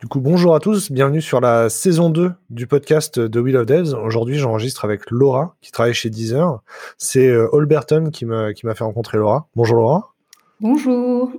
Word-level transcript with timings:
Du 0.00 0.06
coup, 0.06 0.20
bonjour 0.20 0.54
à 0.54 0.60
tous, 0.60 0.90
bienvenue 0.90 1.20
sur 1.20 1.42
la 1.42 1.68
saison 1.68 2.08
2 2.08 2.32
du 2.48 2.66
podcast 2.66 3.20
de 3.20 3.38
Wheel 3.38 3.58
of 3.58 3.66
Devs. 3.66 3.92
Aujourd'hui, 3.92 4.38
j'enregistre 4.38 4.86
avec 4.86 5.10
Laura, 5.10 5.56
qui 5.60 5.72
travaille 5.72 5.92
chez 5.92 6.08
Deezer. 6.08 6.62
C'est 6.96 7.28
euh, 7.28 7.50
Holberton 7.52 8.10
qui 8.10 8.24
m'a 8.24 8.54
fait 8.54 8.82
rencontrer 8.82 9.18
Laura. 9.18 9.48
Bonjour 9.56 9.76
Laura. 9.76 10.14
Bonjour. 10.58 11.30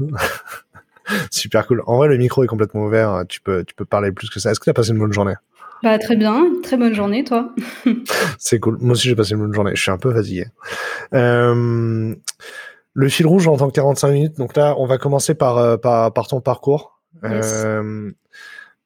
Super 1.32 1.66
cool. 1.66 1.82
En 1.88 1.98
vrai, 1.98 2.08
le 2.08 2.18
micro 2.18 2.44
est 2.44 2.48
complètement 2.48 2.84
ouvert. 2.84 3.24
Tu 3.28 3.42
peux, 3.42 3.64
tu 3.64 3.74
peux 3.74 3.84
parler 3.84 4.12
plus 4.12 4.30
que 4.30 4.40
ça. 4.40 4.52
Est-ce 4.52 4.60
que 4.60 4.66
tu 4.66 4.70
as 4.70 4.76
passé 4.76 4.92
une 4.92 5.00
bonne 5.00 5.12
journée? 5.12 5.34
Bah 5.82 5.98
très 5.98 6.16
bien, 6.16 6.46
très 6.62 6.78
bonne 6.78 6.94
journée, 6.94 7.24
toi. 7.24 7.50
C'est 8.38 8.60
cool. 8.60 8.78
Moi 8.80 8.92
aussi, 8.92 9.08
j'ai 9.08 9.16
passé 9.16 9.32
une 9.32 9.40
bonne 9.40 9.54
journée. 9.56 9.72
Je 9.74 9.82
suis 9.82 9.92
un 9.92 9.98
peu 9.98 10.14
fatigué. 10.14 10.46
Euh, 11.16 12.14
le 12.94 13.10
fil 13.10 13.26
rouge 13.26 13.48
en 13.48 13.58
tant 13.58 13.70
que 13.70 13.74
45 13.74 14.12
minutes. 14.12 14.38
Donc 14.38 14.56
là, 14.56 14.76
on 14.78 14.86
va 14.86 15.00
commencer 15.00 15.34
par, 15.34 15.58
euh, 15.58 15.78
par, 15.78 16.14
par 16.14 16.28
ton 16.28 16.42
parcours. 16.42 17.01
Euh, 17.24 18.12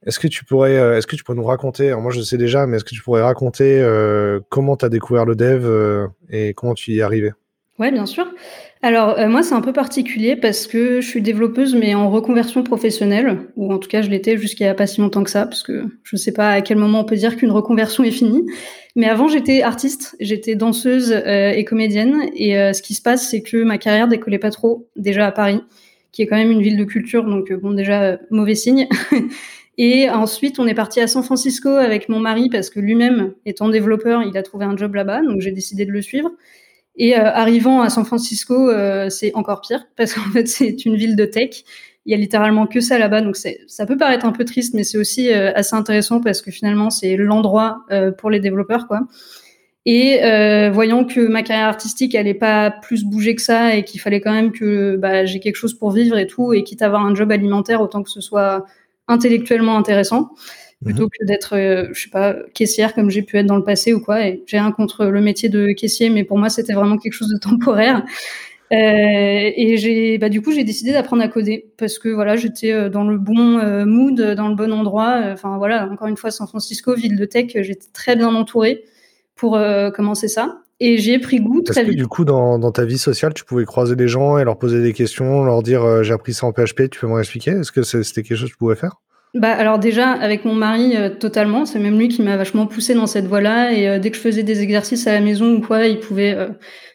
est-ce 0.06 0.20
que 0.20 0.28
tu 0.28 0.46
pourrais, 0.46 0.78
euh, 0.78 0.98
est-ce 0.98 1.08
que 1.08 1.16
tu 1.16 1.24
pourrais 1.24 1.38
nous 1.38 1.44
raconter, 1.44 1.88
alors 1.88 2.02
moi 2.02 2.12
je 2.12 2.22
sais 2.22 2.38
déjà, 2.38 2.68
mais 2.68 2.78
est-ce 2.78 2.84
que 2.84 2.94
tu 2.94 3.02
pourrais 3.02 3.24
raconter 3.24 3.80
euh, 3.82 4.40
comment 4.50 4.78
tu 4.78 4.86
as 4.86 4.90
découvert 4.90 5.26
le 5.26 5.36
dev 5.36 5.66
euh, 5.66 6.08
et 6.30 6.54
comment 6.54 6.76
tu 6.76 6.92
y 6.92 7.00
es 7.00 7.02
arrivé? 7.02 7.32
Ouais, 7.80 7.92
bien 7.92 8.06
sûr. 8.06 8.26
Alors 8.82 9.18
moi 9.28 9.42
c'est 9.42 9.56
un 9.56 9.62
peu 9.62 9.74
particulier 9.74 10.36
parce 10.36 10.68
que 10.68 11.02
je 11.02 11.08
suis 11.08 11.22
développeuse 11.22 11.74
mais 11.76 11.96
en 11.96 12.12
reconversion 12.12 12.64
professionnelle 12.64 13.40
ou 13.56 13.74
en 13.74 13.80
tout 13.80 13.90
cas 13.90 14.04
je 14.04 14.10
l'étais 14.10 14.38
jusqu'à 14.38 14.76
pas 14.76 14.86
si 14.86 15.02
longtemps 15.02 15.24
que 15.24 15.30
ça 15.32 15.46
parce 15.48 15.64
que 15.64 15.86
je 16.04 16.16
sais 16.16 16.32
pas 16.32 16.52
à 16.52 16.62
quel 16.62 16.78
moment 16.78 17.00
on 17.00 17.04
peut 17.04 17.16
dire 17.16 17.36
qu'une 17.36 17.50
reconversion 17.50 18.04
est 18.04 18.12
finie. 18.12 18.46
Mais 18.96 19.10
avant 19.10 19.28
j'étais 19.28 19.64
artiste, 19.64 20.16
j'étais 20.20 20.56
danseuse 20.56 21.12
et 21.12 21.66
comédienne 21.66 22.30
et 22.36 22.54
ce 22.74 22.82
qui 22.84 22.94
se 22.94 23.02
passe 23.02 23.28
c'est 23.28 23.42
que 23.42 23.64
ma 23.64 23.80
carrière 23.80 24.08
décollait 24.08 24.40
pas 24.40 24.52
trop 24.52 24.88
déjà 24.96 25.26
à 25.26 25.32
Paris 25.32 25.62
qui 26.16 26.22
est 26.22 26.28
quand 26.28 26.38
même 26.38 26.52
une 26.52 26.62
ville 26.62 26.78
de 26.78 26.86
culture 26.86 27.26
donc 27.26 27.52
bon 27.54 27.72
déjà 27.72 28.18
mauvais 28.32 28.56
signe. 28.56 28.88
Et 29.78 30.10
ensuite, 30.10 30.58
on 30.58 30.68
est 30.68 30.74
parti 30.74 31.02
à 31.02 31.08
San 31.08 31.22
Francisco 31.22 31.68
avec 31.68 32.08
mon 32.08 32.20
mari 32.20 32.50
parce 32.50 32.70
que 32.70 32.80
lui-même, 32.80 33.34
étant 33.46 33.68
développeur, 33.68 34.24
il 34.24 34.38
a 34.38 34.42
trouvé 34.42 34.66
un 34.66 34.78
job 34.78 34.96
là-bas, 34.96 35.22
donc 35.22 35.42
j'ai 35.42 35.52
décidé 35.52 35.86
de 35.86 35.92
le 35.92 36.02
suivre. 36.02 36.32
Et 36.96 37.18
euh, 37.18 37.26
arrivant 37.26 37.82
à 37.82 37.90
San 37.90 38.06
Francisco, 38.06 38.70
euh, 38.70 39.10
c'est 39.10 39.36
encore 39.36 39.60
pire 39.60 39.86
parce 39.98 40.14
qu'en 40.14 40.32
fait, 40.32 40.48
c'est 40.48 40.86
une 40.86 40.96
ville 40.96 41.18
de 41.18 41.26
tech. 41.26 41.64
Il 42.06 42.12
y 42.12 42.14
a 42.14 42.18
littéralement 42.18 42.68
que 42.68 42.80
ça 42.80 43.00
là-bas, 43.00 43.22
donc 43.22 43.36
ça 43.36 43.86
peut 43.86 43.98
paraître 43.98 44.26
un 44.26 44.32
peu 44.32 44.46
triste, 44.46 44.76
mais 44.76 44.84
c'est 44.84 44.98
aussi 44.98 45.34
euh, 45.34 45.52
assez 45.56 45.76
intéressant 45.76 46.22
parce 46.22 46.42
que 46.42 46.52
finalement, 46.52 46.92
c'est 46.92 47.18
l'endroit 47.18 47.80
pour 48.20 48.30
les 48.30 48.40
développeurs, 48.40 48.88
quoi. 48.88 49.02
Et 49.86 50.20
voyant 50.72 51.06
que 51.06 51.28
ma 51.28 51.44
carrière 51.44 51.68
artistique, 51.68 52.16
elle 52.16 52.38
pas 52.38 52.72
plus 52.72 53.04
bouger 53.04 53.36
que 53.36 53.42
ça 53.42 53.76
et 53.76 53.84
qu'il 53.84 54.02
fallait 54.02 54.22
quand 54.22 54.34
même 54.34 54.52
que 54.52 54.96
bah, 54.96 55.26
j'ai 55.26 55.40
quelque 55.40 55.58
chose 55.58 55.76
pour 55.76 55.92
vivre 55.92 56.18
et 56.18 56.26
tout, 56.26 56.54
et 56.54 56.64
quitte 56.64 56.82
à 56.82 56.88
avoir 56.88 57.06
un 57.06 57.14
job 57.14 57.32
alimentaire, 57.32 57.82
autant 57.82 58.02
que 58.02 58.10
ce 58.10 58.22
soit 58.22 58.66
intellectuellement 59.08 59.78
intéressant 59.78 60.32
plutôt 60.84 61.04
mhm. 61.04 61.10
que 61.10 61.26
d'être, 61.26 61.56
euh, 61.56 61.88
je 61.94 62.04
sais 62.04 62.10
pas, 62.10 62.36
caissière 62.54 62.94
comme 62.94 63.10
j'ai 63.10 63.22
pu 63.22 63.38
être 63.38 63.46
dans 63.46 63.56
le 63.56 63.64
passé 63.64 63.94
ou 63.94 64.00
quoi. 64.00 64.26
Et 64.26 64.44
j'ai 64.46 64.60
rien 64.60 64.72
contre 64.72 65.06
le 65.06 65.22
métier 65.22 65.50
de 65.50 65.72
caissier, 65.72 66.10
mais 66.10 66.24
pour 66.24 66.38
moi 66.38 66.50
c'était 66.50 66.74
vraiment 66.74 66.98
quelque 66.98 67.14
chose 67.14 67.30
de 67.30 67.38
temporaire. 67.38 68.04
Euh, 68.72 69.52
et 69.56 69.78
j'ai, 69.78 70.18
bah 70.18 70.30
du 70.30 70.42
coup 70.42 70.52
j'ai 70.52 70.64
décidé 70.64 70.92
d'apprendre 70.92 71.22
à 71.22 71.28
coder 71.28 71.72
parce 71.78 72.00
que 72.00 72.10
voilà 72.10 72.36
j'étais 72.36 72.72
euh, 72.72 72.90
dans 72.90 73.04
le 73.04 73.20
bon 73.20 73.60
euh, 73.60 73.86
mood, 73.86 74.20
dans 74.20 74.48
le 74.48 74.56
bon 74.56 74.74
endroit. 74.74 75.22
Enfin 75.32 75.58
voilà, 75.58 75.88
encore 75.92 76.08
une 76.08 76.18
fois 76.18 76.32
San 76.32 76.48
Francisco, 76.48 76.96
ville 76.96 77.16
de 77.16 77.26
tech, 77.26 77.52
j'étais 77.54 77.88
très 77.94 78.16
bien 78.16 78.34
entourée 78.34 78.84
pour 79.36 79.60
commencer 79.96 80.28
ça. 80.28 80.60
Et 80.80 80.98
j'ai 80.98 81.20
pris 81.20 81.40
goût 81.40 81.62
très 81.62 81.86
que 81.86 81.92
du 81.92 82.08
coup, 82.08 82.26
dans, 82.26 82.60
dans, 82.60 82.72
ta 82.72 82.84
vie 82.84 82.98
sociale, 82.98 83.34
tu 83.34 83.46
pouvais 83.46 83.64
croiser 83.64 83.96
des 83.96 84.10
gens 84.10 84.38
et 84.38 84.44
leur 84.44 84.58
poser 84.58 84.82
des 84.82 84.92
questions, 84.92 85.44
leur 85.46 85.64
dire 85.64 86.04
j'ai 86.04 86.14
appris 86.14 86.34
ça 86.34 86.48
en 86.48 86.52
PHP, 86.52 86.90
tu 86.90 87.00
peux 87.00 87.08
m'en 87.08 87.20
expliquer 87.20 87.52
Est-ce 87.52 87.72
que 87.72 87.82
c'était 87.84 88.24
quelque 88.24 88.38
chose 88.38 88.50
que 88.50 88.54
tu 88.54 88.58
pouvais 88.58 88.76
faire? 88.76 88.98
Bah 89.36 89.52
alors 89.52 89.80
déjà 89.80 90.12
avec 90.12 90.46
mon 90.46 90.56
mari 90.56 90.96
euh, 90.96 91.10
totalement, 91.10 91.66
c'est 91.66 91.78
même 91.78 92.00
lui 92.00 92.08
qui 92.08 92.22
m'a 92.22 92.38
vachement 92.38 92.68
poussé 92.68 92.94
dans 92.94 93.06
cette 93.06 93.26
voie-là 93.26 93.74
et 93.74 93.90
euh, 93.90 94.00
dès 94.00 94.10
que 94.10 94.16
je 94.16 94.22
faisais 94.22 94.44
des 94.44 94.62
exercices 94.62 95.08
à 95.08 95.12
la 95.12 95.20
maison 95.20 95.56
ou 95.56 95.60
quoi, 95.62 95.88
il 95.88 96.00
pouvait 96.00 96.34
euh, 96.34 96.48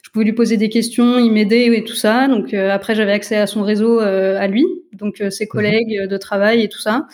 je 0.03 0.09
pouvais 0.09 0.25
lui 0.25 0.33
poser 0.33 0.57
des 0.57 0.71
questions, 0.71 1.19
il 1.19 1.31
m'aidait 1.33 1.67
et 1.67 1.85
tout 1.85 1.95
ça. 1.95 2.29
Donc 2.29 2.55
après 2.55 2.95
j'avais 2.95 3.13
accès 3.13 3.37
à 3.37 3.47
son 3.47 3.63
réseau 3.63 4.01
à 4.01 4.47
lui, 4.47 4.65
donc 4.95 5.23
ses 5.29 5.45
mhm. 5.45 5.49
collègues 5.49 6.07
de 6.09 6.17
travail 6.17 6.63
et 6.63 6.69
tout 6.69 6.81
ça. 6.81 7.07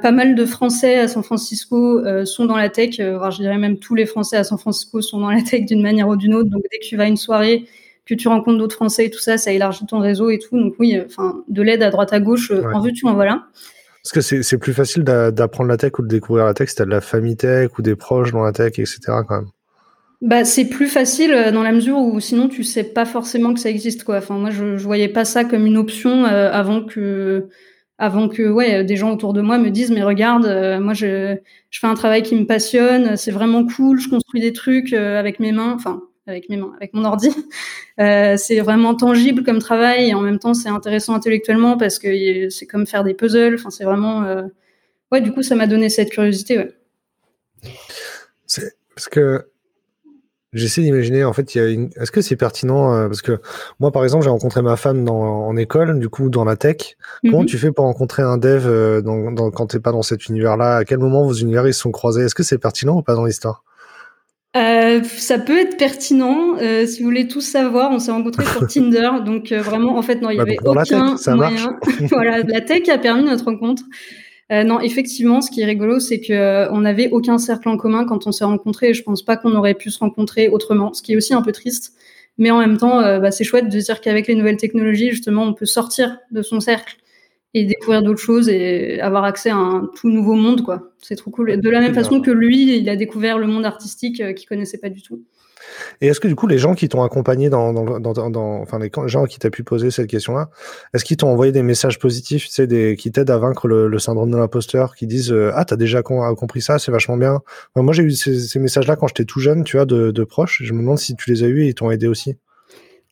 Pas 0.00 0.12
mal 0.12 0.34
de 0.34 0.44
Français 0.46 0.98
à 0.98 1.08
San 1.08 1.22
Francisco 1.22 2.00
sont 2.24 2.46
dans 2.46 2.56
la 2.56 2.68
tech, 2.68 2.96
je 2.96 3.36
dirais 3.36 3.58
même 3.58 3.78
tous 3.78 3.94
les 3.94 4.06
Français 4.06 4.36
à 4.36 4.44
San 4.44 4.58
Francisco 4.58 5.00
sont 5.00 5.18
dans 5.20 5.30
la 5.30 5.42
tech 5.42 5.64
d'une 5.64 5.82
manière 5.82 6.08
ou 6.08 6.16
d'une 6.16 6.34
autre. 6.34 6.48
Donc 6.48 6.62
dès 6.70 6.78
que 6.78 6.84
tu 6.84 6.96
vas 6.96 7.04
à 7.04 7.08
une 7.08 7.16
soirée, 7.16 7.64
que 8.06 8.14
tu 8.14 8.28
rencontres 8.28 8.58
d'autres 8.58 8.76
Français 8.76 9.06
et 9.06 9.10
tout 9.10 9.18
ça, 9.18 9.38
ça 9.38 9.52
élargit 9.52 9.86
ton 9.86 9.98
réseau 9.98 10.30
et 10.30 10.38
tout. 10.38 10.58
Donc 10.58 10.74
oui, 10.78 11.00
enfin 11.04 11.42
de 11.48 11.62
l'aide 11.62 11.82
à 11.82 11.90
droite 11.90 12.12
à 12.12 12.20
gauche, 12.20 12.52
en 12.52 12.80
veux-tu, 12.80 13.06
en 13.06 13.14
voilà. 13.14 13.46
Parce 14.02 14.12
que 14.12 14.42
c'est 14.42 14.58
plus 14.58 14.72
facile 14.72 15.04
d'apprendre 15.04 15.68
la 15.68 15.76
tech 15.76 15.92
ou 15.98 16.02
de 16.02 16.08
découvrir 16.08 16.44
la 16.44 16.54
tech 16.54 16.68
si 16.68 16.76
t'as 16.76 16.84
de 16.84 16.90
la 16.90 17.00
famille 17.00 17.36
tech 17.36 17.70
ou 17.78 17.82
des 17.82 17.94
proches 17.94 18.32
dans 18.32 18.42
la 18.42 18.52
tech, 18.52 18.78
etc. 18.78 18.98
quand 19.26 19.36
même. 19.36 19.48
Bah, 20.22 20.44
c'est 20.44 20.66
plus 20.66 20.86
facile 20.86 21.32
euh, 21.32 21.50
dans 21.50 21.64
la 21.64 21.72
mesure 21.72 21.98
où 21.98 22.20
sinon 22.20 22.48
tu 22.48 22.62
sais 22.62 22.84
pas 22.84 23.04
forcément 23.04 23.52
que 23.52 23.58
ça 23.58 23.68
existe 23.68 24.04
quoi. 24.04 24.18
Enfin 24.18 24.38
moi 24.38 24.50
je, 24.50 24.76
je 24.76 24.84
voyais 24.84 25.08
pas 25.08 25.24
ça 25.24 25.44
comme 25.44 25.66
une 25.66 25.76
option 25.76 26.26
euh, 26.26 26.48
avant 26.52 26.84
que 26.84 27.48
avant 28.02 28.28
que 28.28 28.42
ouais 28.42 28.84
des 28.84 28.96
gens 28.96 29.12
autour 29.12 29.32
de 29.32 29.40
moi 29.40 29.58
me 29.58 29.70
disent 29.70 29.92
mais 29.92 30.02
regarde 30.02 30.44
euh, 30.44 30.80
moi 30.80 30.92
je 30.92 31.36
je 31.70 31.78
fais 31.78 31.86
un 31.86 31.94
travail 31.94 32.22
qui 32.22 32.34
me 32.34 32.44
passionne, 32.44 33.16
c'est 33.16 33.30
vraiment 33.30 33.64
cool, 33.64 34.00
je 34.00 34.08
construis 34.08 34.40
des 34.40 34.52
trucs 34.52 34.92
avec 34.92 35.40
mes 35.40 35.52
mains. 35.52 35.72
Enfin 35.72 36.02
avec 36.26 36.48
mes 36.48 36.56
mains, 36.56 36.72
avec 36.76 36.94
mon 36.94 37.04
ordi. 37.04 37.30
Euh, 38.00 38.38
c'est 38.38 38.58
vraiment 38.60 38.94
tangible 38.94 39.44
comme 39.44 39.58
travail 39.58 40.08
et 40.08 40.14
en 40.14 40.22
même 40.22 40.38
temps 40.38 40.54
c'est 40.54 40.70
intéressant 40.70 41.14
intellectuellement 41.14 41.76
parce 41.76 41.98
que 41.98 42.48
c'est 42.48 42.66
comme 42.66 42.86
faire 42.86 43.04
des 43.04 43.12
puzzles. 43.12 43.56
Enfin, 43.56 43.68
c'est 43.68 43.84
vraiment, 43.84 44.22
euh... 44.24 44.44
ouais. 45.12 45.20
Du 45.20 45.30
coup, 45.30 45.42
ça 45.42 45.56
m'a 45.56 45.66
donné 45.66 45.90
cette 45.90 46.08
curiosité. 46.08 46.56
Ouais. 46.56 46.72
C'est 48.46 48.72
parce 48.94 49.08
que 49.08 49.46
j'essaie 50.52 50.82
d'imaginer. 50.82 51.24
En 51.24 51.32
fait, 51.32 51.54
il 51.54 51.58
y 51.58 51.60
a 51.60 51.68
une... 51.68 51.90
Est-ce 51.96 52.10
que 52.10 52.20
c'est 52.20 52.36
pertinent 52.36 52.94
euh, 52.94 53.08
Parce 53.08 53.22
que 53.22 53.40
moi, 53.80 53.90
par 53.90 54.04
exemple, 54.04 54.24
j'ai 54.24 54.30
rencontré 54.30 54.62
ma 54.62 54.76
femme 54.76 55.04
dans, 55.04 55.46
en 55.46 55.56
école, 55.56 55.98
du 55.98 56.08
coup, 56.08 56.30
dans 56.30 56.44
la 56.44 56.56
tech. 56.56 56.96
Comment 57.22 57.42
mm-hmm. 57.42 57.46
tu 57.46 57.58
fais 57.58 57.72
pour 57.72 57.84
rencontrer 57.84 58.22
un 58.22 58.38
dev 58.38 58.66
euh, 58.66 59.00
dans, 59.00 59.32
dans, 59.32 59.50
quand 59.50 59.66
t'es 59.68 59.80
pas 59.80 59.92
dans 59.92 60.02
cet 60.02 60.26
univers-là? 60.26 60.76
À 60.76 60.84
quel 60.84 60.98
moment 60.98 61.24
vos 61.24 61.34
univers 61.34 61.66
ils 61.66 61.74
se 61.74 61.80
sont 61.80 61.92
croisés? 61.92 62.24
Est-ce 62.24 62.34
que 62.34 62.42
c'est 62.42 62.58
pertinent 62.58 62.96
ou 62.96 63.02
pas 63.02 63.14
dans 63.14 63.24
l'histoire? 63.24 63.62
Euh, 64.54 65.02
ça 65.02 65.38
peut 65.38 65.58
être 65.58 65.78
pertinent. 65.78 66.56
Euh, 66.60 66.86
si 66.86 67.00
vous 67.00 67.06
voulez 67.06 67.26
tout 67.26 67.40
savoir, 67.40 67.90
on 67.90 67.98
s'est 67.98 68.10
rencontrés 68.10 68.44
sur 68.44 68.66
Tinder, 68.68 69.10
donc 69.24 69.50
euh, 69.50 69.62
vraiment, 69.62 69.96
en 69.96 70.02
fait, 70.02 70.20
non, 70.20 70.30
il 70.30 70.34
y 70.34 70.36
bah, 70.36 70.42
avait 70.42 70.58
aucun 70.62 71.34
moyen. 71.34 71.78
voilà, 72.10 72.42
la 72.42 72.60
tech 72.60 72.88
a 72.88 72.98
permis 72.98 73.24
notre 73.24 73.46
rencontre. 73.46 73.82
Euh, 74.52 74.64
non, 74.64 74.80
effectivement, 74.80 75.40
ce 75.40 75.50
qui 75.50 75.62
est 75.62 75.64
rigolo, 75.64 75.98
c'est 75.98 76.20
que 76.20 76.70
on 76.70 76.82
n'avait 76.82 77.08
aucun 77.10 77.38
cercle 77.38 77.68
en 77.68 77.76
commun 77.76 78.04
quand 78.04 78.26
on 78.26 78.32
s'est 78.32 78.44
rencontrés. 78.44 78.90
Et 78.90 78.94
je 78.94 79.02
pense 79.02 79.22
pas 79.24 79.36
qu'on 79.36 79.54
aurait 79.54 79.74
pu 79.74 79.90
se 79.90 79.98
rencontrer 79.98 80.48
autrement, 80.48 80.92
ce 80.92 81.02
qui 81.02 81.14
est 81.14 81.16
aussi 81.16 81.34
un 81.34 81.42
peu 81.42 81.52
triste. 81.52 81.94
Mais 82.38 82.50
en 82.50 82.58
même 82.58 82.76
temps, 82.78 83.00
bah, 83.20 83.30
c'est 83.30 83.44
chouette 83.44 83.68
de 83.68 83.78
dire 83.78 84.00
qu'avec 84.00 84.26
les 84.26 84.34
nouvelles 84.34 84.56
technologies, 84.56 85.10
justement, 85.10 85.44
on 85.44 85.54
peut 85.54 85.66
sortir 85.66 86.18
de 86.30 86.42
son 86.42 86.60
cercle 86.60 86.96
et 87.54 87.64
découvrir 87.64 88.02
d'autres 88.02 88.20
choses 88.20 88.48
et 88.48 89.00
avoir 89.00 89.24
accès 89.24 89.50
à 89.50 89.56
un 89.56 89.90
tout 89.94 90.08
nouveau 90.08 90.34
monde, 90.34 90.62
quoi. 90.62 90.92
C'est 90.98 91.16
trop 91.16 91.30
cool. 91.30 91.60
De 91.60 91.70
la 91.70 91.80
même 91.80 91.94
façon 91.94 92.20
que 92.20 92.30
lui, 92.30 92.78
il 92.78 92.88
a 92.88 92.96
découvert 92.96 93.38
le 93.38 93.46
monde 93.46 93.66
artistique 93.66 94.20
euh, 94.20 94.32
qu'il 94.32 94.48
connaissait 94.48 94.78
pas 94.78 94.88
du 94.88 95.02
tout. 95.02 95.22
Et 96.00 96.08
est-ce 96.08 96.20
que 96.20 96.28
du 96.28 96.34
coup, 96.34 96.46
les 96.46 96.58
gens 96.58 96.74
qui 96.74 96.88
t'ont 96.88 97.02
accompagné 97.02 97.50
dans, 97.50 97.72
dans, 97.72 98.60
enfin 98.60 98.78
les 98.78 98.90
gens 99.06 99.24
qui 99.24 99.38
t'ont 99.38 99.50
pu 99.50 99.64
poser 99.64 99.90
cette 99.90 100.08
question-là, 100.08 100.50
est-ce 100.94 101.04
qu'ils 101.04 101.16
t'ont 101.16 101.28
envoyé 101.28 101.52
des 101.52 101.62
messages 101.62 101.98
positifs, 101.98 102.48
tu 102.48 102.52
sais, 102.52 102.96
qui 102.96 103.12
t'aident 103.12 103.30
à 103.30 103.38
vaincre 103.38 103.68
le, 103.68 103.98
syndrome 103.98 104.30
de 104.30 104.36
l'imposteur, 104.36 104.94
qui 104.94 105.06
disent 105.06 105.32
euh, 105.32 105.52
ah 105.54 105.64
t'as 105.64 105.76
déjà 105.76 106.02
compris 106.02 106.60
ça, 106.60 106.78
c'est 106.78 106.90
vachement 106.90 107.16
bien. 107.16 107.40
moi 107.76 107.92
j'ai 107.92 108.02
eu 108.02 108.10
ces, 108.12 108.58
messages-là 108.58 108.96
quand 108.96 109.08
j'étais 109.08 109.24
tout 109.24 109.40
jeune, 109.40 109.64
tu 109.64 109.76
vois, 109.76 109.86
de, 109.86 110.24
proches. 110.24 110.62
Je 110.62 110.72
me 110.72 110.80
demande 110.80 110.98
si 110.98 111.14
tu 111.16 111.30
les 111.30 111.42
as 111.42 111.46
eu 111.46 111.64
et 111.64 111.68
ils 111.68 111.74
t'ont 111.74 111.90
aidé 111.90 112.06
aussi. 112.06 112.36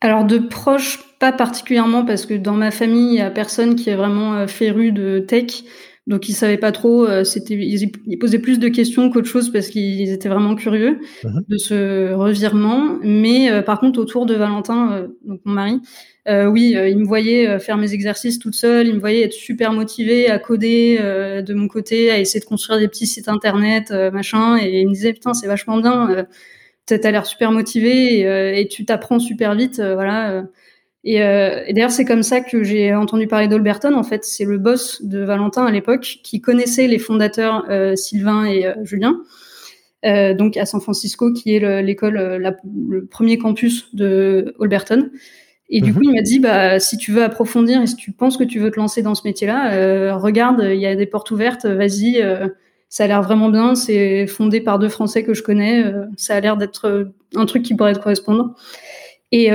Alors 0.00 0.24
de 0.24 0.38
proches, 0.38 0.98
pas 1.18 1.32
particulièrement 1.32 2.06
parce 2.06 2.24
que 2.24 2.34
dans 2.34 2.54
ma 2.54 2.70
famille, 2.70 3.14
il 3.14 3.18
y 3.18 3.20
a 3.20 3.30
personne 3.30 3.74
qui 3.74 3.90
est 3.90 3.96
vraiment 3.96 4.34
euh, 4.34 4.46
féru 4.46 4.92
de 4.92 5.18
tech. 5.18 5.62
Donc 6.10 6.28
ils 6.28 6.34
savaient 6.34 6.58
pas 6.58 6.72
trop, 6.72 7.06
euh, 7.06 7.24
c'était 7.24 7.54
ils, 7.54 8.18
posaient 8.18 8.38
plus 8.38 8.58
de 8.58 8.68
questions 8.68 9.08
qu'autre 9.10 9.28
chose 9.28 9.50
parce 9.50 9.68
qu'ils 9.68 10.10
étaient 10.10 10.28
vraiment 10.28 10.54
curieux 10.54 10.98
mhm. 11.24 11.44
de 11.48 11.56
ce 11.56 12.12
revirement. 12.12 12.98
Mais 13.02 13.50
euh, 13.50 13.62
par 13.62 13.80
contre 13.80 13.98
autour 13.98 14.26
de 14.26 14.34
Valentin, 14.34 15.08
donc 15.24 15.40
mon 15.46 15.52
mari, 15.54 15.80
oui, 16.28 16.76
il 16.76 16.98
me 16.98 17.06
voyait 17.06 17.58
faire 17.58 17.76
mes 17.76 17.92
exercices 17.92 18.38
toute 18.38 18.54
seule, 18.54 18.86
il 18.86 18.94
me 18.94 19.00
voyait 19.00 19.22
être 19.22 19.32
super 19.32 19.72
motivé 19.72 20.28
à 20.28 20.38
coder 20.38 20.98
de 21.00 21.54
mon 21.54 21.66
côté, 21.66 22.12
à 22.12 22.20
essayer 22.20 22.38
de 22.38 22.44
construire 22.44 22.78
des 22.78 22.86
petits 22.86 23.06
sites 23.06 23.26
internet, 23.26 23.90
machin, 24.12 24.56
et 24.56 24.80
il 24.80 24.86
me 24.86 24.92
disait 24.92 25.12
putain 25.12 25.34
c'est 25.34 25.48
vachement 25.48 25.78
bien 25.78 26.26
t'as 26.98 27.10
l'air 27.10 27.26
super 27.26 27.52
motivé 27.52 28.20
et, 28.20 28.26
euh, 28.26 28.54
et 28.54 28.68
tu 28.68 28.84
t'apprends 28.84 29.18
super 29.18 29.54
vite, 29.54 29.78
euh, 29.78 30.42
Euh. 31.06 31.64
Et, 31.66 31.72
d'ailleurs, 31.72 31.90
c'est 31.90 32.04
comme 32.04 32.22
ça 32.22 32.40
que 32.40 32.62
j'ai 32.62 32.94
entendu 32.94 33.26
parler 33.26 33.48
d'Alberton. 33.48 33.94
En 33.94 34.02
fait, 34.02 34.24
c'est 34.24 34.44
le 34.44 34.58
boss 34.58 35.02
de 35.02 35.20
Valentin 35.20 35.64
à 35.64 35.70
l'époque 35.70 36.18
qui 36.22 36.40
connaissait 36.40 36.86
les 36.86 36.98
fondateurs 36.98 37.66
Sylvain 37.96 38.44
et 38.46 38.66
Julien. 38.82 39.20
Euh, 40.06 40.32
donc 40.32 40.56
à 40.56 40.64
San 40.64 40.80
Francisco, 40.80 41.32
qui 41.32 41.54
est 41.54 41.82
l'école, 41.82 42.14
le 42.16 43.06
premier 43.06 43.38
campus 43.38 43.94
de 43.94 44.54
Alberton. 44.60 45.10
Et 45.70 45.80
du 45.80 45.92
mhm. 45.92 45.96
coup, 45.96 46.02
il 46.02 46.12
m'a 46.12 46.22
dit, 46.22 46.40
bah, 46.40 46.80
si 46.80 46.96
tu 46.96 47.12
veux 47.12 47.22
approfondir 47.22 47.80
et 47.80 47.86
si 47.86 47.94
tu 47.94 48.10
penses 48.10 48.36
que 48.36 48.44
tu 48.44 48.58
veux 48.58 48.72
te 48.72 48.76
lancer 48.78 49.02
dans 49.02 49.14
ce 49.14 49.22
métier-là, 49.24 49.72
euh, 49.72 50.16
regarde, 50.16 50.66
il 50.68 50.80
y 50.80 50.86
a 50.86 50.96
des 50.96 51.06
portes 51.06 51.30
ouvertes, 51.30 51.64
vas-y, 51.64 52.20
euh, 52.20 52.48
ça 52.88 53.04
a 53.04 53.06
l'air 53.06 53.22
vraiment 53.22 53.50
bien, 53.50 53.76
c'est 53.76 54.26
fondé 54.26 54.60
par 54.60 54.80
deux 54.80 54.88
Français 54.88 55.22
que 55.22 55.32
je 55.32 55.44
connais, 55.44 55.84
euh, 55.84 56.06
ça 56.16 56.34
a 56.34 56.40
l'air 56.40 56.56
d'être 56.56 57.12
un 57.36 57.46
truc 57.46 57.62
qui 57.62 57.76
pourrait 57.76 57.92
te 57.94 58.00
correspondre. 58.00 58.56
Et 59.32 59.50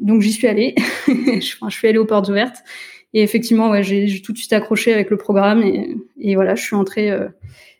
donc, 0.00 0.22
j'y 0.22 0.32
suis 0.32 0.46
allée, 0.46 0.74
je, 1.06 1.40
je, 1.40 1.74
suis 1.74 1.88
allée 1.88 1.98
aux 1.98 2.06
portes 2.06 2.28
ouvertes. 2.28 2.58
Et 3.12 3.22
effectivement, 3.22 3.70
ouais, 3.70 3.82
j'ai 3.82 4.22
tout 4.22 4.32
de 4.32 4.38
suite 4.38 4.52
accroché 4.52 4.94
avec 4.94 5.10
le 5.10 5.16
programme 5.16 5.62
et, 5.62 5.96
et 6.18 6.36
voilà, 6.36 6.54
je 6.54 6.62
suis 6.62 6.76
entrée 6.76 7.12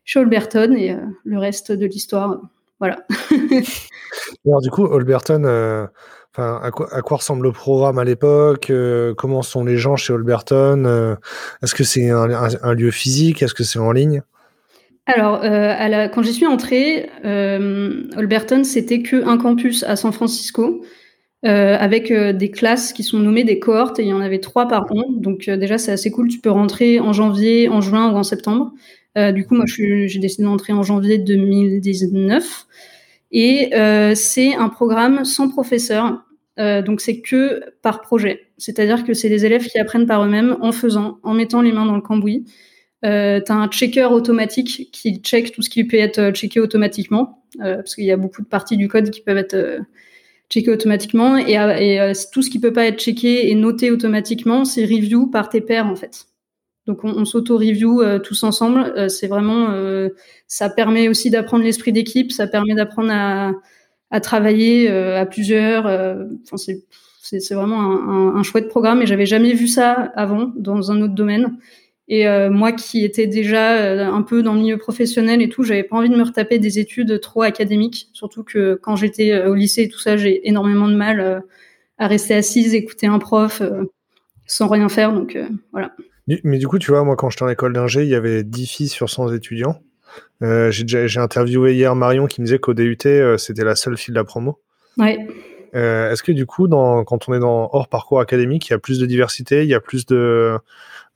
chez 0.04 0.18
Holberton 0.18 0.74
et 0.76 0.96
le 1.24 1.38
reste 1.38 1.72
de 1.72 1.86
l'histoire, 1.86 2.40
voilà. 2.78 3.06
Alors, 4.46 4.60
du 4.60 4.70
coup, 4.70 4.84
Holberton, 4.84 5.88
Enfin, 6.32 6.60
à 6.62 6.70
quoi, 6.70 6.88
à 6.94 7.02
quoi, 7.02 7.16
ressemble 7.16 7.42
le 7.42 7.52
programme 7.52 7.98
à 7.98 8.04
l'époque 8.04 8.70
euh, 8.70 9.14
Comment 9.14 9.42
sont 9.42 9.64
les 9.64 9.76
gens 9.76 9.96
chez 9.96 10.12
Holberton 10.12 10.84
euh, 10.86 11.16
Est-ce 11.62 11.74
que 11.74 11.82
c'est 11.82 12.08
un, 12.08 12.30
un, 12.62 12.74
lieu 12.74 12.92
physique 12.92 13.42
Est-ce 13.42 13.54
que 13.54 13.64
c'est 13.64 13.80
en 13.80 13.90
ligne? 13.90 14.22
Alors, 15.06 15.42
euh, 15.42 15.74
à 15.76 15.88
la, 15.88 16.08
quand 16.08 16.22
j'y 16.22 16.32
suis 16.32 16.46
entrée, 16.46 17.10
Holberton, 17.24 18.62
c'était 18.62 19.02
que 19.02 19.26
un 19.26 19.38
campus 19.38 19.82
à 19.82 19.96
San 19.96 20.12
Francisco. 20.12 20.84
Avec 21.42 22.12
des 22.12 22.50
classes 22.50 22.92
qui 22.92 23.02
sont 23.02 23.18
nommées 23.18 23.44
des 23.44 23.58
cohortes 23.58 23.98
et 23.98 24.02
il 24.02 24.08
y 24.08 24.12
en 24.12 24.20
avait 24.20 24.40
trois 24.40 24.68
par 24.68 24.90
an. 24.92 25.04
Donc 25.10 25.48
déjà 25.48 25.78
c'est 25.78 25.92
assez 25.92 26.10
cool. 26.10 26.28
Tu 26.28 26.38
peux 26.38 26.50
rentrer 26.50 27.00
en 27.00 27.12
janvier, 27.12 27.68
en 27.68 27.80
juin 27.80 28.12
ou 28.12 28.16
en 28.16 28.22
septembre. 28.22 28.72
du 29.16 29.46
coup 29.46 29.54
moi 29.54 29.64
j'ai 29.66 30.18
décidé 30.18 30.44
d'entrer 30.44 30.72
en 30.72 30.82
janvier 30.82 31.18
2019. 31.18 32.66
Et 33.32 33.74
euh, 33.74 34.14
c'est 34.14 34.54
un 34.54 34.68
programme 34.68 35.24
sans 35.24 35.48
professeur, 35.48 36.24
euh, 36.58 36.82
donc 36.82 37.00
c'est 37.00 37.20
que 37.20 37.62
par 37.82 38.00
projet. 38.00 38.48
C'est-à-dire 38.58 39.04
que 39.04 39.14
c'est 39.14 39.28
les 39.28 39.46
élèves 39.46 39.66
qui 39.66 39.78
apprennent 39.78 40.06
par 40.06 40.24
eux-mêmes 40.24 40.56
en 40.60 40.72
faisant, 40.72 41.18
en 41.22 41.34
mettant 41.34 41.62
les 41.62 41.72
mains 41.72 41.86
dans 41.86 41.94
le 41.94 42.02
cambouis. 42.02 42.44
Euh, 43.04 43.40
tu 43.44 43.52
as 43.52 43.54
un 43.54 43.68
checker 43.68 44.04
automatique 44.04 44.90
qui 44.92 45.20
check 45.20 45.52
tout 45.52 45.62
ce 45.62 45.70
qui 45.70 45.84
peut 45.84 45.96
être 45.96 46.32
checké 46.32 46.60
automatiquement, 46.60 47.44
euh, 47.60 47.76
parce 47.76 47.94
qu'il 47.94 48.04
y 48.04 48.12
a 48.12 48.16
beaucoup 48.16 48.42
de 48.42 48.48
parties 48.48 48.76
du 48.76 48.88
code 48.88 49.10
qui 49.10 49.22
peuvent 49.22 49.38
être 49.38 49.78
euh, 50.50 50.60
checkées 50.60 50.70
automatiquement, 50.70 51.36
et, 51.36 51.54
et 51.54 52.12
tout 52.32 52.42
ce 52.42 52.50
qui 52.50 52.58
peut 52.60 52.72
pas 52.72 52.86
être 52.86 53.00
checké 53.00 53.50
et 53.50 53.54
noté 53.54 53.90
automatiquement, 53.90 54.64
c'est 54.64 54.84
review 54.84 55.28
par 55.28 55.48
tes 55.48 55.60
pairs 55.60 55.86
en 55.86 55.96
fait. 55.96 56.26
Donc 56.90 57.04
on, 57.04 57.24
s'auto-review 57.24 58.02
euh, 58.02 58.18
tous 58.18 58.42
ensemble. 58.42 58.92
Euh, 58.96 59.08
c'est 59.08 59.28
vraiment, 59.28 59.70
euh, 59.70 60.08
ça 60.48 60.68
permet 60.70 61.08
aussi 61.08 61.30
d'apprendre 61.30 61.62
l'esprit 61.62 61.92
d'équipe, 61.92 62.32
ça 62.32 62.46
permet 62.46 62.74
d'apprendre 62.74 63.12
à, 63.12 63.52
à, 64.10 64.20
travailler 64.20 64.88
à 64.90 65.24
plusieurs. 65.26 65.88
C'est 67.22 67.54
vraiment 67.54 67.80
un, 67.80 68.34
un, 68.34 68.42
chouette 68.42 68.68
programme 68.68 69.02
et 69.02 69.06
j'avais 69.06 69.26
jamais 69.26 69.52
vu 69.52 69.68
ça 69.68 69.92
avant 69.92 70.50
dans 70.56 70.90
un 70.90 71.00
autre 71.02 71.14
domaine. 71.14 71.58
Et 72.12 72.26
moi 72.48 72.72
qui 72.72 73.04
étais 73.04 73.28
déjà 73.28 74.04
un 74.12 74.22
peu 74.22 74.42
dans 74.42 74.54
le 74.54 74.60
milieu 74.60 74.78
professionnel 74.78 75.40
et 75.40 75.48
tout, 75.48 75.62
j'avais 75.62 75.84
pas 75.84 75.96
envie 75.96 76.10
de 76.10 76.16
me 76.16 76.24
retaper 76.24 76.58
des 76.58 76.80
études 76.80 77.20
trop 77.20 77.42
académiques, 77.42 78.08
surtout 78.12 78.42
que 78.42 78.74
quand 78.82 78.96
j'étais 78.96 79.44
au 79.46 79.54
lycée 79.54 79.82
et 79.82 79.88
tout 79.88 80.00
ça, 80.00 80.16
j'ai 80.16 80.48
énormément 80.48 80.88
de 80.88 80.96
mal 80.96 81.44
à 81.98 82.06
rester 82.08 82.34
assise, 82.34 82.74
écouter 82.74 83.06
un 83.06 83.20
prof 83.20 83.62
sans 84.44 84.66
rien 84.66 84.88
faire. 84.88 85.12
Donc 85.12 85.38
voilà. 85.70 85.92
Mais 86.44 86.58
du 86.58 86.66
coup, 86.66 86.80
tu 86.80 86.90
vois, 86.90 87.04
moi, 87.04 87.14
quand 87.14 87.30
j'étais 87.30 87.44
en 87.44 87.48
école 87.48 87.72
d'ingé, 87.72 88.02
il 88.02 88.08
y 88.08 88.16
avait 88.16 88.42
10 88.42 88.66
filles 88.66 88.88
sur 88.88 89.08
100 89.08 89.32
étudiants. 89.32 89.80
Euh, 90.42 90.70
j'ai 90.70 91.20
interviewé 91.20 91.74
hier 91.74 91.94
Marion 91.94 92.26
qui 92.26 92.40
me 92.40 92.46
disait 92.46 92.58
qu'au 92.58 92.74
DUT, 92.74 92.98
euh, 93.06 93.36
c'était 93.36 93.64
la 93.64 93.74
seule 93.74 93.96
fille 93.96 94.12
de 94.12 94.18
la 94.18 94.24
promo. 94.24 94.58
Ouais. 94.96 95.26
Euh, 95.74 96.10
Est-ce 96.10 96.22
que 96.22 96.32
du 96.32 96.46
coup, 96.46 96.68
dans, 96.68 97.04
quand 97.04 97.28
on 97.28 97.34
est 97.34 97.38
dans 97.38 97.70
hors 97.72 97.88
parcours 97.88 98.20
académique, 98.20 98.68
il 98.68 98.72
y 98.72 98.74
a 98.74 98.78
plus 98.78 98.98
de 98.98 99.06
diversité, 99.06 99.62
il 99.62 99.68
y 99.68 99.74
a 99.74 99.80
plus 99.80 100.06
de, 100.06 100.16
euh, 100.16 100.58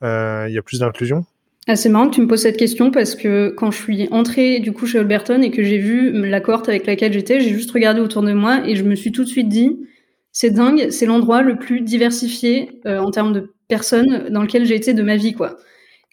il 0.01 0.53
y 0.53 0.57
a 0.57 0.61
plus 0.61 0.79
d'inclusion 0.79 1.25
ah, 1.67 1.75
C'est 1.75 1.89
marrant 1.89 2.09
que 2.09 2.15
tu 2.15 2.21
me 2.21 2.27
poses 2.27 2.41
cette 2.41 2.57
question 2.57 2.91
parce 2.91 3.15
que 3.15 3.49
quand 3.49 3.71
je 3.71 3.81
suis 3.81 4.07
entrée 4.11 4.59
du 4.59 4.71
coup 4.71 4.85
chez 4.85 4.99
Alberton 4.99 5.41
et 5.41 5.51
que 5.51 5.63
j'ai 5.63 5.77
vu 5.77 6.11
la 6.11 6.41
cohorte 6.41 6.69
avec 6.69 6.85
laquelle 6.85 7.13
j'étais, 7.13 7.39
j'ai 7.39 7.49
juste 7.49 7.71
regardé 7.71 8.01
autour 8.01 8.21
de 8.21 8.33
moi 8.33 8.61
et 8.67 8.75
je 8.75 8.83
me 8.83 8.95
suis 8.95 9.11
tout 9.11 9.23
de 9.23 9.29
suite 9.29 9.49
dit, 9.49 9.79
c'est 10.31 10.51
dingue, 10.51 10.89
c'est 10.89 11.05
l'endroit 11.05 11.41
le 11.41 11.57
plus 11.57 11.81
diversifié 11.81 12.81
euh, 12.85 12.99
en 12.99 13.09
termes 13.11 13.33
de 13.33 13.55
personne 13.67 14.29
dans 14.29 14.41
lequel 14.41 14.65
j'ai 14.65 14.75
été 14.75 14.93
de 14.93 15.01
ma 15.01 15.15
vie, 15.15 15.33
quoi. 15.33 15.57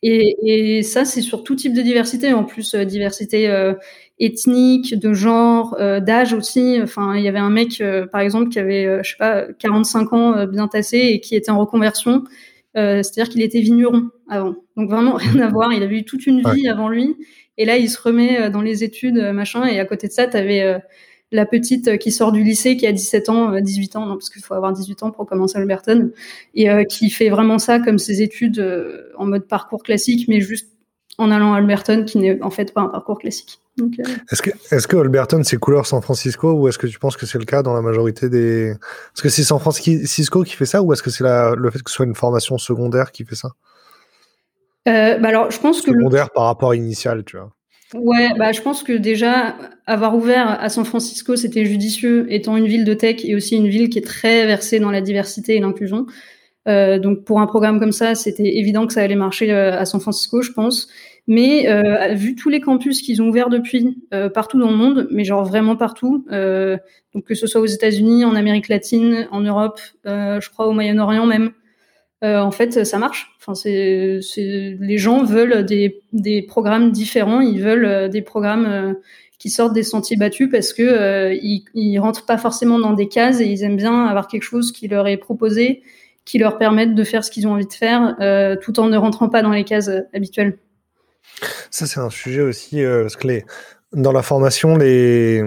Et, 0.04 0.82
ça, 0.82 1.04
c'est 1.04 1.20
sur 1.20 1.44
tout 1.44 1.54
type 1.54 1.74
de 1.74 1.82
diversité, 1.82 2.32
en 2.32 2.44
plus 2.44 2.74
euh, 2.74 2.84
diversité 2.84 3.48
euh, 3.48 3.74
ethnique, 4.18 4.98
de 4.98 5.12
genre, 5.12 5.76
euh, 5.78 6.00
d'âge 6.00 6.32
aussi. 6.32 6.78
Enfin, 6.82 7.16
il 7.16 7.22
y 7.22 7.28
avait 7.28 7.38
un 7.38 7.50
mec, 7.50 7.80
euh, 7.80 8.06
par 8.06 8.20
exemple, 8.20 8.48
qui 8.48 8.58
avait, 8.58 9.02
je 9.04 9.10
sais 9.10 9.16
pas, 9.16 9.46
45 9.60 10.12
ans 10.12 10.46
bien 10.46 10.66
tassé 10.66 10.98
et 10.98 11.20
qui 11.20 11.36
était 11.36 11.50
en 11.52 11.58
reconversion. 11.60 12.24
C'est-à-dire 12.74 13.28
qu'il 13.28 13.42
était 13.42 13.60
vigneron 13.60 14.10
avant. 14.28 14.56
Donc 14.76 14.90
vraiment 14.90 15.14
rien 15.16 15.40
à 15.40 15.48
voir. 15.48 15.72
Il 15.72 15.82
avait 15.82 15.98
eu 15.98 16.04
toute 16.04 16.26
une 16.26 16.42
vie 16.52 16.68
avant 16.68 16.88
lui. 16.88 17.16
Et 17.58 17.64
là, 17.64 17.76
il 17.76 17.90
se 17.90 18.00
remet 18.00 18.50
dans 18.50 18.62
les 18.62 18.82
études, 18.82 19.18
machin. 19.32 19.66
Et 19.66 19.78
à 19.78 19.84
côté 19.84 20.08
de 20.08 20.12
ça, 20.12 20.26
tu 20.26 20.36
avais 20.36 20.80
la 21.32 21.46
petite 21.46 21.88
euh, 21.88 21.96
qui 21.96 22.12
sort 22.12 22.30
du 22.30 22.44
lycée, 22.44 22.76
qui 22.76 22.86
a 22.86 22.92
17 22.92 23.28
ans, 23.30 23.58
18 23.58 23.96
euh, 23.96 23.98
ans, 23.98 24.06
non, 24.06 24.14
parce 24.14 24.30
qu'il 24.30 24.42
faut 24.42 24.54
avoir 24.54 24.72
18 24.72 25.02
ans 25.02 25.10
pour 25.10 25.26
commencer 25.26 25.56
à 25.56 25.60
Alberton, 25.60 26.10
et 26.54 26.70
euh, 26.70 26.84
qui 26.84 27.10
fait 27.10 27.30
vraiment 27.30 27.58
ça 27.58 27.80
comme 27.80 27.98
ses 27.98 28.22
études 28.22 28.62
en 29.16 29.26
mode 29.26 29.48
parcours 29.48 29.82
classique, 29.82 30.28
mais 30.28 30.40
juste 30.40 30.68
en 31.18 31.30
allant 31.30 31.52
à 31.52 31.58
Alberton, 31.58 32.04
qui 32.04 32.18
n'est 32.18 32.42
en 32.42 32.50
fait 32.50 32.72
pas 32.72 32.82
un 32.82 32.88
parcours 32.88 33.18
classique. 33.18 33.60
Est-ce 34.30 34.42
que, 34.42 34.50
est-ce 34.70 34.86
que 34.86 34.96
Alberton 34.96 35.42
c'est 35.44 35.56
couleur 35.56 35.86
San 35.86 36.02
Francisco 36.02 36.52
ou 36.52 36.68
est-ce 36.68 36.78
que 36.78 36.86
tu 36.86 36.98
penses 36.98 37.16
que 37.16 37.24
c'est 37.24 37.38
le 37.38 37.46
cas 37.46 37.62
dans 37.62 37.72
la 37.72 37.80
majorité 37.80 38.28
des 38.28 38.68
Est-ce 38.68 39.22
que 39.22 39.30
c'est 39.30 39.44
San 39.44 39.58
Francisco 39.58 40.42
qui 40.42 40.54
fait 40.54 40.66
ça 40.66 40.82
ou 40.82 40.92
est-ce 40.92 41.02
que 41.02 41.10
c'est 41.10 41.24
le 41.24 41.70
fait 41.70 41.82
que 41.82 41.90
ce 41.90 41.96
soit 41.96 42.06
une 42.06 42.14
formation 42.14 42.58
secondaire 42.58 43.12
qui 43.12 43.24
fait 43.24 43.34
ça? 43.34 43.50
Bah 44.84 45.28
alors 45.28 45.50
je 45.50 45.58
pense 45.58 45.80
que 45.80 45.92
secondaire 45.92 46.30
par 46.30 46.44
rapport 46.44 46.74
initial, 46.74 47.24
tu 47.24 47.36
vois. 47.38 47.52
Ouais, 47.94 48.30
bah, 48.38 48.52
je 48.52 48.60
pense 48.62 48.82
que 48.82 48.92
déjà, 48.92 49.54
avoir 49.86 50.16
ouvert 50.16 50.48
à 50.48 50.68
San 50.70 50.84
Francisco, 50.84 51.36
c'était 51.36 51.66
judicieux, 51.66 52.26
étant 52.30 52.56
une 52.56 52.66
ville 52.66 52.84
de 52.84 52.94
tech 52.94 53.16
et 53.24 53.34
aussi 53.34 53.56
une 53.56 53.68
ville 53.68 53.90
qui 53.90 53.98
est 53.98 54.06
très 54.06 54.46
versée 54.46 54.80
dans 54.80 54.90
la 54.90 55.02
diversité 55.02 55.56
et 55.56 55.60
l'inclusion. 55.60 56.06
Euh, 56.68 56.98
donc, 56.98 57.24
pour 57.24 57.40
un 57.40 57.46
programme 57.46 57.80
comme 57.80 57.92
ça, 57.92 58.14
c'était 58.14 58.56
évident 58.58 58.86
que 58.86 58.92
ça 58.92 59.02
allait 59.02 59.16
marcher 59.16 59.52
euh, 59.52 59.78
à 59.78 59.84
San 59.84 60.00
Francisco, 60.00 60.42
je 60.42 60.52
pense. 60.52 60.88
Mais 61.28 61.68
euh, 61.68 62.14
vu 62.14 62.34
tous 62.34 62.48
les 62.48 62.60
campus 62.60 63.00
qu'ils 63.00 63.22
ont 63.22 63.28
ouverts 63.28 63.48
depuis, 63.48 64.02
partout 64.34 64.58
dans 64.58 64.70
le 64.70 64.76
monde, 64.76 65.06
mais 65.12 65.22
genre 65.22 65.44
vraiment 65.44 65.76
partout, 65.76 66.26
donc 66.28 67.24
que 67.24 67.34
ce 67.36 67.46
soit 67.46 67.60
aux 67.60 67.66
États-Unis, 67.66 68.24
en 68.24 68.34
Amérique 68.34 68.66
latine, 68.66 69.28
en 69.30 69.40
Europe, 69.40 69.80
je 70.04 70.50
crois 70.50 70.66
au 70.66 70.72
Moyen-Orient 70.72 71.24
même, 71.24 71.52
en 72.22 72.50
fait, 72.50 72.84
ça 72.84 72.98
marche. 72.98 73.36
Enfin, 73.38 73.52
les 73.64 74.98
gens 74.98 75.22
veulent 75.22 75.64
des, 75.64 76.42
programmes 76.42 76.90
différents. 76.90 77.40
Ils 77.40 77.62
veulent 77.62 78.10
des 78.10 78.22
programmes 78.22 78.96
qui 79.38 79.48
sortent 79.48 79.74
des 79.74 79.84
sentiers 79.84 80.16
battus 80.16 80.48
parce 80.50 80.72
que 80.72 81.32
ils, 81.40 81.62
ils 81.74 81.98
rentrent 82.00 82.26
pas 82.26 82.36
forcément 82.36 82.80
dans 82.80 82.94
des 82.94 83.06
cases 83.06 83.40
et 83.40 83.46
ils 83.46 83.62
aiment 83.62 83.76
bien 83.76 84.06
avoir 84.06 84.26
quelque 84.26 84.42
chose 84.42 84.72
qui 84.72 84.88
leur 84.88 85.06
est 85.06 85.18
proposé, 85.18 85.82
qui 86.24 86.38
leur 86.38 86.58
permette 86.58 86.94
de 86.94 87.04
faire 87.04 87.24
ce 87.24 87.30
qu'ils 87.30 87.46
ont 87.46 87.52
envie 87.52 87.66
de 87.66 87.72
faire, 87.72 88.16
tout 88.60 88.78
en 88.78 88.86
ne 88.86 88.96
rentrant 88.96 89.28
pas 89.28 89.42
dans 89.42 89.50
les 89.50 89.64
cases 89.64 89.90
habituelles. 90.14 90.58
Ça, 91.70 91.86
c'est 91.86 92.00
un 92.00 92.10
sujet 92.10 92.42
aussi 92.42 92.82
parce 92.84 93.16
que 93.16 93.26
les, 93.26 93.44
dans 93.92 94.12
la 94.12 94.22
formation, 94.22 94.76
les 94.76 95.44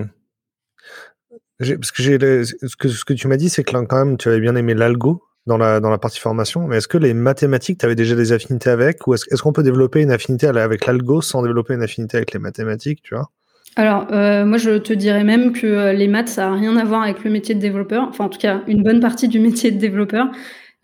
parce 1.60 1.91
que 1.91 2.03
j'ai 2.03 2.17
ce 2.44 2.75
que 2.75 2.89
ce 2.89 3.05
que 3.05 3.13
tu 3.13 3.27
m'as 3.27 3.38
dit, 3.38 3.50
c'est 3.50 3.63
que 3.63 3.74
là, 3.74 3.86
quand 3.88 4.03
même, 4.03 4.17
tu 4.17 4.27
avais 4.27 4.39
bien 4.39 4.55
aimé 4.55 4.74
l'algo 4.74 5.24
dans 5.46 5.58
la, 5.58 5.79
dans 5.79 5.89
la 5.89 5.98
partie 5.98 6.20
formation. 6.20 6.67
Mais 6.67 6.77
est-ce 6.77 6.88
que 6.88 6.98
les 6.98 7.13
mathématiques, 7.13 7.79
tu 7.79 7.86
avais 7.86 7.96
déjà 7.96 8.15
des 8.15 8.32
affinités 8.32 8.70
avec 8.70 9.08
Ou 9.08 9.13
est-ce 9.13 9.41
qu'on 9.41 9.53
peut 9.53 9.63
développer 9.63 10.01
une 10.01 10.12
affinité 10.12 10.48
avec 10.48 10.86
l'algo 10.86 11.22
sans 11.22 11.44
développer 11.44 11.74
une 11.74 11.84
affinité 11.84 12.17
avec 12.17 12.34
les 12.34 12.39
mathématiques, 12.39 13.01
tu 13.03 13.15
vois? 13.15 13.29
Alors, 13.77 14.08
euh, 14.12 14.46
moi, 14.46 14.58
je 14.58 14.77
te 14.77 14.94
dirais 14.94 15.24
même 15.24 15.51
que 15.51 15.67
euh, 15.67 15.94
les 15.94 16.08
maths, 16.08 16.29
ça 16.29 16.50
n'a 16.50 16.55
rien 16.55 16.77
à 16.77 16.86
voir 16.86 17.03
avec 17.03 17.24
le 17.24 17.32
métier 17.32 17.55
de 17.55 17.60
développeur. 17.60 18.08
Enfin, 18.10 18.25
en 18.25 18.29
tout 18.29 18.39
cas, 18.39 18.62
une 18.67 18.84
bonne 18.84 19.00
partie 19.00 19.27
du 19.27 19.39
métier 19.41 19.72
de 19.72 19.77
développeur. 19.77 20.27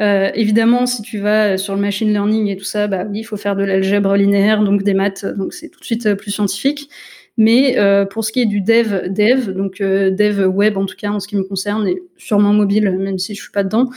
Euh, 0.01 0.31
évidemment, 0.33 0.85
si 0.85 1.01
tu 1.01 1.19
vas 1.19 1.57
sur 1.57 1.75
le 1.75 1.81
machine 1.81 2.09
learning 2.09 2.47
et 2.47 2.57
tout 2.57 2.63
ça, 2.63 2.87
bah 2.87 3.05
oui, 3.09 3.19
il 3.19 3.23
faut 3.23 3.37
faire 3.37 3.55
de 3.55 3.63
l'algèbre 3.63 4.15
linéaire, 4.15 4.63
donc 4.63 4.83
des 4.83 4.93
maths, 4.93 5.25
donc 5.25 5.53
c'est 5.53 5.69
tout 5.69 5.79
de 5.79 5.85
suite 5.85 6.15
plus 6.15 6.31
scientifique. 6.31 6.89
Mais 7.37 7.77
euh, 7.77 8.05
pour 8.05 8.25
ce 8.25 8.31
qui 8.31 8.41
est 8.41 8.45
du 8.45 8.61
dev, 8.61 9.09
dev, 9.09 9.51
donc 9.51 9.79
euh, 9.79 10.11
dev 10.11 10.47
web 10.47 10.77
en 10.77 10.85
tout 10.85 10.95
cas 10.95 11.09
en 11.09 11.19
ce 11.19 11.27
qui 11.27 11.35
me 11.35 11.43
concerne, 11.43 11.87
et 11.87 12.01
sûrement 12.17 12.53
mobile, 12.53 12.91
même 12.91 13.17
si 13.17 13.35
je 13.35 13.41
suis 13.41 13.51
pas 13.51 13.63
dedans, 13.63 13.89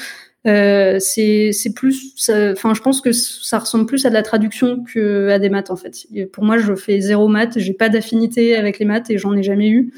euh, 0.47 0.99
c'est 1.01 1.53
plus, 1.75 2.15
enfin, 2.29 2.75
je 2.75 2.81
pense 2.81 3.01
que 3.01 3.13
ça 3.13 3.59
ressemble 3.59 3.87
plus 3.87 4.05
à 4.05 4.11
de 4.11 4.15
la 4.15 4.23
traduction 4.23 4.85
que 4.85 5.29
à 5.29 5.39
des 5.39 5.49
maths 5.49 5.71
en 5.71 5.77
fait. 5.77 6.07
pour 6.33 6.45
moi, 6.45 6.59
je 6.59 6.75
fais 6.75 7.01
zéro 7.01 7.29
maths, 7.29 7.59
j'ai 7.59 7.73
pas 7.73 7.89
d'affinité 7.89 8.57
avec 8.57 8.79
les 8.79 8.85
maths 8.85 9.11
et 9.11 9.19
j'en 9.19 9.35
ai 9.35 9.43
jamais 9.43 9.71
eu. 9.71 9.93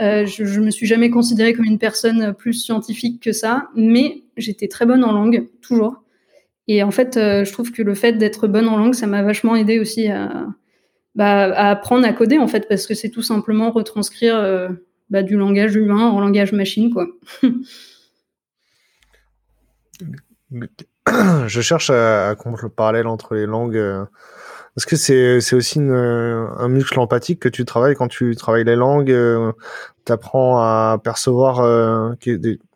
Euh, 0.00 0.26
je, 0.26 0.44
je 0.44 0.60
me 0.60 0.70
suis 0.70 0.86
jamais 0.86 1.10
considérée 1.10 1.54
comme 1.54 1.64
une 1.64 1.78
personne 1.78 2.34
plus 2.34 2.52
scientifique 2.52 3.22
que 3.22 3.32
ça, 3.32 3.68
mais 3.74 4.22
j'étais 4.36 4.68
très 4.68 4.86
bonne 4.86 5.04
en 5.04 5.12
langue, 5.12 5.48
toujours. 5.60 6.02
Et 6.68 6.82
en 6.82 6.90
fait, 6.90 7.16
euh, 7.16 7.44
je 7.44 7.52
trouve 7.52 7.72
que 7.72 7.82
le 7.82 7.94
fait 7.94 8.12
d'être 8.12 8.46
bonne 8.46 8.68
en 8.68 8.76
langue, 8.76 8.94
ça 8.94 9.06
m'a 9.06 9.22
vachement 9.22 9.56
aidé 9.56 9.78
aussi 9.78 10.08
à, 10.08 10.46
bah, 11.14 11.44
apprendre 11.54 12.06
à 12.06 12.12
coder 12.12 12.38
en 12.38 12.46
fait, 12.46 12.68
parce 12.68 12.86
que 12.86 12.94
c'est 12.94 13.08
tout 13.08 13.22
simplement 13.22 13.70
retranscrire 13.70 14.36
euh, 14.36 14.68
bah, 15.10 15.22
du 15.22 15.36
langage 15.36 15.74
humain 15.74 16.06
en 16.06 16.20
langage 16.20 16.52
machine, 16.52 16.92
quoi. 16.92 17.08
Je 21.46 21.60
cherche 21.62 21.90
à, 21.90 22.30
à 22.30 22.34
le 22.34 22.68
parallèle 22.68 23.06
entre 23.06 23.34
les 23.34 23.46
langues. 23.46 23.82
Est-ce 24.78 24.86
que 24.86 24.94
c'est 25.40 25.56
aussi 25.56 25.80
une, 25.80 25.90
un 25.90 26.68
muscle 26.68 27.00
empathique 27.00 27.40
que 27.40 27.48
tu 27.48 27.64
travailles. 27.64 27.96
Quand 27.96 28.06
tu 28.06 28.36
travailles 28.36 28.62
les 28.62 28.76
langues 28.76 29.12
Tu 30.06 30.12
apprends 30.12 30.58
à 30.58 31.00
percevoir, 31.02 31.58
euh, 31.58 32.12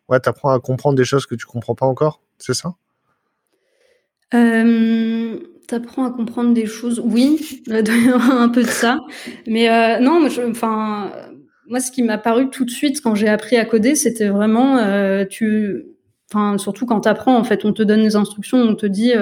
ouais, 0.09 0.27
apprends 0.27 0.49
à 0.49 0.59
comprendre 0.59 0.97
des 0.97 1.05
choses 1.05 1.25
que 1.25 1.35
tu 1.35 1.45
comprends 1.45 1.75
pas 1.75 1.85
encore, 1.85 2.19
c'est 2.37 2.53
ça? 2.53 2.75
Euh, 4.33 5.39
T'apprends 5.67 6.05
à 6.05 6.11
comprendre 6.11 6.53
des 6.53 6.65
choses, 6.65 7.01
oui, 7.03 7.63
un 7.69 8.49
peu 8.49 8.63
de 8.63 8.67
ça. 8.67 8.99
Mais 9.47 9.69
euh, 9.69 9.99
non, 9.99 10.19
moi, 10.19 10.29
enfin, 10.49 11.09
moi, 11.67 11.79
ce 11.79 11.89
qui 11.89 12.03
m'a 12.03 12.17
paru 12.17 12.49
tout 12.49 12.65
de 12.65 12.69
suite 12.69 12.99
quand 13.01 13.15
j'ai 13.15 13.29
appris 13.29 13.55
à 13.55 13.63
coder, 13.63 13.95
c'était 13.95 14.27
vraiment, 14.27 14.77
euh, 14.77 15.23
enfin, 16.29 16.57
surtout 16.57 16.85
quand 16.85 16.99
t'apprends, 16.99 17.37
en 17.37 17.45
fait, 17.45 17.63
on 17.63 17.71
te 17.71 17.81
donne 17.81 18.03
des 18.03 18.17
instructions, 18.17 18.57
on 18.57 18.75
te 18.75 18.85
dit, 18.85 19.13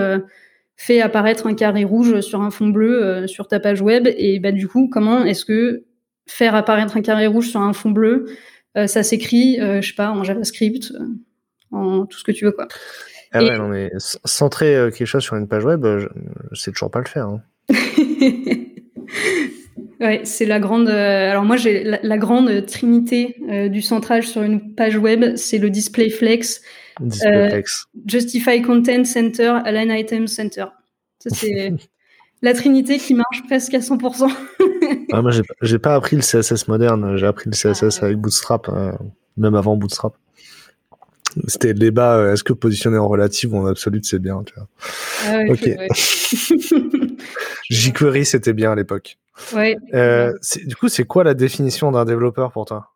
euh, 0.81 0.85
fais 0.85 1.01
apparaître 1.01 1.47
un 1.47 1.53
carré 1.53 1.83
rouge 1.83 2.21
sur 2.21 2.41
un 2.41 2.51
fond 2.51 2.67
bleu 2.67 3.03
euh, 3.03 3.27
sur 3.27 3.47
ta 3.47 3.59
page 3.59 3.81
web, 3.81 4.07
et 4.07 4.39
bah 4.39 4.51
du 4.51 4.67
coup, 4.67 4.89
comment 4.91 5.23
est-ce 5.23 5.45
que 5.45 5.83
faire 6.27 6.55
apparaître 6.55 6.97
un 6.97 7.01
carré 7.01 7.27
rouge 7.27 7.49
sur 7.49 7.61
un 7.61 7.73
fond 7.73 7.91
bleu, 7.91 8.25
euh, 8.77 8.87
ça 8.87 9.03
s'écrit, 9.03 9.57
je 9.59 9.87
sais 9.87 9.95
pas, 9.95 10.11
en 10.11 10.23
JavaScript, 10.23 10.93
en 11.71 12.05
tout 12.05 12.17
ce 12.17 12.23
que 12.23 12.31
tu 12.31 12.45
veux, 12.45 12.51
quoi. 12.51 12.67
Ah 13.33 13.43
ouais, 13.43 13.57
non, 13.57 13.69
mais 13.69 13.91
centrer 13.97 14.75
euh, 14.75 14.91
quelque 14.91 15.07
chose 15.07 15.23
sur 15.23 15.37
une 15.37 15.47
page 15.47 15.63
web, 15.63 15.85
euh, 15.85 16.09
je 16.51 16.59
sais 16.59 16.71
toujours 16.71 16.91
pas 16.91 16.99
le 16.99 17.05
faire. 17.05 17.27
Hein. 17.27 17.41
ouais, 19.99 20.21
c'est 20.23 20.45
la 20.45 20.59
grande. 20.59 20.89
Euh, 20.89 21.31
alors 21.31 21.43
moi, 21.43 21.57
j'ai 21.57 21.83
la, 21.83 22.17
grande 22.17 22.65
trinité 22.65 23.35
du 23.69 23.81
centrage 23.81 24.27
sur 24.27 24.43
une 24.43 24.75
page 24.75 24.97
web, 24.97 25.35
c'est 25.35 25.57
le 25.57 25.69
display 25.69 26.09
flex, 26.09 26.61
display 26.99 27.49
flex. 27.49 27.85
Justify 28.05 28.61
Content 28.61 29.03
Center, 29.03 29.59
Align 29.65 29.91
Item 29.91 30.27
Center. 30.27 30.65
Ça 31.19 31.29
c'est 31.33 31.73
la 32.41 32.53
trinité 32.53 32.97
qui 32.97 33.13
marche 33.13 33.43
presque 33.47 33.73
à 33.73 33.79
100%. 33.79 34.31
ah, 35.11 35.21
moi, 35.21 35.31
j'ai 35.61 35.79
pas 35.79 35.95
appris 35.95 36.15
le 36.15 36.21
CSS 36.21 36.67
moderne. 36.67 37.17
J'ai 37.17 37.27
appris 37.27 37.49
le 37.49 37.55
CSS 37.55 37.99
ah, 38.01 38.05
avec 38.05 38.17
Bootstrap, 38.17 38.69
même 39.37 39.55
avant 39.55 39.75
Bootstrap. 39.77 40.15
C'était 41.47 41.69
le 41.69 41.75
débat, 41.75 42.17
euh, 42.17 42.33
est-ce 42.33 42.43
que 42.43 42.53
positionner 42.53 42.97
en 42.97 43.07
relative 43.07 43.53
ou 43.53 43.57
en 43.57 43.65
absolute, 43.65 44.05
c'est 44.05 44.19
bien 44.19 44.43
tu 44.45 44.53
vois. 44.55 44.67
Ah 45.27 45.41
ok. 45.49 45.69
jQuery, 47.69 48.25
c'était 48.25 48.53
bien 48.53 48.71
à 48.71 48.75
l'époque. 48.75 49.17
Ouais. 49.55 49.77
Euh, 49.93 50.33
du 50.65 50.75
coup, 50.75 50.89
c'est 50.89 51.05
quoi 51.05 51.23
la 51.23 51.33
définition 51.33 51.91
d'un 51.91 52.05
développeur 52.05 52.51
pour 52.51 52.65
toi? 52.65 52.89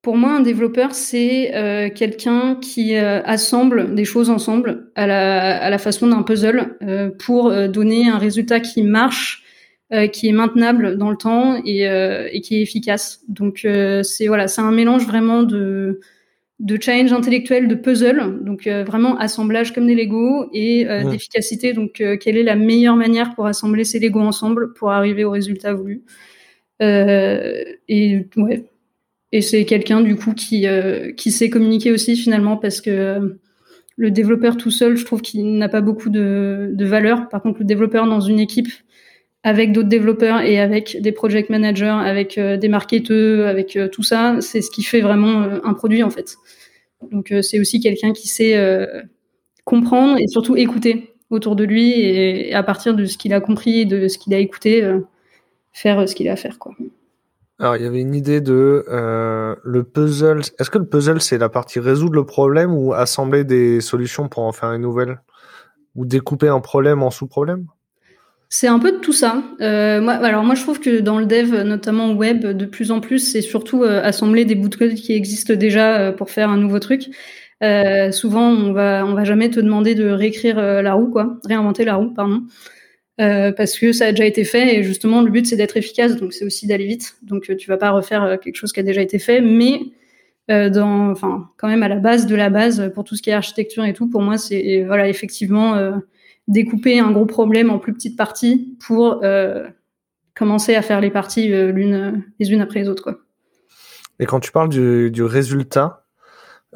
Pour 0.00 0.16
moi, 0.16 0.32
un 0.32 0.40
développeur, 0.40 0.94
c'est 0.94 1.54
euh, 1.54 1.88
quelqu'un 1.88 2.56
qui 2.56 2.94
assemble 2.94 3.94
des 3.94 4.04
choses 4.04 4.28
ensemble 4.28 4.90
à 4.94 5.06
la, 5.06 5.62
à 5.62 5.70
la 5.70 5.78
façon 5.78 6.06
d'un 6.06 6.22
puzzle 6.22 6.76
pour 7.24 7.50
donner 7.68 8.08
un 8.08 8.18
résultat 8.18 8.60
qui 8.60 8.82
marche, 8.82 9.44
qui 10.12 10.28
est 10.28 10.32
maintenable 10.32 10.98
dans 10.98 11.10
le 11.10 11.16
temps 11.16 11.58
et, 11.64 11.84
et 11.84 12.40
qui 12.42 12.56
est 12.58 12.62
efficace. 12.62 13.22
Donc, 13.28 13.66
c'est 14.02 14.26
voilà, 14.26 14.46
c'est 14.46 14.60
un 14.60 14.72
mélange 14.72 15.06
vraiment 15.06 15.42
de 15.42 16.00
de 16.64 16.78
challenge 16.80 17.12
intellectuel, 17.12 17.68
de 17.68 17.74
puzzle, 17.74 18.42
donc 18.42 18.66
euh, 18.66 18.84
vraiment 18.84 19.18
assemblage 19.18 19.74
comme 19.74 19.86
des 19.86 19.94
Lego 19.94 20.48
et 20.54 20.88
euh, 20.88 21.04
d'efficacité. 21.10 21.74
Donc, 21.74 22.00
euh, 22.00 22.16
quelle 22.16 22.38
est 22.38 22.42
la 22.42 22.56
meilleure 22.56 22.96
manière 22.96 23.34
pour 23.34 23.44
assembler 23.44 23.84
ces 23.84 23.98
Lego 24.00 24.20
ensemble 24.20 24.72
pour 24.72 24.90
arriver 24.90 25.24
au 25.24 25.30
résultat 25.30 25.74
voulu? 25.74 26.02
Et 26.80 28.26
ouais, 28.36 28.64
et 29.32 29.40
c'est 29.42 29.64
quelqu'un 29.64 30.00
du 30.00 30.16
coup 30.16 30.32
qui 30.34 30.66
qui 31.16 31.30
sait 31.30 31.48
communiquer 31.48 31.92
aussi 31.92 32.16
finalement 32.16 32.56
parce 32.56 32.80
que 32.80 33.38
le 33.96 34.10
développeur 34.10 34.56
tout 34.56 34.70
seul, 34.70 34.96
je 34.96 35.04
trouve 35.04 35.22
qu'il 35.22 35.56
n'a 35.56 35.68
pas 35.68 35.80
beaucoup 35.80 36.10
de, 36.10 36.70
de 36.72 36.84
valeur. 36.84 37.28
Par 37.28 37.40
contre, 37.42 37.60
le 37.60 37.64
développeur 37.64 38.06
dans 38.06 38.20
une 38.20 38.40
équipe 38.40 38.68
avec 39.44 39.72
d'autres 39.72 39.90
développeurs 39.90 40.40
et 40.40 40.58
avec 40.58 41.00
des 41.00 41.12
project 41.12 41.50
managers, 41.50 41.84
avec 41.84 42.38
euh, 42.38 42.56
des 42.56 42.68
marketeurs, 42.68 43.46
avec 43.46 43.76
euh, 43.76 43.88
tout 43.88 44.02
ça, 44.02 44.38
c'est 44.40 44.62
ce 44.62 44.70
qui 44.70 44.82
fait 44.82 45.02
vraiment 45.02 45.42
euh, 45.42 45.58
un 45.64 45.74
produit 45.74 46.02
en 46.02 46.10
fait. 46.10 46.36
Donc 47.12 47.34
c'est 47.42 47.60
aussi 47.60 47.80
quelqu'un 47.80 48.14
qui 48.14 48.28
sait 48.28 48.58
comprendre 49.64 50.16
et 50.18 50.26
surtout 50.26 50.56
écouter 50.56 51.14
autour 51.28 51.54
de 51.54 51.62
lui 51.62 52.00
et, 52.00 52.54
à 52.54 52.62
partir 52.62 52.94
de 52.94 53.04
ce 53.04 53.18
qu'il 53.18 53.34
a 53.34 53.40
compris 53.40 53.80
et 53.80 53.84
de 53.84 54.08
ce 54.08 54.16
qu'il 54.16 54.32
a 54.32 54.38
écouté, 54.38 54.90
faire 55.74 56.08
ce 56.08 56.14
qu'il 56.14 56.30
a 56.30 56.32
à 56.32 56.36
faire. 56.36 56.56
Alors, 57.58 57.76
il 57.76 57.82
y 57.82 57.86
avait 57.86 58.00
une 58.00 58.14
idée 58.14 58.40
de 58.40 58.86
le 58.88 59.82
puzzle. 59.82 60.40
Est-ce 60.58 60.70
que 60.70 60.78
le 60.78 60.86
puzzle, 60.86 61.20
c'est 61.20 61.36
la 61.36 61.50
partie 61.50 61.78
résoudre 61.78 62.14
le 62.14 62.24
problème 62.24 62.72
ou 62.72 62.94
assembler 62.94 63.44
des 63.44 63.82
solutions 63.82 64.30
pour 64.30 64.44
en 64.44 64.52
faire 64.52 64.72
une 64.72 64.80
nouvelle? 64.80 65.20
Ou 65.96 66.06
découper 66.06 66.48
un 66.48 66.60
problème 66.60 67.02
en 67.02 67.10
sous-problèmes? 67.10 67.66
C'est 68.56 68.68
un 68.68 68.78
peu 68.78 68.92
de 68.92 68.98
tout 68.98 69.12
ça. 69.12 69.42
Euh, 69.60 70.00
moi, 70.00 70.12
alors 70.12 70.44
moi, 70.44 70.54
je 70.54 70.62
trouve 70.62 70.78
que 70.78 71.00
dans 71.00 71.18
le 71.18 71.26
dev, 71.26 71.62
notamment 71.62 72.12
web, 72.12 72.46
de 72.46 72.66
plus 72.66 72.92
en 72.92 73.00
plus, 73.00 73.18
c'est 73.18 73.40
surtout 73.40 73.82
euh, 73.82 74.00
assembler 74.00 74.44
des 74.44 74.54
bouts 74.54 74.68
de 74.68 74.76
code 74.76 74.94
qui 74.94 75.12
existent 75.12 75.54
déjà 75.54 75.98
euh, 75.98 76.12
pour 76.12 76.30
faire 76.30 76.50
un 76.50 76.56
nouveau 76.56 76.78
truc. 76.78 77.06
Souvent, 78.12 78.48
on 78.50 78.72
va, 78.72 79.04
on 79.04 79.14
va 79.14 79.24
jamais 79.24 79.50
te 79.50 79.58
demander 79.58 79.96
de 79.96 80.08
réécrire 80.08 80.60
la 80.60 80.92
roue, 80.92 81.10
quoi, 81.10 81.40
réinventer 81.44 81.84
la 81.84 81.96
roue, 81.96 82.10
pardon, 82.14 82.42
parce 83.16 83.78
que 83.78 83.92
ça 83.92 84.06
a 84.06 84.10
déjà 84.10 84.26
été 84.26 84.44
fait 84.44 84.76
et 84.76 84.82
justement, 84.82 85.22
le 85.22 85.30
but 85.30 85.46
c'est 85.46 85.56
d'être 85.56 85.78
efficace, 85.78 86.16
donc 86.16 86.34
c'est 86.34 86.44
aussi 86.44 86.66
d'aller 86.66 86.86
vite. 86.86 87.16
Donc, 87.22 87.50
tu 87.56 87.68
vas 87.68 87.78
pas 87.78 87.90
refaire 87.90 88.38
quelque 88.40 88.56
chose 88.56 88.70
qui 88.72 88.80
a 88.80 88.82
déjà 88.82 89.00
été 89.00 89.18
fait, 89.18 89.40
mais 89.40 89.80
dans, 90.48 91.10
enfin, 91.10 91.48
quand 91.56 91.68
même 91.68 91.82
à 91.82 91.88
la 91.88 91.96
base 91.96 92.26
de 92.26 92.36
la 92.36 92.50
base 92.50 92.92
pour 92.94 93.02
tout 93.02 93.16
ce 93.16 93.22
qui 93.22 93.30
est 93.30 93.32
architecture 93.32 93.84
et 93.86 93.94
tout, 93.94 94.10
pour 94.10 94.20
moi, 94.20 94.36
c'est 94.36 94.84
voilà 94.86 95.08
effectivement 95.08 96.02
découper 96.48 96.98
un 96.98 97.10
gros 97.10 97.26
problème 97.26 97.70
en 97.70 97.78
plus 97.78 97.92
petites 97.92 98.16
parties 98.16 98.76
pour 98.86 99.20
euh, 99.22 99.66
commencer 100.34 100.74
à 100.74 100.82
faire 100.82 101.00
les 101.00 101.10
parties 101.10 101.52
euh, 101.52 101.72
l'une 101.72 102.24
les 102.38 102.52
unes 102.52 102.60
après 102.60 102.80
les 102.80 102.88
autres 102.88 103.02
quoi. 103.02 103.16
Et 104.20 104.26
quand 104.26 104.40
tu 104.40 104.52
parles 104.52 104.68
du, 104.68 105.10
du 105.10 105.24
résultat, 105.24 106.04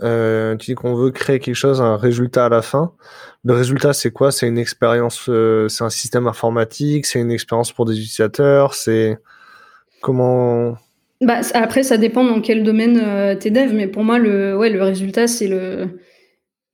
euh, 0.03 0.57
tu 0.57 0.73
dis 0.73 0.75
qu'on 0.75 0.95
veut 0.95 1.13
créer 1.13 1.39
quelque 1.39 1.55
chose, 1.55 1.81
un 1.81 1.97
résultat 1.97 2.47
à 2.47 2.49
la 2.49 2.63
fin. 2.63 2.93
Le 3.45 3.53
résultat, 3.53 3.93
c'est 3.93 4.11
quoi? 4.11 4.33
C'est 4.33 4.49
une 4.49 4.59
expérience, 4.59 5.31
c'est 5.69 5.85
un 5.85 5.91
système 5.91 6.27
informatique, 6.27 7.07
c'est 7.07 7.21
une 7.21 7.31
expérience 7.31 7.71
pour 7.73 7.85
des 7.85 7.93
utilisateurs, 7.93 8.75
c'est 8.75 9.19
comment 10.03 10.77
bah, 11.21 11.41
après, 11.55 11.85
ça 11.85 11.97
dépend 11.97 12.25
dans 12.25 12.41
quel 12.41 12.63
domaine 12.65 13.39
t'es 13.39 13.51
dev, 13.51 13.73
mais 13.73 13.87
pour 13.89 14.05
moi, 14.05 14.19
le, 14.19 14.57
ouais, 14.57 14.71
le 14.71 14.83
résultat, 14.83 15.27
c'est 15.29 15.49
le, 15.49 15.89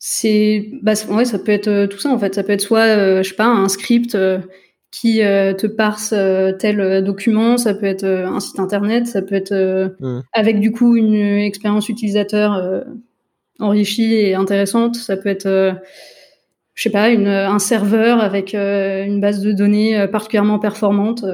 c'est 0.06 0.68
bah 0.82 0.92
ouais, 1.08 1.24
ça 1.24 1.38
peut 1.38 1.50
être 1.50 1.68
euh, 1.68 1.86
tout 1.86 1.98
ça 1.98 2.10
en 2.10 2.18
fait. 2.18 2.34
Ça 2.34 2.42
peut 2.42 2.52
être 2.52 2.60
soit 2.60 2.94
euh, 2.94 3.22
je 3.22 3.30
sais 3.30 3.34
pas 3.34 3.46
un 3.46 3.70
script 3.70 4.14
euh, 4.14 4.38
qui 4.90 5.20
te 5.20 5.66
parse 5.66 6.10
tel 6.10 7.02
document. 7.02 7.56
Ça 7.56 7.72
peut 7.72 7.86
être 7.86 8.04
un 8.04 8.38
site 8.38 8.60
internet. 8.60 9.06
Ça 9.06 9.22
peut 9.22 9.34
être 9.34 9.94
mmh. 9.98 10.20
avec 10.34 10.60
du 10.60 10.72
coup 10.72 10.94
une 10.94 11.14
expérience 11.14 11.88
utilisateur 11.88 12.84
enrichie 13.58 14.14
et 14.14 14.34
intéressante. 14.36 14.94
Ça 14.94 15.16
peut 15.16 15.30
être 15.30 15.74
je 16.74 16.82
sais 16.82 16.90
pas 16.90 17.08
une, 17.08 17.26
un 17.26 17.58
serveur 17.58 18.20
avec 18.20 18.54
une 18.54 19.20
base 19.20 19.40
de 19.40 19.50
données 19.50 20.06
particulièrement 20.06 20.60
performante 20.60 21.24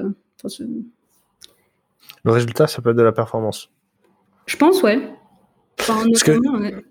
le 2.25 2.33
résultat 2.33 2.67
ça 2.67 2.81
peut 2.81 2.91
être 2.91 2.97
de 2.97 3.03
la 3.03 3.13
performance. 3.13 3.69
Je 4.47 4.57
pense 4.57 4.83
ouais 4.83 5.01
parce, 5.87 6.23
que, 6.23 6.33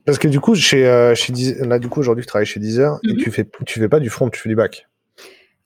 parce 0.05 0.17
que 0.17 0.27
du 0.27 0.39
coup, 0.39 0.55
chez, 0.55 0.86
euh, 0.86 1.13
là, 1.62 1.79
du 1.79 1.89
coup, 1.89 2.00
aujourd'hui, 2.00 2.24
tu 2.24 2.27
travailles 2.27 2.46
chez 2.46 2.60
Deezer 2.60 3.00
et 3.03 3.13
mhm. 3.13 3.17
tu 3.17 3.31
fais, 3.31 3.46
tu 3.65 3.79
fais 3.79 3.89
pas 3.89 4.00
du 4.00 4.10
front, 4.10 4.29
tu 4.29 4.39
fais 4.39 4.50
du 4.50 4.55
back. 4.55 4.88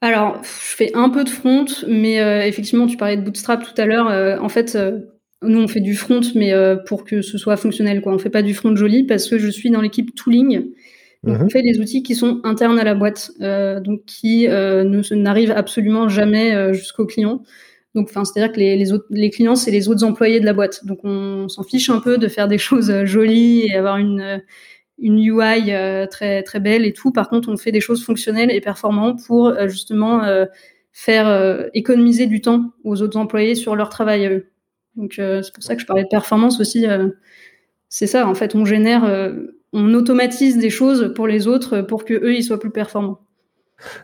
Alors, 0.01 0.41
je 0.43 0.75
fais 0.75 0.91
un 0.95 1.09
peu 1.09 1.23
de 1.23 1.29
front, 1.29 1.65
mais 1.87 2.21
euh, 2.21 2.45
effectivement, 2.45 2.87
tu 2.87 2.97
parlais 2.97 3.17
de 3.17 3.21
Bootstrap 3.21 3.63
tout 3.63 3.81
à 3.81 3.85
l'heure. 3.85 4.09
Euh, 4.09 4.37
en 4.39 4.49
fait, 4.49 4.77
nous, 5.41 5.59
on 5.59 5.67
fait 5.67 5.79
du 5.79 5.95
front, 5.95 6.21
mais 6.35 6.53
pour 6.85 7.05
que 7.05 7.21
ce 7.21 7.37
soit 7.37 7.57
fonctionnel. 7.57 8.01
Quoi. 8.01 8.13
On 8.13 8.19
fait 8.19 8.29
pas 8.29 8.41
du 8.41 8.53
front 8.53 8.75
joli 8.75 9.03
parce 9.05 9.29
que 9.29 9.37
je 9.37 9.49
suis 9.49 9.69
dans 9.69 9.81
l'équipe 9.81 10.13
tooling. 10.15 10.71
Donc, 11.23 11.39
on 11.39 11.43
mhm. 11.43 11.49
fait 11.49 11.61
des 11.61 11.79
outils 11.79 12.03
qui 12.03 12.15
sont 12.15 12.41
internes 12.43 12.79
à 12.79 12.83
la 12.83 12.95
boîte, 12.95 13.31
donc 13.39 14.03
qui 14.05 14.47
n'arrivent 14.47 15.51
absolument 15.51 16.09
jamais 16.09 16.73
jusqu'au 16.73 17.05
client. 17.05 17.41
Donc, 17.95 18.07
enfin, 18.09 18.25
c'est-à-dire 18.25 18.51
que 18.51 18.59
les, 18.59 18.91
autres, 18.91 19.05
les 19.11 19.29
clients, 19.29 19.55
c'est 19.55 19.69
les 19.69 19.87
autres 19.87 20.03
employés 20.03 20.39
de 20.39 20.45
la 20.45 20.53
boîte. 20.53 20.83
Donc, 20.85 20.99
on 21.03 21.47
s'en 21.47 21.63
fiche 21.63 21.89
un 21.89 21.99
peu 21.99 22.17
de 22.17 22.27
faire 22.27 22.47
des 22.47 22.57
choses 22.57 22.89
euh, 22.89 23.05
jolies 23.05 23.67
et 23.67 23.75
avoir 23.75 23.97
une, 23.97 24.21
euh, 24.21 24.37
UI 24.99 25.71
euh, 25.73 26.07
très 26.07 26.43
très 26.43 26.59
belle 26.59 26.85
et 26.85 26.93
tout. 26.93 27.11
Par 27.11 27.29
contre, 27.29 27.49
on 27.49 27.57
fait 27.57 27.71
des 27.71 27.81
choses 27.81 28.03
fonctionnelles 28.03 28.51
et 28.51 28.61
performantes 28.61 29.23
pour 29.25 29.53
justement 29.67 30.21
faire 30.91 31.67
économiser 31.73 32.27
du 32.27 32.41
temps 32.41 32.71
aux 32.83 33.01
autres 33.01 33.17
employés 33.17 33.55
sur 33.55 33.75
leur 33.75 33.89
travail 33.89 34.25
à 34.25 34.29
eux. 34.29 34.51
Donc, 34.95 35.13
c'est 35.17 35.53
pour 35.53 35.63
ça 35.63 35.75
que 35.75 35.81
je 35.81 35.87
parlais 35.87 36.03
de 36.03 36.09
performance 36.09 36.59
aussi. 36.61 36.85
c'est 37.89 38.07
ça, 38.07 38.27
en 38.27 38.35
fait, 38.35 38.55
on 38.55 38.65
génère, 38.65 39.03
on 39.73 39.93
automatise 39.95 40.57
des 40.57 40.69
choses 40.69 41.11
pour 41.15 41.27
les 41.27 41.47
autres 41.47 41.81
pour 41.81 42.05
que 42.05 42.13
eux 42.13 42.35
ils 42.35 42.43
soient 42.43 42.59
plus 42.59 42.71
performants. 42.71 43.22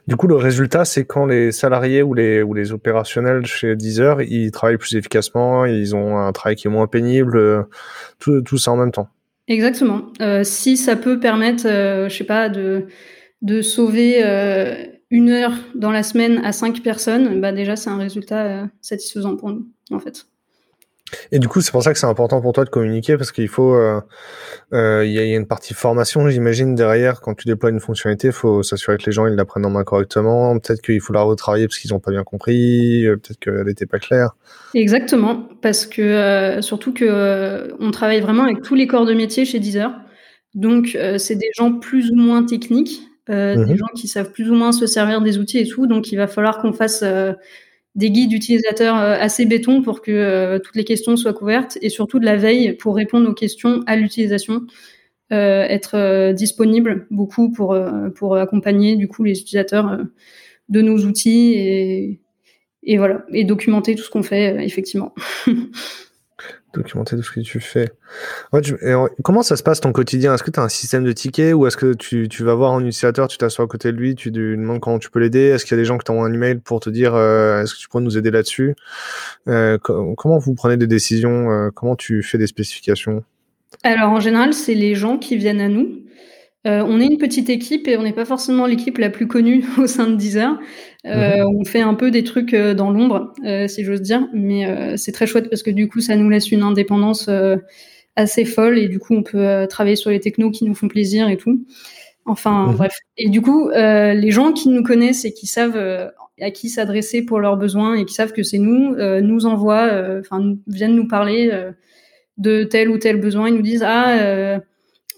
Du 0.07 0.15
coup, 0.15 0.27
le 0.27 0.35
résultat, 0.35 0.85
c'est 0.85 1.05
quand 1.05 1.25
les 1.25 1.51
salariés 1.51 2.03
ou 2.03 2.13
les, 2.13 2.41
ou 2.41 2.53
les 2.53 2.71
opérationnels 2.71 3.45
chez 3.45 3.75
Deezer, 3.75 4.21
ils 4.21 4.51
travaillent 4.51 4.77
plus 4.77 4.95
efficacement, 4.95 5.65
ils 5.65 5.95
ont 5.95 6.17
un 6.17 6.31
travail 6.31 6.55
qui 6.55 6.67
est 6.67 6.71
moins 6.71 6.87
pénible, 6.87 7.67
tout, 8.19 8.41
tout 8.41 8.57
ça 8.57 8.71
en 8.71 8.77
même 8.77 8.91
temps. 8.91 9.09
Exactement. 9.47 10.11
si 10.43 10.77
ça 10.77 10.95
peut 10.95 11.19
permettre, 11.19 11.63
je 11.63 12.15
sais 12.15 12.23
pas, 12.23 12.49
de, 12.49 12.87
de 13.41 13.61
sauver 13.61 14.21
une 15.09 15.29
heure 15.29 15.53
dans 15.75 15.91
la 15.91 16.03
semaine 16.03 16.41
à 16.43 16.51
cinq 16.51 16.81
personnes, 16.83 17.41
bah 17.41 17.51
déjà 17.51 17.75
c'est 17.75 17.89
un 17.89 17.97
résultat 17.97 18.69
satisfaisant 18.81 19.35
pour 19.35 19.49
nous, 19.49 19.67
en 19.91 19.99
fait. 19.99 20.25
Et 21.31 21.39
du 21.39 21.47
coup, 21.47 21.61
c'est 21.61 21.71
pour 21.71 21.83
ça 21.83 21.93
que 21.93 21.99
c'est 21.99 22.07
important 22.07 22.41
pour 22.41 22.53
toi 22.53 22.65
de 22.65 22.69
communiquer 22.69 23.17
parce 23.17 23.31
qu'il 23.31 23.47
faut, 23.47 23.73
euh, 23.73 24.01
euh, 24.73 25.05
il 25.05 25.11
y, 25.11 25.19
a 25.19 25.35
une 25.35 25.47
partie 25.47 25.73
formation, 25.73 26.29
j'imagine 26.29 26.75
derrière. 26.75 27.21
Quand 27.21 27.35
tu 27.35 27.47
déploies 27.47 27.69
une 27.69 27.79
fonctionnalité, 27.79 28.27
il 28.27 28.33
faut 28.33 28.63
s'assurer 28.63 28.97
que 28.97 29.05
les 29.05 29.11
gens 29.11 29.27
ils 29.27 29.35
la 29.35 29.45
prennent 29.45 29.65
en 29.65 29.69
main 29.69 29.83
correctement. 29.83 30.57
Peut-être 30.59 30.81
qu'il 30.81 31.01
faut 31.01 31.13
la 31.13 31.21
retravailler 31.21 31.67
parce 31.67 31.79
qu'ils 31.79 31.91
n'ont 31.91 31.99
pas 31.99 32.11
bien 32.11 32.23
compris, 32.23 33.05
euh, 33.05 33.17
peut-être 33.17 33.39
qu'elle 33.39 33.65
n'était 33.65 33.85
pas 33.85 33.99
claire. 33.99 34.35
Exactement, 34.73 35.49
parce 35.61 35.85
que 35.85 36.59
surtout 36.61 36.93
que 36.93 37.73
on 37.79 37.91
travaille 37.91 38.21
vraiment 38.21 38.43
avec 38.43 38.61
tous 38.61 38.75
les 38.75 38.87
corps 38.87 39.05
de 39.05 39.13
métier 39.13 39.45
chez 39.45 39.59
Deezer, 39.59 39.91
donc 40.53 40.97
c'est 41.17 41.35
des 41.35 41.49
gens 41.55 41.73
plus 41.73 42.11
ou 42.11 42.15
moins 42.15 42.43
techniques, 42.43 43.01
des 43.27 43.55
mmh 43.55 43.77
gens 43.77 43.87
qui 43.95 44.07
savent 44.07 44.31
plus 44.31 44.49
ou 44.51 44.53
moins 44.53 44.71
se 44.71 44.85
servir 44.85 45.21
des 45.21 45.39
outils 45.39 45.59
et 45.59 45.67
tout, 45.67 45.87
donc 45.87 46.11
il 46.11 46.17
va 46.17 46.27
falloir 46.27 46.59
qu'on 46.59 46.73
fasse 46.73 47.03
des 47.99 48.11
guides 48.11 48.31
utilisateurs 48.31 48.97
euh, 48.97 49.17
assez 49.19 49.45
béton 49.45 49.81
pour 49.81 50.01
que 50.01 50.11
euh, 50.11 50.57
toutes 50.57 50.75
les 50.75 50.85
questions 50.85 51.17
soient 51.17 51.33
couvertes 51.33 51.77
et 51.81 51.89
surtout 51.89 52.17
de 52.19 52.25
la 52.25 52.37
veille 52.37 52.73
pour 52.73 52.95
répondre 52.95 53.29
aux 53.29 53.33
questions 53.33 53.83
à 53.85 53.95
l'utilisation. 53.97 54.61
Euh, 55.31 55.63
être 55.63 56.31
disponible 56.31 57.05
beaucoup 57.11 57.51
pour, 57.51 57.77
pour 58.15 58.37
accompagner 58.37 58.95
du 58.95 59.07
coup 59.07 59.23
les 59.23 59.39
utilisateurs 59.39 59.99
de 60.69 60.81
nos 60.81 60.97
outils 61.05 62.19
et, 62.83 62.97
voilà 62.97 63.23
et 63.31 63.43
documenter 63.43 63.93
tout 63.93 64.01
ce 64.01 64.09
qu'on 64.09 64.23
fait 64.23 64.65
effectivement. 64.65 65.13
documenter 66.73 67.15
tout 67.15 67.23
ce 67.23 67.31
que 67.31 67.39
tu 67.39 67.59
fais. 67.59 67.91
comment 69.23 69.43
ça 69.43 69.55
se 69.55 69.63
passe 69.63 69.81
ton 69.81 69.91
quotidien? 69.91 70.33
Est-ce 70.33 70.43
que 70.43 70.51
tu 70.51 70.59
as 70.59 70.63
un 70.63 70.69
système 70.69 71.03
de 71.03 71.11
tickets 71.11 71.53
ou 71.53 71.65
est-ce 71.67 71.77
que 71.77 71.93
tu, 71.93 72.27
tu, 72.29 72.43
vas 72.43 72.53
voir 72.53 72.73
un 72.73 72.79
utilisateur, 72.81 73.27
tu 73.27 73.37
t'assois 73.37 73.65
à 73.65 73.67
côté 73.67 73.91
de 73.91 73.97
lui, 73.97 74.15
tu 74.15 74.29
lui 74.29 74.57
demandes 74.57 74.79
comment 74.79 74.99
tu 74.99 75.09
peux 75.09 75.19
l'aider? 75.19 75.47
Est-ce 75.47 75.65
qu'il 75.65 75.75
y 75.75 75.79
a 75.79 75.81
des 75.81 75.85
gens 75.85 75.97
qui 75.97 76.05
t'envoient 76.05 76.27
un 76.27 76.33
email 76.33 76.55
pour 76.55 76.79
te 76.79 76.89
dire 76.89 77.15
euh, 77.15 77.61
est-ce 77.61 77.73
que 77.73 77.79
tu 77.79 77.89
pourrais 77.89 78.03
nous 78.03 78.17
aider 78.17 78.31
là-dessus? 78.31 78.75
Euh, 79.47 79.77
Comment 79.79 80.37
vous 80.37 80.53
prenez 80.53 80.77
des 80.77 80.87
décisions 80.87 81.51
euh, 81.51 81.69
Comment 81.73 81.95
tu 81.95 82.23
fais 82.23 82.37
des 82.37 82.47
spécifications? 82.47 83.23
Alors 83.83 84.09
en 84.09 84.19
général, 84.19 84.53
c'est 84.53 84.73
les 84.73 84.95
gens 84.95 85.17
qui 85.17 85.37
viennent 85.37 85.61
à 85.61 85.69
nous. 85.69 86.03
Euh, 86.67 86.83
on 86.85 86.99
est 86.99 87.05
une 87.05 87.17
petite 87.17 87.49
équipe 87.49 87.87
et 87.87 87.95
on 87.95 88.03
n'est 88.03 88.13
pas 88.13 88.25
forcément 88.25 88.65
l'équipe 88.65 88.97
la 88.97 89.09
plus 89.09 89.27
connue 89.27 89.63
au 89.77 89.87
sein 89.87 90.07
de 90.07 90.15
Deezer. 90.15 90.59
Euh, 91.05 91.37
mhm. 91.37 91.55
On 91.57 91.63
fait 91.63 91.81
un 91.81 91.93
peu 91.93 92.11
des 92.11 92.23
trucs 92.23 92.53
euh, 92.53 92.73
dans 92.73 92.91
l'ombre, 92.91 93.33
si 93.67 93.83
j'ose 93.83 94.01
dire, 94.01 94.27
mais 94.33 94.97
c'est 94.97 95.11
très 95.11 95.27
chouette 95.27 95.49
parce 95.49 95.63
que 95.63 95.71
du 95.71 95.87
coup, 95.87 96.01
ça 96.01 96.15
nous 96.15 96.29
laisse 96.29 96.51
une 96.51 96.63
indépendance 96.63 97.29
assez 98.15 98.43
folle 98.43 98.77
et 98.77 98.87
du 98.87 98.99
coup, 98.99 99.13
on 99.13 99.23
peut 99.23 99.65
travailler 99.69 99.95
sur 99.95 100.09
les 100.09 100.19
technos 100.19 100.51
qui 100.51 100.65
nous 100.65 100.75
font 100.75 100.87
plaisir 100.87 101.29
et 101.29 101.37
tout. 101.37 101.65
Enfin, 102.25 102.67
mhm. 102.67 102.75
bref. 102.75 102.97
Et 103.17 103.29
du 103.29 103.41
coup, 103.41 103.69
les 103.69 104.31
gens 104.31 104.51
qui 104.51 104.69
nous 104.69 104.83
connaissent 104.83 105.25
et 105.25 105.33
qui 105.33 105.47
savent 105.47 106.11
à 106.41 106.51
qui 106.51 106.69
s'adresser 106.69 107.21
pour 107.23 107.39
leurs 107.39 107.57
besoins 107.57 107.95
et 107.95 108.05
qui 108.05 108.13
savent 108.13 108.33
que 108.33 108.43
c'est 108.43 108.57
nous, 108.57 108.95
nous 109.21 109.45
envoient, 109.45 109.89
enfin, 110.19 110.55
viennent 110.67 110.95
nous 110.95 111.07
parler 111.07 111.51
de 112.37 112.63
tel 112.65 112.89
ou 112.89 112.97
tel 112.97 113.21
besoin. 113.21 113.47
Ils 113.47 113.55
nous 113.55 113.61
disent 113.61 113.83
ah 113.85 114.59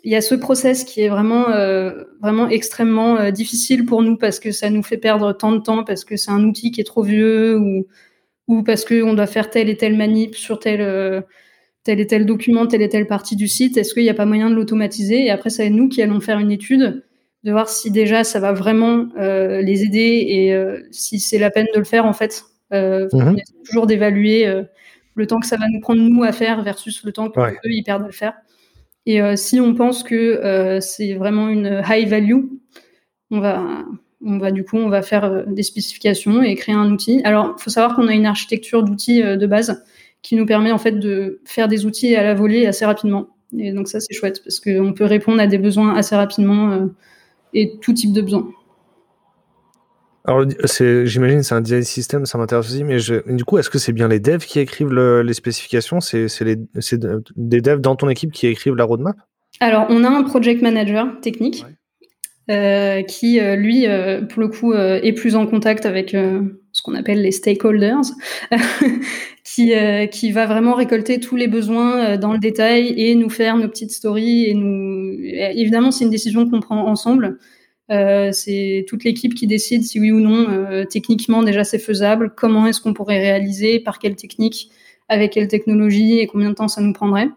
il 0.04 0.12
y 0.12 0.16
a 0.16 0.22
ce 0.22 0.36
process 0.36 0.84
qui 0.84 1.02
est 1.02 1.10
vraiment 1.10 1.50
euh, 1.50 2.04
vraiment 2.22 2.50
extrêmement 2.50 3.18
euh, 3.18 3.32
difficile 3.32 3.86
pour 3.86 4.02
nous 4.02 4.18
parce 4.18 4.40
que 4.40 4.52
ça 4.52 4.70
nous 4.70 4.84
fait 4.84 4.98
perdre 4.98 5.32
tant 5.34 5.52
de 5.52 5.60
temps 5.60 5.84
parce 5.84 6.06
que 6.06 6.16
c'est 6.16 6.32
un 6.32 6.44
outil 6.44 6.72
qui 6.72 6.82
est 6.82 6.86
trop 6.86 7.04
vieux 7.04 7.58
ou 7.58 7.88
ou 8.48 8.64
parce 8.64 8.84
que 8.84 9.04
on 9.04 9.14
doit 9.14 9.28
faire 9.28 9.50
telle 9.50 9.70
et 9.70 9.78
telle 9.78 9.96
manip 9.96 10.36
sur 10.36 10.60
tel 10.60 10.82
euh, 10.82 11.22
tel 11.84 12.00
et 12.00 12.08
tel 12.08 12.26
document, 12.26 12.68
telle 12.68 12.82
et 12.82 12.90
telle 12.90 13.08
partie 13.08 13.36
du 13.36 13.48
site. 13.48 13.78
Est-ce 13.78 13.94
qu'il 13.94 14.04
n'y 14.04 14.10
a 14.10 14.16
pas 14.16 14.26
moyen 14.26 14.50
de 14.50 14.56
l'automatiser? 14.56 15.26
Et 15.26 15.32
après, 15.32 15.50
c'est 15.50 15.70
nous 15.70 15.90
qui 15.90 16.02
allons 16.02 16.20
faire 16.20 16.40
une 16.40 16.52
étude 16.52 17.04
de 17.44 17.52
voir 17.52 17.70
si 17.70 17.90
déjà 17.90 18.24
ça 18.24 18.40
va 18.40 18.54
vraiment 18.54 19.08
les 19.16 19.84
aider 19.84 20.26
et 20.30 20.56
si 20.92 21.20
c'est 21.20 21.40
la 21.40 21.50
peine 21.50 21.66
de 21.74 21.80
le 21.80 21.86
faire 21.86 22.06
en 22.06 22.14
fait. 22.14 22.44
Euh, 22.72 23.08
mhm. 23.12 23.36
toujours 23.66 23.88
d'évaluer 23.88 24.46
le 25.16 25.28
temps 25.28 25.40
que 25.40 25.48
ça 25.48 25.58
va 25.58 25.66
nous 25.70 25.80
prendre 25.80 26.02
nous 26.02 26.24
à 26.24 26.32
faire 26.32 26.62
versus 26.62 27.04
le 27.04 27.12
temps 27.12 27.32
qu'eux 27.32 27.52
ils 27.64 27.84
perdent 27.84 28.04
à 28.04 28.08
le 28.08 28.12
faire. 28.12 28.34
Et 29.06 29.22
euh, 29.22 29.36
si 29.36 29.60
on 29.60 29.74
pense 29.74 30.04
que 30.04 30.16
euh, 30.16 30.80
c'est 30.80 31.14
vraiment 31.14 31.50
une 31.50 31.82
high 31.88 32.08
value, 32.08 32.46
on 33.32 33.40
va, 33.40 33.86
on 34.24 34.38
va 34.38 34.52
du 34.52 34.64
coup, 34.64 34.78
on 34.78 34.90
va 34.90 35.02
faire 35.02 35.26
euh, 35.26 35.44
des 35.48 35.64
spécifications 35.64 36.44
et 36.44 36.56
créer 36.56 36.76
un 36.76 36.92
outil. 36.92 37.22
Alors, 37.24 37.56
il 37.58 37.62
faut 37.62 37.70
savoir 37.70 37.96
qu'on 37.96 38.08
a 38.08 38.14
une 38.14 38.26
architecture 38.26 38.84
d'outils 38.84 39.22
de 39.22 39.48
base 39.48 39.84
qui 40.22 40.36
nous 40.36 40.46
permet 40.46 40.72
en 40.72 40.78
fait 40.78 40.94
de 40.94 41.42
faire 41.46 41.68
des 41.68 41.86
outils 41.86 42.16
à 42.16 42.24
la 42.24 42.36
volée 42.36 42.68
assez 42.68 42.86
rapidement. 42.86 43.30
Et 43.58 43.72
donc 43.72 43.88
ça, 43.88 44.00
c'est 44.00 44.14
chouette 44.14 44.42
parce 44.44 44.60
qu'on 44.60 44.94
peut 44.94 45.06
répondre 45.06 45.42
à 45.42 45.48
des 45.48 45.58
besoins 45.58 45.96
assez 45.96 46.16
rapidement 46.16 46.88
et 47.54 47.80
tout 47.82 47.94
type 47.94 48.14
de 48.14 48.22
besoins. 48.22 48.50
Alors, 50.24 50.46
j'imagine 51.06 51.42
c'est 51.42 51.56
un 51.56 51.62
design 51.62 51.84
system, 51.84 52.26
ça 52.26 52.38
m'intéresse 52.38 52.68
aussi, 52.68 52.84
mais 52.84 52.98
du 53.36 53.44
coup, 53.44 53.58
est-ce 53.58 53.70
que 53.70 53.80
c'est 53.80 53.94
bien 53.94 54.08
les 54.08 54.20
devs 54.20 54.46
qui 54.46 54.60
écrivent 54.60 54.94
les 54.94 55.34
spécifications? 55.34 56.00
C'est 56.00 56.28
des 56.44 57.62
devs 57.62 57.82
dans 57.82 57.96
ton 57.96 58.10
équipe 58.10 58.32
qui 58.32 58.48
écrivent 58.48 58.76
la 58.76 58.84
roadmap? 58.84 59.16
Alors, 59.60 59.88
on 59.90 60.04
a 60.04 60.10
un 60.10 60.24
project 60.24 60.62
manager 60.62 61.20
technique 61.22 61.66
euh, 62.50 63.04
qui, 63.04 63.40
euh, 63.40 63.56
lui, 63.56 63.88
euh, 63.88 64.22
pour 64.22 64.42
le 64.42 64.48
coup, 64.48 64.74
est 64.74 65.14
plus 65.14 65.36
en 65.36 65.48
contact 65.48 65.86
avec 65.86 66.12
ce 66.12 66.82
qu'on 66.82 66.96
appelle 66.96 67.22
les 67.22 67.32
stakeholders, 67.32 68.02
qui, 69.44 69.74
qui 70.12 70.32
va 70.32 70.46
vraiment 70.46 70.74
récolter 70.74 71.20
tous 71.20 71.36
les 71.36 71.48
besoins 71.48 72.18
dans 72.18 72.34
le 72.34 72.40
détail 72.40 72.94
et 72.98 73.16
nous 73.16 73.30
faire 73.30 73.58
nos 73.58 73.68
petites 73.68 73.92
stories. 73.92 74.46
Et 74.46 74.54
nous... 74.54 75.16
évidemment, 75.22 75.92
c'est 75.92 76.06
une 76.06 76.12
décision 76.12 76.50
qu'on 76.50 76.60
prend 76.60 76.88
ensemble. 76.88 77.40
Euh, 77.92 78.32
c'est 78.32 78.86
toute 78.88 79.04
l'équipe 79.04 79.34
qui 79.36 79.48
décide 79.48 79.84
si 79.84 80.00
oui 80.00 80.12
ou 80.12 80.22
non 80.22 80.48
euh, 80.50 80.86
techniquement 80.86 81.44
déjà 81.44 81.66
c'est 81.66 81.80
faisable, 81.80 82.34
comment 82.36 82.66
est-ce 82.66 82.80
qu'on 82.80 82.94
pourrait 82.94 83.20
réaliser, 83.20 83.82
par 83.82 84.00
quelle 84.00 84.16
technique, 84.16 84.72
avec 85.10 85.34
quelle 85.34 85.50
technologie 85.50 86.20
et 86.20 86.28
combien 86.28 86.50
de 86.50 86.56
temps 86.56 86.70
ça 86.70 86.80
nous 86.82 86.94
prendrait. 86.94 87.30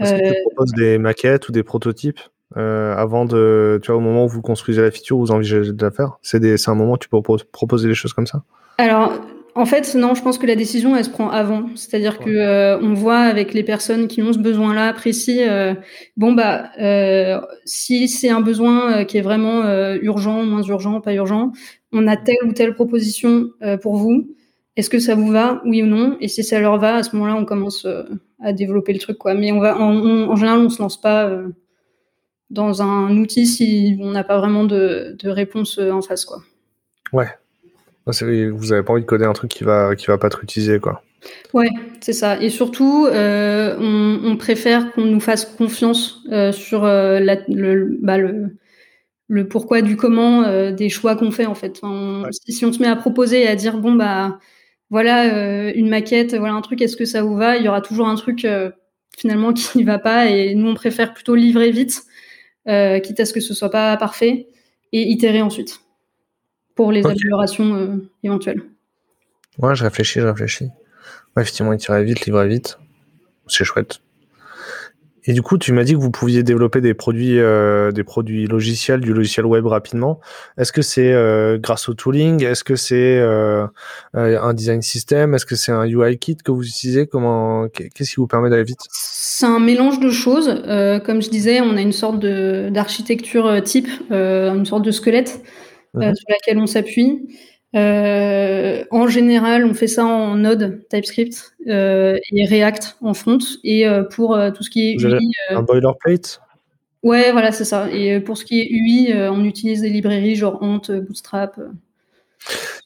Est-ce 0.00 0.14
que 0.14 0.20
tu 0.20 0.26
euh, 0.26 0.42
proposes 0.46 0.72
des 0.72 0.98
maquettes 0.98 1.48
ou 1.48 1.52
des 1.52 1.62
prototypes 1.62 2.20
avant 2.56 3.24
de, 3.24 3.80
tu 3.82 3.90
vois, 3.90 3.96
au 3.96 4.00
moment 4.00 4.26
où 4.26 4.28
vous 4.28 4.40
construisez 4.40 4.80
la 4.80 4.92
feature, 4.92 5.18
vous 5.18 5.32
envisagez 5.32 5.72
de 5.72 5.84
la 5.84 5.90
faire? 5.90 6.18
C'est 6.22 6.38
un 6.68 6.74
moment 6.74 6.92
où 6.92 6.98
tu 6.98 7.08
peux 7.08 7.20
proposer 7.50 7.88
des 7.88 7.94
choses 7.94 8.12
comme 8.12 8.28
ça? 8.28 8.44
Alors, 8.78 9.12
en 9.56 9.66
fait, 9.66 9.94
non, 9.94 10.14
je 10.14 10.22
pense 10.22 10.38
que 10.38 10.46
la 10.46 10.56
décision, 10.56 10.96
elle 10.96 11.04
se 11.04 11.10
prend 11.10 11.30
avant. 11.30 11.68
C'est-à-dire 11.76 12.18
que 12.18 12.30
euh, 12.30 12.78
on 12.80 12.92
voit 12.94 13.18
avec 13.18 13.54
les 13.54 13.62
personnes 13.62 14.08
qui 14.08 14.22
ont 14.22 14.32
ce 14.32 14.38
besoin-là 14.38 14.92
précis, 14.92 15.42
euh, 15.42 15.74
bon 16.16 16.32
bah, 16.32 16.70
euh, 16.80 17.40
si 17.64 18.08
c'est 18.08 18.30
un 18.30 18.40
besoin 18.40 19.04
qui 19.04 19.18
est 19.18 19.22
vraiment 19.22 19.62
urgent, 20.02 20.42
moins 20.44 20.62
urgent, 20.62 21.00
pas 21.00 21.14
urgent, 21.14 21.52
on 21.92 22.08
a 22.08 22.16
telle 22.16 22.36
ou 22.46 22.52
telle 22.52 22.74
proposition 22.74 23.50
pour 23.82 23.96
vous. 23.96 24.34
Est-ce 24.76 24.90
que 24.90 24.98
ça 24.98 25.14
vous 25.14 25.28
va, 25.28 25.62
oui 25.64 25.82
ou 25.84 25.86
non? 25.86 26.16
Et 26.20 26.26
si 26.26 26.42
ça 26.42 26.58
leur 26.58 26.78
va, 26.78 26.96
à 26.96 27.02
ce 27.04 27.14
moment-là, 27.14 27.36
on 27.36 27.44
commence 27.44 27.86
à 28.40 28.52
développer 28.52 28.92
le 28.92 28.98
truc, 28.98 29.18
quoi. 29.18 29.34
Mais 29.34 29.52
on 29.52 29.60
va, 29.60 29.78
en, 29.78 30.28
en 30.28 30.34
général, 30.34 30.58
on 30.58 30.68
se 30.68 30.82
lance 30.82 31.00
pas 31.00 31.30
dans 32.50 32.82
un 32.82 33.16
outil 33.16 33.46
si 33.46 33.96
on 34.00 34.10
n'a 34.10 34.24
pas 34.24 34.38
vraiment 34.38 34.64
de, 34.64 35.16
de 35.16 35.28
réponse 35.28 35.78
en 35.78 36.02
face, 36.02 36.24
quoi. 36.24 36.42
Ouais, 37.12 37.28
vous 38.06 38.72
avez 38.72 38.82
pas 38.82 38.92
envie 38.92 39.02
de 39.02 39.06
coder 39.06 39.24
un 39.24 39.32
truc 39.32 39.50
qui 39.50 39.64
va 39.64 39.94
qui 39.96 40.06
va 40.06 40.18
pas 40.18 40.26
être 40.26 40.42
utilisé 40.44 40.78
quoi. 40.80 41.02
Ouais, 41.52 41.70
c'est 42.00 42.12
ça. 42.12 42.40
Et 42.40 42.50
surtout, 42.50 43.06
euh, 43.06 43.76
on, 43.78 44.36
préfère 44.36 44.92
qu'on 44.92 45.04
nous 45.04 45.20
fasse 45.20 45.44
confiance 45.44 46.22
euh, 46.32 46.52
sur 46.52 46.84
euh, 46.84 47.20
bah, 48.00 48.18
le, 48.18 48.56
le, 49.28 49.48
pourquoi 49.48 49.82
du 49.82 49.96
comment 49.96 50.70
des 50.72 50.88
choix 50.88 51.16
qu'on 51.16 51.30
fait 51.30 51.46
en 51.46 51.54
fait. 51.54 51.80
si, 52.48 52.64
on 52.64 52.72
se 52.72 52.80
met 52.80 52.88
à 52.88 52.96
proposer 52.96 53.42
et 53.42 53.48
à 53.48 53.56
dire 53.56 53.78
bon 53.78 53.92
bah 53.92 54.38
voilà 54.90 55.72
une 55.72 55.88
maquette, 55.88 56.34
voilà 56.34 56.54
un 56.54 56.60
truc, 56.60 56.82
est-ce 56.82 56.96
que 56.96 57.04
ça 57.04 57.22
vous 57.22 57.36
va? 57.36 57.56
Il 57.56 57.64
y 57.64 57.68
aura 57.68 57.80
toujours 57.80 58.08
un 58.08 58.16
truc 58.16 58.46
finalement 59.16 59.52
qui 59.54 59.78
ne 59.78 59.84
va 59.84 59.98
pas 59.98 60.26
et 60.26 60.54
nous 60.54 60.68
on 60.68 60.74
préfère 60.74 61.14
plutôt 61.14 61.34
livrer 61.34 61.70
vite, 61.70 62.02
quitte 62.66 63.20
à 63.20 63.24
ce 63.24 63.32
que 63.32 63.40
ce 63.40 63.54
soit 63.54 63.70
pas 63.70 63.96
parfait 63.96 64.48
et 64.92 65.02
itérer 65.02 65.42
ensuite 65.42 65.83
pour 66.74 66.92
les 66.92 67.04
améliorations 67.06 67.74
euh, 67.74 67.96
éventuelles. 68.22 68.62
Ouais, 69.58 69.74
je 69.74 69.84
réfléchis, 69.84 70.20
je 70.20 70.26
réfléchis. 70.26 70.64
Ouais, 71.36 71.42
effectivement, 71.42 71.72
il 71.72 71.78
tirait 71.78 72.04
vite, 72.04 72.26
livrait 72.26 72.48
vite. 72.48 72.78
C'est 73.46 73.64
chouette. 73.64 74.00
Et 75.26 75.32
du 75.32 75.40
coup, 75.40 75.56
tu 75.56 75.72
m'as 75.72 75.84
dit 75.84 75.92
que 75.92 75.98
vous 75.98 76.10
pouviez 76.10 76.42
développer 76.42 76.82
des 76.82 76.92
produits, 76.92 77.38
euh, 77.38 77.92
des 77.92 78.04
produits 78.04 78.46
logiciels, 78.46 79.00
du 79.00 79.14
logiciel 79.14 79.46
web 79.46 79.64
rapidement. 79.64 80.20
Est-ce 80.58 80.70
que 80.70 80.82
c'est 80.82 81.14
euh, 81.14 81.56
grâce 81.56 81.88
au 81.88 81.94
tooling? 81.94 82.44
Est-ce 82.44 82.62
que 82.62 82.76
c'est 82.76 83.20
un 84.12 84.54
design 84.54 84.82
system 84.82 85.34
Est-ce 85.34 85.46
que 85.46 85.56
c'est 85.56 85.72
un 85.72 85.86
UI 85.86 86.18
kit 86.18 86.36
que 86.36 86.50
vous 86.50 86.66
utilisez? 86.66 87.06
Comment 87.06 87.68
Qu'est-ce 87.68 88.10
qui 88.10 88.16
vous 88.16 88.26
permet 88.26 88.50
d'aller 88.50 88.64
vite? 88.64 88.80
C'est 88.90 89.46
un 89.46 89.60
mélange 89.60 89.98
de 89.98 90.10
choses. 90.10 90.62
comme 91.06 91.22
je 91.22 91.30
disais, 91.30 91.62
on 91.62 91.76
a 91.76 91.80
une 91.80 91.92
sorte 91.92 92.18
d'architecture 92.18 93.62
type, 93.62 93.88
une 94.10 94.66
sorte 94.66 94.84
de 94.84 94.90
squelette. 94.90 95.40
Euh, 95.96 96.08
mhm. 96.08 96.14
sur 96.14 96.26
laquelle 96.28 96.58
on 96.58 96.66
s'appuie. 96.66 97.28
en 97.74 99.08
général, 99.08 99.64
on 99.64 99.74
fait 99.74 99.86
ça 99.86 100.04
en 100.04 100.36
Node, 100.36 100.80
TypeScript 100.88 101.54
et 101.66 102.46
React 102.48 102.96
en 103.00 103.14
front. 103.14 103.38
Et 103.62 103.86
pour 104.10 104.38
tout 104.54 104.62
ce 104.62 104.70
qui 104.70 104.90
est 104.90 104.94
UI, 104.94 105.32
un 105.50 105.62
boilerplate? 105.62 106.40
Ouais, 107.02 107.32
voilà, 107.32 107.52
c'est 107.52 107.64
ça. 107.64 107.88
Et 107.92 108.20
pour 108.20 108.38
ce 108.38 108.44
qui 108.44 108.60
est 108.60 108.68
UI, 108.70 109.12
on 109.14 109.44
utilise 109.44 109.82
des 109.82 109.90
librairies 109.90 110.36
genre 110.36 110.62
Ant, 110.62 110.80
Bootstrap. 110.88 111.60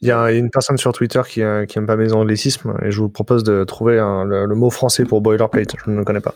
Il 0.01 0.09
y 0.09 0.13
a 0.13 0.31
une 0.31 0.51
personne 0.51 0.79
sur 0.79 0.93
Twitter 0.93 1.21
qui, 1.29 1.41
n'aime 1.41 1.67
aime 1.75 1.87
pas 1.87 1.97
mes 1.97 2.13
anglicismes 2.13 2.75
et 2.85 2.91
je 2.91 3.01
vous 3.01 3.09
propose 3.09 3.43
de 3.43 3.65
trouver 3.65 3.97
le, 3.97 4.55
mot 4.55 4.71
français 4.71 5.05
pour 5.05 5.21
boilerplate. 5.21 5.75
Je 5.85 5.91
ne 5.91 5.97
le 5.97 6.05
connais 6.05 6.21
pas. 6.21 6.35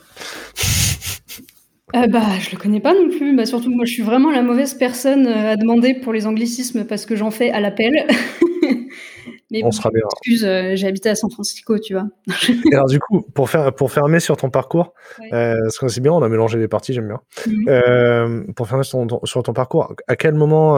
Euh, 1.95 2.07
bah, 2.07 2.39
je 2.39 2.51
le 2.51 2.57
connais 2.57 2.79
pas 2.79 2.93
non 2.93 3.09
plus. 3.09 3.35
Bah, 3.35 3.45
surtout, 3.45 3.69
moi, 3.69 3.85
je 3.85 3.93
suis 3.93 4.03
vraiment 4.03 4.31
la 4.31 4.41
mauvaise 4.41 4.73
personne 4.73 5.27
euh, 5.27 5.51
à 5.51 5.55
demander 5.55 5.93
pour 5.93 6.11
les 6.11 6.25
anglicismes 6.25 6.85
parce 6.85 7.05
que 7.05 7.15
j'en 7.15 7.31
fais 7.31 7.51
à 7.51 7.59
l'appel. 7.59 8.07
Mais 9.51 9.61
On 9.63 9.71
sera 9.71 9.91
bien. 9.91 10.01
Excuse, 10.13 10.43
euh, 10.43 10.71
j'ai 10.75 10.87
habité 10.87 11.09
à 11.09 11.15
San 11.15 11.29
Francisco, 11.29 11.77
tu 11.77 11.93
vois. 11.93 12.07
alors, 12.71 12.87
du 12.87 12.99
coup, 12.99 13.21
pour, 13.35 13.51
faire, 13.51 13.71
pour 13.75 13.91
fermer 13.91 14.19
sur 14.19 14.35
ton 14.35 14.49
parcours, 14.49 14.93
parce 15.29 15.77
que 15.77 15.87
c'est 15.89 16.01
bien, 16.01 16.11
on 16.11 16.23
a 16.23 16.29
mélangé 16.29 16.57
les 16.57 16.67
parties, 16.67 16.93
j'aime 16.93 17.07
bien. 17.07 17.19
Mhm. 17.45 18.53
pour 18.55 18.67
fermer 18.67 18.83
sur 18.83 19.05
ton, 19.05 19.19
sur 19.25 19.43
ton, 19.43 19.53
parcours, 19.53 19.93
à 20.07 20.15
quel 20.15 20.33
moment, 20.33 20.77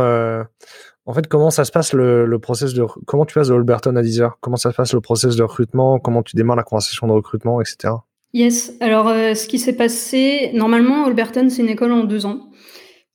en 1.05 1.13
fait, 1.13 1.27
comment 1.27 1.51
ça 1.51 1.63
se 1.63 1.71
passe 1.71 1.93
le, 1.93 2.25
le 2.25 2.39
process 2.39 2.73
de, 2.73 2.83
comment 3.05 3.25
tu 3.25 3.35
passes 3.35 3.47
de 3.47 3.53
Holberton 3.53 3.95
à 3.95 4.01
Deezer? 4.01 4.37
Comment 4.41 4.57
ça 4.57 4.71
se 4.71 4.75
passe 4.75 4.93
le 4.93 4.99
process 4.99 5.37
de 5.37 5.43
recrutement? 5.43 5.97
Comment 5.97 6.21
tu 6.21 6.35
démarres 6.35 6.57
la 6.57 6.63
conversation 6.63 7.07
de 7.07 7.13
recrutement, 7.13 7.61
etc. 7.61 7.93
Yes. 8.35 8.73
Alors, 8.81 9.07
euh, 9.07 9.33
ce 9.33 9.47
qui 9.47 9.57
s'est 9.59 9.77
passé, 9.77 10.51
normalement, 10.53 11.05
Alberton, 11.05 11.47
c'est 11.49 11.61
une 11.61 11.69
école 11.69 11.93
en 11.93 12.03
deux 12.03 12.25
ans. 12.25 12.49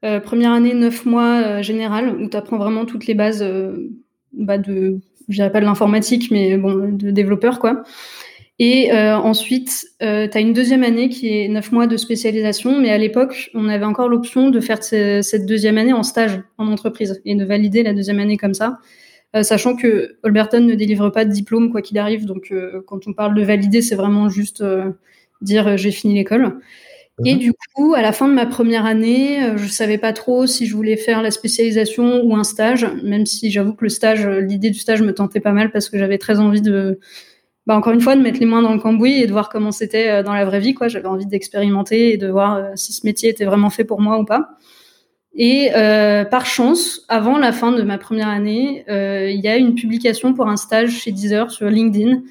Euh, 0.02 0.18
première 0.18 0.50
année, 0.50 0.72
neuf 0.72 1.04
mois 1.04 1.42
euh, 1.42 1.62
général, 1.62 2.16
où 2.16 2.26
tu 2.26 2.34
apprends 2.38 2.56
vraiment 2.56 2.86
toutes 2.86 3.06
les 3.06 3.12
bases 3.12 3.44
bah 4.32 4.56
de, 4.56 4.98
je 5.28 5.34
dirais 5.34 5.52
pas 5.52 5.60
de 5.60 5.66
l'informatique, 5.66 6.30
mais 6.30 6.56
bon, 6.56 6.96
de 6.96 7.10
développeur, 7.10 7.58
quoi. 7.58 7.82
Et 8.58 8.92
ensuite, 8.92 9.86
tu 10.00 10.06
as 10.06 10.40
une 10.40 10.54
deuxième 10.54 10.84
année 10.84 11.10
qui 11.10 11.28
est 11.28 11.48
neuf 11.48 11.70
mois 11.70 11.86
de 11.86 11.98
spécialisation, 11.98 12.78
mais 12.78 12.90
à 12.90 12.98
l'époque, 12.98 13.50
on 13.54 13.68
avait 13.68 13.84
encore 13.84 14.08
l'option 14.08 14.48
de 14.48 14.60
faire 14.60 14.82
cette 14.82 15.44
deuxième 15.46 15.76
année 15.76 15.92
en 15.94 16.02
stage 16.02 16.42
en 16.56 16.66
entreprise 16.66 17.20
et 17.26 17.34
de 17.34 17.44
valider 17.44 17.82
la 17.82 17.92
deuxième 17.92 18.20
année 18.20 18.38
comme 18.38 18.54
ça. 18.54 18.78
Sachant 19.42 19.76
que 19.76 20.16
Alberton 20.22 20.60
ne 20.60 20.74
délivre 20.74 21.10
pas 21.10 21.24
de 21.24 21.30
diplôme 21.30 21.70
quoi 21.70 21.82
qu'il 21.82 21.98
arrive, 21.98 22.26
donc 22.26 22.52
quand 22.86 23.06
on 23.06 23.12
parle 23.12 23.34
de 23.34 23.42
valider, 23.42 23.82
c'est 23.82 23.94
vraiment 23.94 24.28
juste 24.28 24.62
dire 25.40 25.66
euh, 25.66 25.76
j'ai 25.76 25.90
fini 25.90 26.14
l'école. 26.14 26.60
Et 27.24 27.34
mhm. 27.34 27.38
du 27.38 27.52
coup, 27.74 27.94
à 27.94 28.00
la 28.00 28.12
fin 28.12 28.28
de 28.28 28.32
ma 28.32 28.46
première 28.46 28.86
année, 28.86 29.42
euh, 29.42 29.58
je 29.58 29.66
savais 29.66 29.98
pas 29.98 30.12
trop 30.12 30.46
si 30.46 30.66
je 30.66 30.74
voulais 30.74 30.96
faire 30.96 31.22
la 31.22 31.30
spécialisation 31.30 32.22
ou 32.24 32.34
un 32.34 32.44
stage, 32.44 32.86
même 33.02 33.26
si 33.26 33.50
j'avoue 33.50 33.74
que 33.74 33.84
le 33.84 33.90
stage, 33.90 34.24
euh, 34.24 34.40
l'idée 34.40 34.70
du 34.70 34.78
stage 34.78 35.02
me 35.02 35.12
tentait 35.12 35.40
pas 35.40 35.52
mal 35.52 35.70
parce 35.70 35.90
que 35.90 35.98
j'avais 35.98 36.16
très 36.16 36.38
envie 36.38 36.62
de, 36.62 36.98
bah 37.66 37.76
encore 37.76 37.92
une 37.92 38.00
fois, 38.00 38.16
de 38.16 38.22
mettre 38.22 38.40
les 38.40 38.46
mains 38.46 38.62
dans 38.62 38.72
le 38.72 38.80
cambouis 38.80 39.20
et 39.20 39.26
de 39.26 39.32
voir 39.32 39.50
comment 39.50 39.72
c'était 39.72 40.22
dans 40.22 40.32
la 40.32 40.46
vraie 40.46 40.60
vie, 40.60 40.72
quoi. 40.72 40.88
J'avais 40.88 41.08
envie 41.08 41.26
d'expérimenter 41.26 42.14
et 42.14 42.16
de 42.16 42.28
voir 42.28 42.70
si 42.74 42.94
ce 42.94 43.04
métier 43.04 43.28
était 43.28 43.44
vraiment 43.44 43.68
fait 43.68 43.84
pour 43.84 44.00
moi 44.00 44.18
ou 44.18 44.24
pas. 44.24 44.56
Et 45.34 45.70
euh, 45.76 46.24
par 46.24 46.46
chance, 46.46 47.04
avant 47.08 47.38
la 47.38 47.52
fin 47.52 47.72
de 47.72 47.82
ma 47.82 47.98
première 47.98 48.28
année, 48.28 48.84
il 48.88 49.40
y 49.40 49.48
a 49.48 49.56
une 49.56 49.74
publication 49.74 50.34
pour 50.34 50.48
un 50.48 50.56
stage 50.56 50.90
chez 50.90 51.12
Deezer 51.12 51.50
sur 51.50 51.68
LinkedIn 51.68 52.22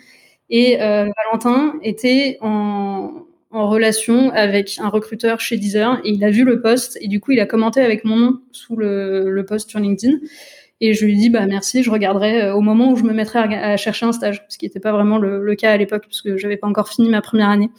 et 0.49 0.81
euh, 0.81 1.07
Valentin 1.25 1.75
était 1.83 2.37
en, 2.41 3.25
relation 3.51 4.29
avec 4.31 4.77
un 4.79 4.89
recruteur 4.89 5.39
chez 5.39 5.57
Deezer 5.57 5.99
et 6.03 6.11
il 6.11 6.23
a 6.23 6.29
vu 6.29 6.43
le 6.43 6.61
post 6.61 6.99
et 7.01 7.07
du 7.07 7.19
coup 7.19 7.31
il 7.31 7.39
a 7.39 7.47
commenté 7.47 7.81
avec 7.81 8.05
mon 8.05 8.15
nom 8.15 8.39
sous 8.51 8.75
le, 8.75 9.31
le 9.31 9.45
post 9.45 9.69
sur 9.69 9.79
LinkedIn. 9.79 10.17
Et 10.81 10.93
je 10.93 11.03
lui 11.05 11.17
dis 11.17 11.29
bah 11.29 11.45
merci, 11.47 11.81
je 11.83 11.89
regarderai 11.89 12.43
euh, 12.43 12.55
au 12.55 12.61
moment 12.61 12.91
où 12.91 12.95
je 12.95 13.03
me 13.03 13.11
mettrai 13.11 13.39
à, 13.39 13.75
chercher 13.75 14.05
un 14.05 14.11
stage, 14.11 14.45
ce 14.49 14.57
qui 14.57 14.65
n'était 14.65 14.79
pas 14.79 14.91
vraiment 14.91 15.17
le, 15.17 15.43
le, 15.43 15.55
cas 15.55 15.71
à 15.71 15.77
l'époque 15.77 16.03
parce 16.03 16.21
que 16.21 16.37
j'avais 16.37 16.57
pas 16.57 16.67
encore 16.67 16.89
fini 16.89 17.09
ma 17.09 17.21
première 17.21 17.49
année. 17.49 17.71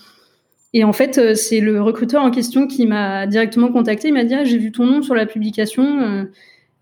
Et 0.72 0.84
en 0.84 0.92
fait, 0.92 1.18
euh, 1.18 1.34
c'est 1.34 1.60
le 1.60 1.82
recruteur 1.82 2.22
en 2.22 2.30
question 2.30 2.66
qui 2.66 2.86
m'a 2.86 3.26
directement 3.26 3.72
contacté. 3.72 4.08
Il 4.08 4.14
m'a 4.14 4.24
dit 4.24 4.34
ah, 4.34 4.44
j'ai 4.44 4.58
vu 4.58 4.70
ton 4.70 4.84
nom 4.86 5.02
sur 5.02 5.14
la 5.14 5.26
publication, 5.26 6.00
euh, 6.00 6.24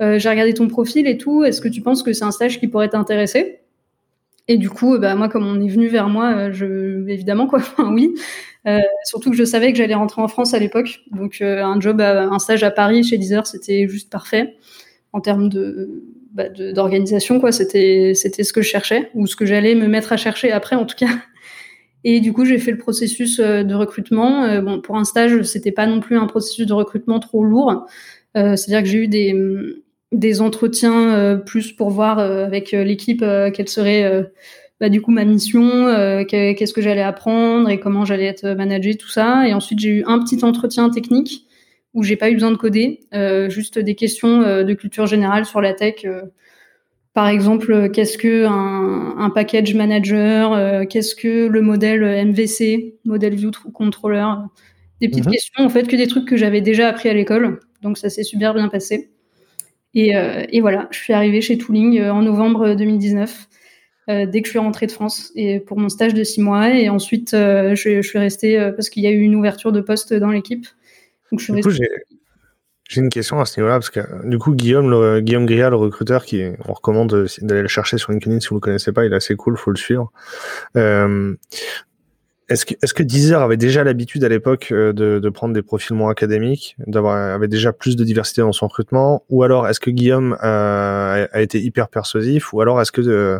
euh, 0.03 0.19
j'ai 0.19 0.29
regardé 0.29 0.55
ton 0.55 0.69
profil 0.69 1.07
et 1.07 1.17
tout. 1.17 1.45
Est-ce 1.45 1.61
que 1.61 1.69
tu 1.69 1.81
penses 1.81 2.03
que 2.03 2.13
c'est 2.13 2.25
un 2.25 2.31
stage 2.31 2.61
qui 2.61 2.69
pourrait 2.69 2.91
t'intéresser? 2.91 3.61
Et 4.47 4.57
du 4.57 4.71
coup, 4.71 4.99
bah, 4.99 5.15
moi, 5.15 5.29
comme 5.29 5.47
on 5.47 5.61
est 5.61 5.69
venu 5.69 5.89
vers 5.89 6.09
moi, 6.09 6.51
je, 6.51 7.07
évidemment, 7.09 7.47
quoi, 7.47 7.61
oui. 7.91 8.15
Euh, 8.67 8.81
surtout 9.05 9.31
que 9.31 9.37
je 9.37 9.45
savais 9.45 9.73
que 9.73 9.79
j'allais 9.79 9.95
rentrer 9.95 10.23
en 10.23 10.29
France 10.29 10.55
à 10.55 10.59
l'époque. 10.59 11.01
Donc, 11.13 11.41
un 11.43 11.81
job, 11.81 12.01
un 12.01 12.39
stage 12.39 12.63
à 12.63 12.71
Paris 12.71 13.05
chez 13.05 13.19
Deezer, 13.19 13.47
c'était 13.47 13.87
juste 13.89 14.11
parfait 14.11 14.57
en 15.13 15.21
termes 15.21 15.49
de, 15.49 16.03
bah, 16.33 16.49
d'organisation, 16.49 17.41
quoi. 17.41 17.53
C'était, 17.53 18.13
c'était 18.15 18.43
ce 18.43 18.53
que 18.53 18.63
je 18.63 18.69
cherchais 18.69 19.11
ou 19.15 19.27
ce 19.27 19.37
que 19.37 19.47
j'allais 19.47 19.75
me 19.75 19.87
mettre 19.87 20.13
à 20.13 20.17
chercher 20.17 20.51
après, 20.51 20.77
en 20.77 20.87
tout 20.87 20.97
cas. 20.97 21.09
Et 22.05 22.21
du 22.21 22.33
coup, 22.33 22.45
j'ai 22.45 22.59
fait 22.59 22.71
le 22.71 22.79
processus 22.79 23.41
de 23.41 23.75
recrutement. 23.75 24.61
bon, 24.63 24.81
pour 24.81 24.97
un 24.97 25.05
stage, 25.05 25.43
c'était 25.43 25.73
pas 25.73 25.87
non 25.87 26.01
plus 26.01 26.17
un 26.17 26.27
processus 26.27 26.67
de 26.67 26.73
recrutement 26.73 27.19
trop 27.19 27.45
lourd. 27.45 27.87
c'est-à-dire 28.35 28.83
que 28.83 28.89
j'ai 28.89 28.99
eu 28.99 29.09
des, 29.09 29.35
des 30.13 30.41
entretiens 30.41 31.15
euh, 31.15 31.37
plus 31.37 31.73
pour 31.73 31.91
voir 31.91 32.19
euh, 32.19 32.45
avec 32.45 32.73
euh, 32.73 32.83
l'équipe 32.83 33.25
quelle 33.55 33.69
serait 33.69 34.31
bah, 34.81 34.89
du 34.89 35.03
coup 35.03 35.11
ma 35.11 35.25
mission, 35.25 35.87
qu'est-ce 36.29 36.73
que 36.73 36.81
j'allais 36.81 37.03
apprendre 37.03 37.69
et 37.69 37.81
comment 37.81 38.05
j'allais 38.05 38.27
être 38.27 38.47
managé, 38.51 38.95
tout 38.95 39.09
ça. 39.09 39.49
Et 39.49 39.53
ensuite 39.53 39.81
j'ai 39.81 39.89
eu 39.89 40.05
un 40.07 40.21
petit 40.21 40.45
entretien 40.45 40.89
technique 40.89 41.47
où 41.95 42.05
j'ai 42.05 42.15
pas 42.15 42.31
eu 42.31 42.35
besoin 42.35 42.53
de 42.53 42.57
coder, 42.57 43.01
juste 43.49 43.81
des 43.81 43.97
questions 43.97 44.63
de 44.63 44.75
culture 44.75 45.07
générale 45.07 45.47
sur 45.47 45.61
la 45.61 45.75
tech. 45.75 46.07
Par 47.19 47.27
exemple, 47.27 47.91
qu'est-ce 47.91 48.17
que 48.17 48.45
un, 48.47 49.19
un 49.19 49.31
package 49.31 49.75
manager, 49.75 50.87
qu'est-ce 50.87 51.17
que 51.17 51.49
le 51.49 51.63
modèle 51.63 52.03
MVC, 52.29 52.95
modèle 53.05 53.35
view 53.35 53.51
controller, 53.75 54.27
des 55.01 55.09
petites 55.09 55.27
mhm. 55.27 55.33
questions 55.33 55.65
en 55.65 55.69
fait 55.69 55.89
que 55.89 55.97
des 55.97 56.07
trucs 56.07 56.29
que 56.29 56.37
j'avais 56.37 56.61
déjà 56.61 56.87
appris 56.87 57.09
à 57.09 57.15
l'école. 57.15 57.59
Donc 57.83 57.99
ça 57.99 58.09
s'est 58.09 58.23
super 58.23 58.55
bien 58.55 58.69
passé. 58.69 59.11
Euh, 59.97 60.45
et, 60.51 60.61
voilà, 60.61 60.89
je 60.91 60.99
suis 60.99 61.13
arrivée 61.13 61.41
chez 61.41 61.59
Tooling 61.59 61.99
euh, 61.99 62.13
en 62.13 62.23
novembre 62.23 62.75
2019, 62.75 63.49
euh, 64.09 64.27
dès 64.27 64.43
que 64.43 64.47
je 64.47 64.51
suis 64.51 64.59
rentrée 64.59 64.87
de 64.87 64.93
France, 64.93 65.33
et 65.35 65.61
pour 65.61 65.79
mon 65.79 65.89
stage 65.89 66.15
de 66.15 66.23
six 66.25 66.41
mois. 66.41 66.75
Et 66.75 66.89
ensuite, 66.89 67.31
je, 67.33 68.01
suis 68.03 68.19
restée 68.19 68.59
parce 68.77 68.91
qu'il 68.91 69.03
y 69.03 69.07
a 69.07 69.11
eu 69.11 69.21
une 69.21 69.35
ouverture 69.35 69.73
de 69.73 69.81
poste 69.81 70.15
dans 70.15 70.31
l'équipe. 70.31 70.67
Donc, 71.33 71.41
du 71.41 71.63
coup, 71.63 71.71
j'ai 72.89 73.03
une 73.03 73.11
question 73.11 73.39
à 73.39 73.45
ce 73.45 73.61
niveau-là, 73.61 73.77
parce 73.77 73.91
que 73.91 74.01
du 74.27 74.39
coup, 74.39 74.55
Guillaume, 74.55 74.91
le, 74.91 75.21
Guillaume 75.21 75.47
Gria, 75.47 75.71
le 75.71 75.77
recruteur, 75.77 76.25
qui 76.25 76.43
on 76.67 76.73
recommande 76.73 77.27
d'aller 77.43 77.63
le 77.63 77.69
chercher 77.69 77.99
sur 77.99 78.13
LinkedIn 78.13 78.41
si 78.41 78.49
vous 78.49 78.57
le 78.57 78.61
connaissez 78.61 78.93
pas, 78.93 79.05
il 79.05 79.13
est 79.13 79.17
assez 79.17 79.37
cool, 79.37 79.57
faut 79.57 79.71
le 79.71 79.77
suivre. 79.77 80.11
Euh, 80.77 81.37
est-ce 82.49 82.65
que, 82.65 82.75
est-ce 82.83 82.95
que 82.95 83.03
Deezer 83.03 83.43
avait 83.43 83.59
déjà 83.59 83.85
l'habitude 83.85 84.25
à 84.25 84.29
l'époque 84.31 84.69
euh, 84.73 84.95
de, 84.95 85.19
de, 85.19 85.29
prendre 85.29 85.53
des 85.53 85.61
profils 85.61 85.95
moins 85.95 86.11
académiques, 86.11 86.77
d'avoir 86.87 87.35
avait 87.35 87.47
déjà 87.47 87.75
plus 87.75 87.95
de 87.95 88.05
diversité 88.05 88.41
dans 88.41 88.53
son 88.53 88.69
recrutement, 88.69 89.23
ou 89.29 89.43
alors 89.43 89.69
est-ce 89.69 89.81
que 89.81 89.91
Guillaume 89.91 90.35
euh, 90.43 91.27
a, 91.31 91.43
été 91.43 91.61
hyper 91.61 91.89
persuasif, 91.89 92.55
ou 92.55 92.63
alors 92.63 92.81
est-ce 92.81 92.91
que 92.91 93.03
euh, 93.03 93.39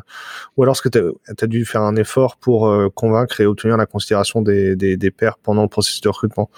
ou 0.59 0.63
alors 0.63 0.75
est-ce 0.75 0.83
que 0.83 0.91
tu 0.91 0.99
as, 1.43 1.47
dû 1.47 1.65
faire 1.65 1.83
un 1.83 1.97
effort 1.97 2.37
pour 2.37 2.71
convaincre 2.95 3.41
et 3.41 3.47
obtenir 3.47 3.79
la 3.79 3.87
considération 3.87 4.43
des, 4.43 4.77
des, 4.77 4.99
des 4.99 5.11
pairs 5.11 5.39
pendant 5.43 5.63
le 5.63 5.69
processus 5.69 6.03
de 6.03 6.09
recrutement? 6.11 6.51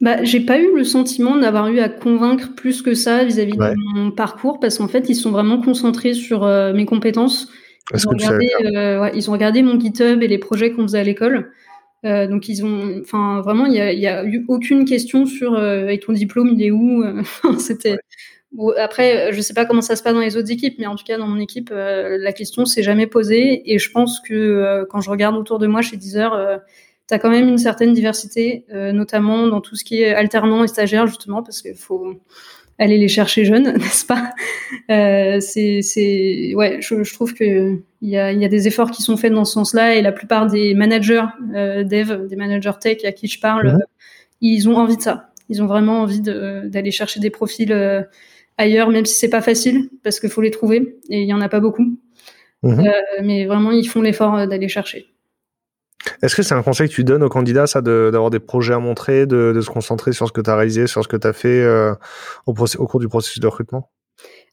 Bah, 0.00 0.22
j'ai 0.24 0.40
pas 0.40 0.58
eu 0.58 0.74
le 0.76 0.84
sentiment 0.84 1.36
d'avoir 1.36 1.68
eu 1.68 1.80
à 1.80 1.88
convaincre 1.88 2.54
plus 2.54 2.82
que 2.82 2.94
ça 2.94 3.24
vis-à-vis 3.24 3.56
de 3.56 3.74
mon 3.94 4.10
parcours, 4.10 4.60
parce 4.60 4.78
qu'en 4.78 4.88
fait, 4.88 5.08
ils 5.08 5.16
sont 5.16 5.30
vraiment 5.30 5.60
concentrés 5.60 6.14
sur 6.14 6.46
mes 6.74 6.86
compétences. 6.86 7.48
Ils 7.94 8.06
ont, 8.06 8.10
regardé, 8.10 8.50
ouais, 8.98 9.12
ils 9.14 9.30
ont 9.30 9.32
regardé 9.32 9.62
mon 9.62 9.80
GitHub 9.80 10.22
et 10.22 10.28
les 10.28 10.38
projets 10.38 10.72
qu'on 10.72 10.82
faisait 10.82 11.00
à 11.00 11.04
l'école. 11.04 11.50
Euh, 12.04 12.28
donc 12.28 12.48
ils 12.48 12.64
ont, 12.64 13.00
enfin 13.00 13.40
vraiment, 13.40 13.66
il 13.66 13.74
y 13.74 14.06
a, 14.06 14.24
eu 14.24 14.44
aucune 14.48 14.84
question 14.84 15.26
sur 15.26 15.54
euh, 15.54 15.82
avec 15.82 16.06
ton 16.06 16.12
diplôme, 16.12 16.50
il 16.54 16.62
est 16.62 16.70
où 16.70 17.02
euh, 17.02 17.22
C'était 17.58 17.98
bon, 18.52 18.72
après, 18.78 19.32
je 19.32 19.40
sais 19.40 19.54
pas 19.54 19.64
comment 19.64 19.82
ça 19.82 19.96
se 19.96 20.02
passe 20.02 20.14
dans 20.14 20.20
les 20.20 20.36
autres 20.36 20.50
équipes, 20.50 20.76
mais 20.78 20.86
en 20.86 20.94
tout 20.94 21.04
cas 21.04 21.18
dans 21.18 21.26
mon 21.26 21.40
équipe, 21.40 21.70
la 21.72 22.32
question 22.32 22.64
s'est 22.66 22.82
jamais 22.82 23.06
posée. 23.06 23.72
Et 23.72 23.78
je 23.78 23.90
pense 23.90 24.20
que 24.20 24.86
quand 24.90 25.00
je 25.00 25.10
regarde 25.10 25.36
autour 25.36 25.58
de 25.58 25.66
moi 25.66 25.82
chez 25.82 25.96
Deezer, 25.96 26.60
tu 27.08 27.14
as 27.14 27.18
quand 27.18 27.30
même 27.30 27.48
une 27.48 27.58
certaine 27.58 27.94
diversité, 27.94 28.66
notamment 28.70 29.46
dans 29.46 29.60
tout 29.60 29.76
ce 29.76 29.84
qui 29.84 30.02
est 30.02 30.14
alternant 30.14 30.62
et 30.62 30.68
stagiaire 30.68 31.06
justement, 31.06 31.42
parce 31.42 31.62
qu'il 31.62 31.74
faut 31.74 32.20
aller 32.78 32.96
les 32.96 33.08
chercher 33.08 33.44
jeunes, 33.44 33.72
n'est-ce 33.76 34.06
pas? 34.06 34.32
Euh, 34.90 35.40
C'est, 35.40 36.54
ouais, 36.54 36.78
je, 36.80 37.02
je 37.02 37.14
trouve 37.14 37.34
que 37.34 37.80
il 38.00 38.08
y 38.08 38.16
a, 38.16 38.32
y 38.32 38.44
a, 38.44 38.48
des 38.48 38.68
efforts 38.68 38.92
qui 38.92 39.02
sont 39.02 39.16
faits 39.16 39.32
dans 39.32 39.44
ce 39.44 39.54
sens-là 39.54 39.96
et 39.96 40.02
la 40.02 40.12
plupart 40.12 40.46
des 40.46 40.74
managers 40.74 41.24
euh, 41.54 41.82
dev, 41.82 42.28
des 42.28 42.36
managers 42.36 42.78
tech 42.80 43.04
à 43.04 43.12
qui 43.12 43.26
je 43.26 43.40
parle, 43.40 43.72
mhm. 43.72 43.82
ils 44.40 44.68
ont 44.68 44.76
envie 44.76 44.96
de 44.96 45.02
ça. 45.02 45.30
Ils 45.48 45.62
ont 45.62 45.66
vraiment 45.66 46.02
envie 46.02 46.20
d'aller 46.20 46.90
chercher 46.90 47.20
des 47.20 47.30
profils 47.30 47.72
euh, 47.72 48.02
ailleurs, 48.56 48.90
même 48.90 49.06
si 49.06 49.14
c'est 49.14 49.30
pas 49.30 49.40
facile 49.40 49.88
parce 50.04 50.20
qu'il 50.20 50.30
faut 50.30 50.42
les 50.42 50.50
trouver 50.50 50.98
et 51.08 51.22
il 51.22 51.28
y 51.28 51.34
en 51.34 51.40
a 51.40 51.48
pas 51.48 51.60
beaucoup. 51.60 51.98
Mhm. 52.62 52.86
Euh, 52.86 52.92
mais 53.22 53.46
vraiment, 53.46 53.72
ils 53.72 53.88
font 53.88 54.02
l'effort 54.02 54.46
d'aller 54.46 54.68
chercher. 54.68 55.06
Est-ce 56.22 56.36
que 56.36 56.42
c'est 56.42 56.54
un 56.54 56.62
conseil 56.62 56.88
que 56.88 56.94
tu 56.94 57.04
donnes 57.04 57.22
aux 57.22 57.28
candidats, 57.28 57.66
ça, 57.66 57.80
d'avoir 57.82 58.30
des 58.30 58.38
projets 58.38 58.74
à 58.74 58.78
montrer, 58.78 59.26
de, 59.26 59.52
de, 59.54 59.60
se 59.60 59.70
concentrer 59.70 60.12
sur 60.12 60.28
ce 60.28 60.32
que 60.32 60.40
tu 60.40 60.50
as 60.50 60.56
réalisé, 60.56 60.86
sur 60.86 61.02
ce 61.02 61.08
que 61.08 61.16
tu 61.16 61.26
as 61.26 61.32
fait 61.32 61.62
euh, 61.62 61.94
au, 62.46 62.54
cours 62.54 63.00
du 63.00 63.08
processus 63.08 63.40
de 63.40 63.46
recrutement? 63.46 63.90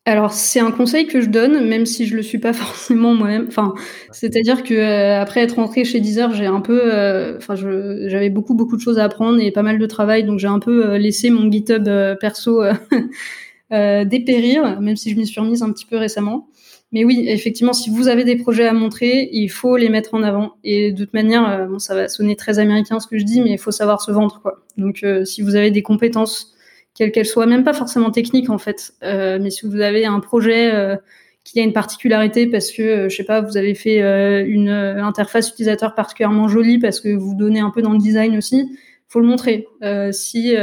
Alors 0.08 0.34
c'est 0.34 0.60
un 0.60 0.70
conseil 0.70 1.08
que 1.08 1.20
je 1.20 1.30
donne, 1.30 1.68
même 1.68 1.88
si 1.88 2.06
je 2.06 2.16
le 2.16 2.22
suis 2.22 2.38
pas 2.38 2.54
forcément 2.54 3.14
moi-même. 3.14 3.46
Enfin, 3.48 3.74
c'est-à-dire 4.12 4.64
que 4.64 4.74
euh, 4.74 5.22
après 5.22 5.42
être 5.42 5.56
rentrée 5.56 5.84
chez 5.84 6.00
Deezer, 6.00 6.34
j'ai 6.34 6.46
un 6.46 6.62
peu, 6.62 6.94
euh, 6.94 7.38
enfin, 7.38 7.56
j'avais 7.56 8.30
beaucoup 8.30 8.54
beaucoup 8.54 8.76
de 8.76 8.82
choses 8.82 9.00
à 9.00 9.04
apprendre 9.04 9.40
et 9.40 9.52
pas 9.52 9.64
mal 9.64 9.80
de 9.80 9.86
travail, 9.86 10.24
donc 10.24 10.40
j'ai 10.40 10.48
un 10.48 10.60
peu 10.60 10.96
laissé 10.98 11.30
mon 11.30 11.52
GitHub 11.52 11.88
perso 12.20 12.62
dépérir, 13.72 14.80
même 14.82 14.96
si 14.96 15.12
je 15.12 15.18
m'y 15.18 15.26
suis 15.26 15.40
remise 15.40 15.64
un 15.64 15.72
petit 15.72 15.86
peu 15.86 15.98
récemment. 15.98 16.50
Mais 16.92 17.04
oui, 17.04 17.26
effectivement, 17.28 17.74
si 17.74 17.90
vous 17.90 18.08
avez 18.08 18.24
des 18.24 18.38
projets 18.38 18.68
à 18.68 18.74
montrer, 18.74 19.30
il 19.34 19.50
faut 19.50 19.76
les 19.76 19.90
mettre 19.90 20.14
en 20.14 20.24
avant. 20.24 20.56
Et 20.64 20.92
de 20.92 21.04
toute 21.04 21.14
manière, 21.14 21.68
bon, 21.68 21.80
ça 21.80 21.94
va 21.96 22.08
sonner 22.08 22.36
très 22.36 22.60
américain 22.60 23.00
ce 23.00 23.08
que 23.08 23.18
je 23.18 23.26
dis, 23.26 23.42
mais 23.42 23.52
il 23.52 23.58
faut 23.58 23.72
savoir 23.72 24.02
se 24.02 24.12
vendre, 24.12 24.40
quoi. 24.42 24.64
Donc, 24.78 25.06
si 25.26 25.42
vous 25.42 25.56
avez 25.56 25.72
des 25.72 25.82
compétences 25.82 26.56
quelle 26.96 27.12
qu'elle 27.12 27.26
soit, 27.26 27.46
même 27.46 27.64
pas 27.64 27.74
forcément 27.74 28.10
technique 28.10 28.50
en 28.50 28.58
fait. 28.58 28.94
Euh, 29.04 29.38
mais 29.40 29.52
si 29.52 29.68
vous 29.68 29.82
avez 29.82 30.06
un 30.06 30.20
projet 30.22 30.74
euh, 30.74 30.96
qui 31.44 31.60
a 31.60 31.64
une 31.64 31.74
particularité 31.74 32.48
parce 32.48 32.72
que, 32.72 32.82
euh, 32.82 33.10
je 33.10 33.16
sais 33.16 33.26
pas, 33.26 33.42
vous 33.42 33.58
avez 33.58 33.76
fait 33.76 34.00
une 34.48 34.70
interface 34.70 35.50
utilisateur 35.50 35.94
particulièrement 35.94 36.48
jolie 36.48 36.80
parce 36.80 37.02
que 37.02 37.10
vous 37.10 37.36
donnez 37.36 37.60
un 37.60 37.70
peu 37.70 37.82
dans 37.82 37.92
le 37.92 38.00
design 38.00 38.38
aussi, 38.38 38.66
faut 39.08 39.20
le 39.20 39.28
montrer. 39.28 39.68
si 40.12 40.56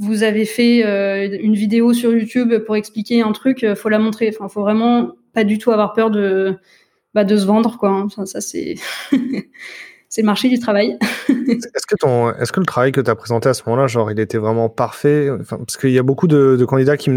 vous 0.00 0.22
avez 0.22 0.44
fait 0.44 0.82
une 1.42 1.54
vidéo 1.54 1.92
sur 1.92 2.12
YouTube 2.12 2.56
pour 2.58 2.76
expliquer 2.76 3.22
un 3.22 3.32
truc, 3.32 3.66
faut 3.74 3.88
la 3.88 3.98
montrer. 3.98 4.30
Enfin, 4.32 4.48
faut 4.48 4.60
vraiment 4.60 5.14
pas 5.38 5.44
du 5.44 5.58
tout 5.58 5.70
avoir 5.70 5.92
peur 5.92 6.10
de 6.10 6.58
bah, 7.14 7.22
de 7.22 7.36
se 7.36 7.46
vendre 7.46 7.78
quoi. 7.78 7.92
Enfin, 7.92 8.26
ça 8.26 8.40
c'est 8.40 8.74
c'est 10.08 10.22
le 10.22 10.26
marché 10.26 10.48
du 10.48 10.58
travail. 10.58 10.96
est-ce 11.28 11.86
que 11.86 11.94
ton, 12.00 12.32
est-ce 12.32 12.50
que 12.50 12.60
le 12.60 12.66
travail 12.66 12.92
que 12.92 13.00
tu 13.00 13.10
as 13.10 13.14
présenté 13.14 13.48
à 13.50 13.54
ce 13.54 13.62
moment-là, 13.66 13.86
genre, 13.86 14.10
il 14.10 14.18
était 14.18 14.38
vraiment 14.38 14.70
parfait? 14.70 15.28
Enfin, 15.30 15.58
Parce 15.58 15.76
qu'il 15.76 15.90
y 15.90 15.98
a 15.98 16.02
beaucoup 16.02 16.26
de, 16.26 16.56
de 16.58 16.64
candidats 16.64 16.96
qui, 16.96 17.10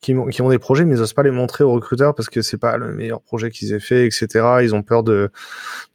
qui, 0.00 0.14
qui, 0.30 0.42
ont 0.42 0.48
des 0.48 0.58
projets, 0.58 0.84
mais 0.84 0.96
ils 0.96 0.98
n'osent 0.98 1.12
pas 1.12 1.22
les 1.22 1.30
montrer 1.30 1.62
aux 1.62 1.72
recruteurs 1.72 2.14
parce 2.14 2.28
que 2.28 2.42
c'est 2.42 2.58
pas 2.58 2.76
le 2.78 2.92
meilleur 2.92 3.20
projet 3.20 3.50
qu'ils 3.50 3.72
aient 3.72 3.80
fait, 3.80 4.06
etc. 4.06 4.28
Ils 4.62 4.74
ont 4.74 4.82
peur 4.82 5.04
de, 5.04 5.30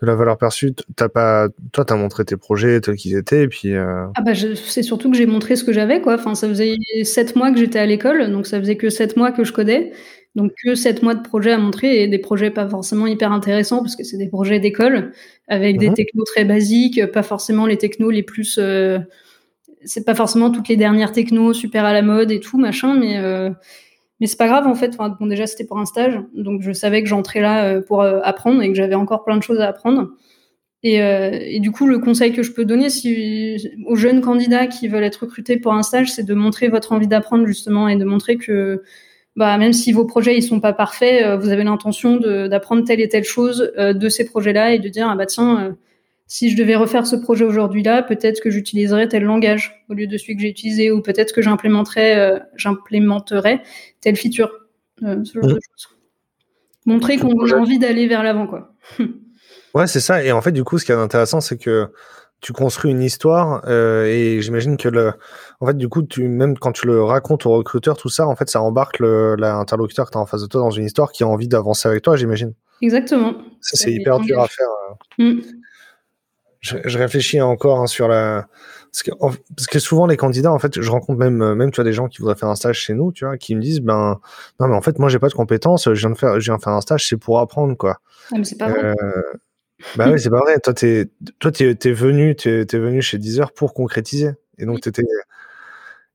de 0.01 0.05
la 0.05 0.15
valeur 0.15 0.37
perçue. 0.37 0.73
T'as 0.95 1.09
pas, 1.09 1.49
toi, 1.73 1.83
tu 1.83 1.93
as 1.93 1.97
montré 1.97 2.23
tes 2.23 2.37
projets 2.37 2.79
tels 2.79 2.95
qu'ils 2.95 3.17
étaient, 3.17 3.43
et 3.43 3.47
puis. 3.49 3.75
Euh... 3.75 4.05
Ah 4.15 4.21
bah, 4.21 4.31
c'est 4.33 4.83
surtout 4.83 5.11
que 5.11 5.17
j'ai 5.17 5.25
montré 5.25 5.57
ce 5.57 5.65
que 5.65 5.73
j'avais, 5.73 6.01
quoi. 6.01 6.15
Enfin, 6.15 6.33
ça 6.35 6.47
faisait 6.47 6.77
sept 7.03 7.35
mois 7.35 7.51
que 7.51 7.57
j'étais 7.57 7.79
à 7.79 7.85
l'école, 7.85 8.31
donc 8.31 8.47
ça 8.47 8.57
faisait 8.59 8.77
que 8.77 8.89
sept 8.89 9.17
mois 9.17 9.33
que 9.33 9.43
je 9.43 9.51
codais. 9.51 9.91
Donc 10.35 10.53
que 10.63 10.75
sept 10.75 11.03
mois 11.03 11.13
de 11.13 11.21
projets 11.21 11.51
à 11.51 11.57
montrer 11.57 12.01
et 12.01 12.07
des 12.07 12.19
projets 12.19 12.51
pas 12.51 12.67
forcément 12.67 13.05
hyper 13.05 13.31
intéressants 13.33 13.79
parce 13.79 13.97
que 13.97 14.03
c'est 14.03 14.17
des 14.17 14.29
projets 14.29 14.59
d'école 14.59 15.11
avec 15.47 15.77
des 15.77 15.89
mhm. 15.89 15.95
technos 15.95 16.23
très 16.23 16.45
basiques, 16.45 17.05
pas 17.07 17.23
forcément 17.23 17.65
les 17.65 17.77
technos 17.77 18.11
les 18.11 18.23
plus 18.23 18.57
euh, 18.57 18.99
c'est 19.83 20.05
pas 20.05 20.15
forcément 20.15 20.49
toutes 20.49 20.69
les 20.69 20.77
dernières 20.77 21.11
technos 21.11 21.53
super 21.53 21.83
à 21.83 21.91
la 21.91 22.01
mode 22.01 22.31
et 22.31 22.39
tout 22.39 22.57
machin 22.57 22.95
mais 22.97 23.17
euh, 23.17 23.49
mais 24.21 24.27
c'est 24.27 24.37
pas 24.37 24.47
grave 24.47 24.67
en 24.67 24.75
fait. 24.75 24.91
Enfin, 24.93 25.15
bon 25.19 25.27
déjà 25.27 25.47
c'était 25.47 25.65
pour 25.65 25.79
un 25.79 25.85
stage 25.85 26.17
donc 26.33 26.61
je 26.61 26.71
savais 26.71 27.03
que 27.03 27.09
j'entrais 27.09 27.41
là 27.41 27.65
euh, 27.65 27.81
pour 27.81 28.01
apprendre 28.01 28.61
et 28.61 28.69
que 28.69 28.75
j'avais 28.75 28.95
encore 28.95 29.25
plein 29.25 29.35
de 29.35 29.43
choses 29.43 29.59
à 29.59 29.67
apprendre. 29.67 30.11
Et, 30.83 30.95
et, 30.95 31.59
du 31.59 31.69
coup, 31.69 31.85
le 31.85 31.99
conseil 31.99 32.33
que 32.33 32.41
je 32.41 32.53
peux 32.53 32.65
donner 32.65 32.89
si, 32.89 33.69
aux 33.85 33.95
jeunes 33.95 34.19
candidats 34.19 34.65
qui 34.65 34.87
veulent 34.87 35.03
être 35.03 35.25
recrutés 35.25 35.57
pour 35.57 35.73
un 35.73 35.83
stage, 35.83 36.11
c'est 36.11 36.23
de 36.23 36.33
montrer 36.33 36.69
votre 36.69 36.91
envie 36.91 37.05
d'apprendre 37.05 37.45
justement 37.45 37.87
et 37.87 37.97
de 37.97 38.03
montrer 38.03 38.37
que 38.37 38.81
bah, 39.35 39.57
même 39.57 39.73
si 39.73 39.93
vos 39.93 40.05
projets 40.05 40.37
ils 40.37 40.43
sont 40.43 40.59
pas 40.59 40.73
parfaits, 40.73 41.25
euh, 41.25 41.37
vous 41.37 41.49
avez 41.49 41.63
l'intention 41.63 42.17
d'apprendre 42.17 42.83
telle 42.83 42.99
et 42.99 43.07
telle 43.07 43.23
chose 43.23 43.71
euh, 43.77 43.93
de 43.93 44.09
ces 44.09 44.25
projets-là 44.25 44.73
et 44.73 44.79
de 44.79 44.89
dire 44.89 45.07
ah 45.09 45.15
bah 45.15 45.25
tiens, 45.25 45.63
euh, 45.63 45.71
si 46.27 46.49
je 46.49 46.57
devais 46.57 46.75
refaire 46.75 47.07
ce 47.07 47.15
projet 47.15 47.45
aujourd'hui 47.45 47.81
là, 47.81 48.03
peut-être 48.03 48.41
que 48.41 48.49
j'utiliserais 48.49 49.07
tel 49.07 49.23
langage 49.23 49.85
au 49.89 49.93
lieu 49.93 50.07
de 50.07 50.17
celui 50.17 50.35
que 50.35 50.41
j'ai 50.41 50.49
utilisé 50.49 50.91
ou 50.91 51.01
peut-être 51.01 51.33
que 51.33 51.41
j'implémenterais 51.41 52.41
j'implémenterais 52.55 53.61
telle 54.01 54.15
feature, 54.15 54.51
ce 55.01 55.05
genre 55.05 55.47
de 55.47 55.59
choses. 55.59 55.97
Montrer 56.85 57.17
qu'on 57.17 57.45
a 57.45 57.55
envie 57.55 57.79
d'aller 57.79 58.07
vers 58.07 58.23
l'avant 58.23 58.47
quoi. 58.47 58.73
ouais 59.73 59.87
c'est 59.87 59.99
ça 59.99 60.23
et 60.23 60.31
en 60.31 60.41
fait 60.41 60.51
du 60.51 60.63
coup 60.63 60.77
ce 60.77 60.85
qui 60.85 60.91
est 60.91 60.95
intéressant 60.95 61.39
c'est 61.39 61.57
que 61.57 61.89
tu 62.41 62.53
construis 62.53 62.91
une 62.91 63.03
histoire 63.03 63.61
euh, 63.67 64.05
et 64.05 64.41
j'imagine 64.41 64.75
que 64.75 64.89
le, 64.89 65.13
en 65.59 65.67
fait, 65.67 65.77
du 65.77 65.87
coup, 65.87 66.01
tu 66.01 66.27
même 66.27 66.57
quand 66.57 66.71
tu 66.71 66.87
le 66.87 67.03
racontes 67.03 67.45
au 67.45 67.51
recruteur, 67.51 67.95
tout 67.95 68.09
ça, 68.09 68.27
en 68.27 68.35
fait, 68.35 68.49
ça 68.49 68.61
embarque 68.61 68.99
l'interlocuteur 68.99 70.07
que 70.07 70.11
tu 70.11 70.17
as 70.17 70.21
en 70.21 70.25
face 70.25 70.41
de 70.41 70.47
toi 70.47 70.61
dans 70.61 70.71
une 70.71 70.85
histoire 70.85 71.11
qui 71.11 71.23
a 71.23 71.27
envie 71.27 71.47
d'avancer 71.47 71.87
avec 71.87 72.01
toi, 72.01 72.15
j'imagine. 72.15 72.53
Exactement. 72.81 73.33
Ça, 73.61 73.77
c'est 73.77 73.93
hyper 73.93 74.19
dur 74.19 74.41
à 74.41 74.47
faire. 74.47 74.67
Euh. 75.19 75.33
Mm. 75.33 75.41
Je, 76.61 76.97
réfléchis 76.97 77.41
encore 77.41 77.79
hein, 77.79 77.87
sur 77.87 78.07
la 78.07 78.47
parce 78.91 79.01
que, 79.03 79.11
parce 79.55 79.67
que, 79.67 79.79
souvent 79.79 80.05
les 80.05 80.17
candidats, 80.17 80.51
en 80.51 80.59
fait, 80.59 80.79
je 80.79 80.91
rencontre 80.91 81.17
même 81.17 81.55
même 81.55 81.71
tu 81.71 81.81
as 81.81 81.83
des 81.83 81.93
gens 81.93 82.07
qui 82.07 82.19
voudraient 82.19 82.35
faire 82.35 82.49
un 82.49 82.55
stage 82.55 82.77
chez 82.77 82.93
nous, 82.93 83.11
tu 83.11 83.25
vois, 83.25 83.37
qui 83.37 83.55
me 83.55 83.61
disent 83.61 83.79
ben 83.79 84.19
non 84.59 84.67
mais 84.67 84.75
en 84.75 84.81
fait 84.81 84.99
moi 84.99 85.09
j'ai 85.09 85.17
pas 85.17 85.29
de 85.29 85.33
compétences, 85.33 85.91
je 85.91 85.99
viens 85.99 86.11
de 86.11 86.17
faire 86.17 86.39
je 86.39 86.45
viens 86.45 86.57
de 86.57 86.61
faire 86.61 86.73
un 86.73 86.81
stage, 86.81 87.07
c'est 87.07 87.17
pour 87.17 87.39
apprendre 87.39 87.75
quoi. 87.75 87.99
Ah, 88.31 88.35
mais 88.37 88.43
c'est 88.43 88.57
pas 88.57 88.69
vrai. 88.69 88.93
Euh, 89.01 89.21
bah 89.95 90.09
oui, 90.11 90.19
c'est 90.19 90.29
pas 90.29 90.39
vrai. 90.39 90.59
Toi, 90.59 90.73
t'es, 90.73 91.09
toi, 91.39 91.51
t'es, 91.51 91.69
es 91.69 91.93
venu, 91.93 92.35
t'es, 92.35 92.61
es 92.61 92.77
venu 92.77 93.01
chez 93.01 93.17
Deezer 93.17 93.51
pour 93.51 93.73
concrétiser. 93.73 94.31
Et 94.57 94.65
donc, 94.65 94.81
t'étais, 94.81 95.03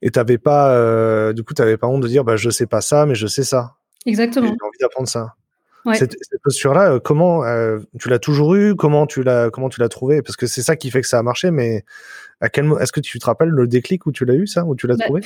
et 0.03 0.11
t'avais 0.11 0.39
pas, 0.39 0.73
euh, 0.73 1.33
du 1.33 1.43
coup, 1.43 1.55
t'avais 1.55 1.77
pas 1.77 1.87
honte 1.87 2.03
de 2.03 2.09
dire, 2.09 2.25
bah, 2.25 2.37
je 2.37 2.51
sais 2.51 2.67
pas 2.67 2.81
ça, 2.81 3.07
mais 3.07 3.15
je 3.15 3.27
sais 3.27 3.45
ça. 3.45 3.75
Exactement. 4.05 4.47
J'ai 4.47 4.67
envie 4.67 4.79
d'apprendre 4.81 5.09
ça. 5.09 5.35
Cette, 5.95 6.17
posture-là, 6.43 6.95
euh, 6.95 6.99
comment 6.99 7.45
euh, 7.45 7.79
tu 8.01 8.09
l'as 8.09 8.19
toujours 8.19 8.57
eu 8.57 8.75
Comment 8.75 9.07
tu 9.07 9.23
l'as, 9.23 9.51
comment 9.51 9.69
tu 9.69 9.81
l'as 9.81 9.89
trouvé 9.89 10.21
Parce 10.21 10.35
que 10.35 10.49
c'est 10.49 10.63
ça 10.63 10.75
qui 10.75 10.91
fait 10.91 11.01
que 11.01 11.07
ça 11.07 11.21
a 11.21 11.23
marché. 11.23 11.53
Mais 11.53 11.85
à 12.41 12.49
quel 12.49 12.69
est-ce 12.81 12.91
que 12.91 12.99
tu 13.01 13.21
te 13.21 13.27
rappelles 13.27 13.51
le 13.51 13.69
déclic 13.69 14.05
où 14.05 14.11
tu 14.11 14.25
l'as 14.25 14.35
eu 14.35 14.49
ça, 14.49 14.65
où 14.65 14.75
tu 14.75 14.89
l'as 14.89 14.97
bah, 14.97 15.05
trouvé? 15.05 15.23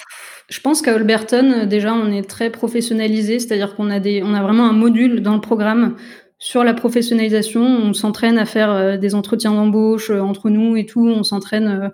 Je 0.50 0.60
pense 0.60 0.82
qu'à 0.82 0.94
Alberton, 0.94 1.66
déjà, 1.66 1.94
on 1.94 2.12
est 2.12 2.28
très 2.28 2.50
professionnalisé, 2.50 3.38
c'est-à-dire 3.38 3.74
qu'on 3.74 3.88
a 3.88 4.00
des, 4.00 4.22
on 4.22 4.34
a 4.34 4.42
vraiment 4.42 4.68
un 4.68 4.74
module 4.74 5.22
dans 5.22 5.34
le 5.34 5.40
programme 5.40 5.96
sur 6.42 6.64
la 6.64 6.72
professionnalisation, 6.72 7.62
on 7.62 7.92
s'entraîne 7.92 8.38
à 8.38 8.46
faire 8.46 8.70
euh, 8.70 8.96
des 8.96 9.14
entretiens 9.14 9.52
d'embauche 9.52 10.10
euh, 10.10 10.20
entre 10.20 10.48
nous 10.48 10.74
et 10.74 10.86
tout. 10.86 11.06
On 11.06 11.22
s'entraîne 11.22 11.68
euh, 11.68 11.88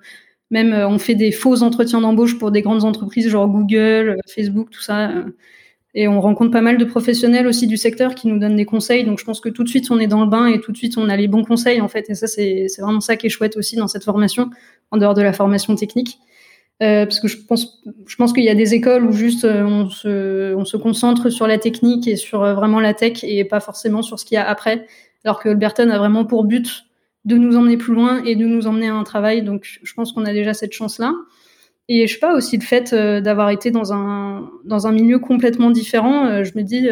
même, 0.51 0.73
on 0.73 1.01
fait 1.01 1.17
des 1.17 1.33
faux 1.33 1.65
entretiens 1.65 2.01
d'embauche 2.01 2.39
pour 2.39 2.53
des 2.53 2.63
grandes 2.63 2.85
entreprises 2.85 3.29
genre 3.29 3.49
Google, 3.49 4.17
Facebook, 4.29 4.71
tout 4.71 4.81
ça. 4.81 5.11
Et 5.95 6.07
on 6.07 6.21
rencontre 6.21 6.53
pas 6.53 6.61
mal 6.61 6.79
de 6.79 6.85
professionnels 6.85 7.49
aussi 7.49 7.67
du 7.67 7.77
secteur 7.77 8.15
qui 8.15 8.29
nous 8.29 8.39
donnent 8.39 8.55
des 8.55 8.65
conseils. 8.65 9.05
Donc 9.05 9.19
je 9.19 9.25
pense 9.25 9.41
que 9.41 9.49
tout 9.49 9.65
de 9.65 9.69
suite 9.69 9.91
on 9.91 9.99
est 9.99 10.07
dans 10.07 10.21
le 10.23 10.31
bain 10.31 10.47
et 10.47 10.61
tout 10.61 10.71
de 10.71 10.77
suite 10.77 10.97
on 10.99 11.09
a 11.09 11.17
les 11.17 11.27
bons 11.27 11.43
conseils 11.45 11.81
en 11.81 11.89
fait. 11.89 12.09
Et 12.11 12.15
ça 12.15 12.29
c'est 12.29 12.69
vraiment 12.79 13.01
ça 13.01 13.17
qui 13.17 13.27
est 13.27 13.31
chouette 13.31 13.57
aussi 13.57 13.75
dans 13.75 13.89
cette 13.89 14.05
formation, 14.05 14.51
en 14.93 14.99
dehors 14.99 15.15
de 15.15 15.23
la 15.23 15.33
formation 15.33 15.75
technique. 15.75 16.21
Euh, 16.83 17.07
parce 17.07 17.21
que 17.21 17.29
je 17.29 17.39
pense, 17.39 17.83
je 18.07 18.17
pense 18.17 18.35
qu'il 18.35 18.45
y 18.45 18.51
a 18.51 18.55
des 18.55 18.75
écoles 18.75 19.07
où 19.07 19.13
juste 19.13 19.47
euh, 19.47 19.65
on, 19.65 19.89
se, 19.89 20.55
on 20.55 20.67
se 20.67 20.77
concentre 20.77 21.31
sur 21.31 21.47
la 21.47 21.57
technique 21.57 22.07
et 22.07 22.17
sur 22.17 22.45
euh, 22.45 22.53
vraiment 22.53 22.81
la 22.81 22.93
tech 22.93 23.25
et 23.25 23.45
pas 23.45 23.61
forcément 23.61 24.03
sur 24.03 24.19
ce 24.19 24.27
qu'il 24.27 24.35
y 24.35 24.39
a 24.39 24.47
après. 24.47 24.87
Alors 25.25 25.41
que 25.41 25.49
Alberton 25.49 25.89
a 25.89 25.97
vraiment 25.97 26.27
pour 26.27 26.45
but 26.45 26.85
de 27.25 27.37
nous 27.39 27.57
emmener 27.57 27.79
plus 27.79 27.95
loin 27.95 28.23
et 28.25 28.37
de 28.37 28.45
nous 28.45 28.67
emmener 28.67 28.89
à 28.89 28.95
un 28.95 29.05
travail. 29.05 29.43
Donc 29.43 29.81
je 29.83 29.95
pense 29.95 30.13
qu'on 30.13 30.27
a 30.27 30.35
déjà 30.35 30.53
cette 30.53 30.75
chance-là. 30.75 31.15
Et 31.89 32.07
je 32.07 32.13
sais 32.13 32.21
pas 32.21 32.35
aussi 32.35 32.59
le 32.59 32.63
fait 32.63 32.95
d'avoir 32.95 33.51
été 33.51 33.71
dans 33.71 33.93
un 33.93 34.51
dans 34.65 34.87
un 34.87 34.93
milieu 34.93 35.19
complètement 35.19 35.71
différent. 35.71 36.43
je 36.45 36.53
me 36.57 36.63
dis 36.63 36.89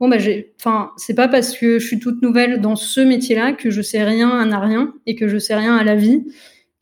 bon 0.00 0.08
bah 0.08 0.16
enfin 0.60 0.90
c'est 0.96 1.14
pas 1.14 1.28
parce 1.28 1.56
que 1.56 1.78
je 1.78 1.86
suis 1.86 1.98
toute 1.98 2.22
nouvelle 2.22 2.60
dans 2.60 2.76
ce 2.76 3.00
métier-là 3.00 3.52
que 3.52 3.70
je 3.70 3.82
sais 3.82 4.02
rien 4.02 4.50
à 4.52 4.60
rien 4.60 4.94
et 5.06 5.16
que 5.16 5.28
je 5.28 5.38
sais 5.38 5.56
rien 5.56 5.76
à 5.76 5.84
la 5.84 5.96
vie 5.96 6.24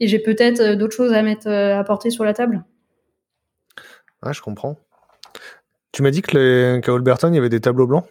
et 0.01 0.09
j'ai 0.09 0.19
peut-être 0.19 0.61
euh, 0.61 0.77
d'autres 0.77 0.97
choses 0.97 1.13
à 1.13 1.23
mettre 1.23 1.49
euh, 1.49 1.79
à 1.79 1.85
porter 1.85 2.11
sur 2.11 2.25
la 2.25 2.35
table. 2.35 2.65
Ah, 4.23 4.33
je 4.33 4.41
comprends. 4.41 4.77
Tu 5.93 6.03
m'as 6.03 6.11
dit 6.11 6.23
que 6.23 6.79
qu'à 6.81 6.93
Alberton, 6.93 7.29
il 7.33 7.37
y 7.37 7.39
avait 7.39 7.49
des 7.49 7.61
tableaux 7.61 7.87
blancs 7.87 8.05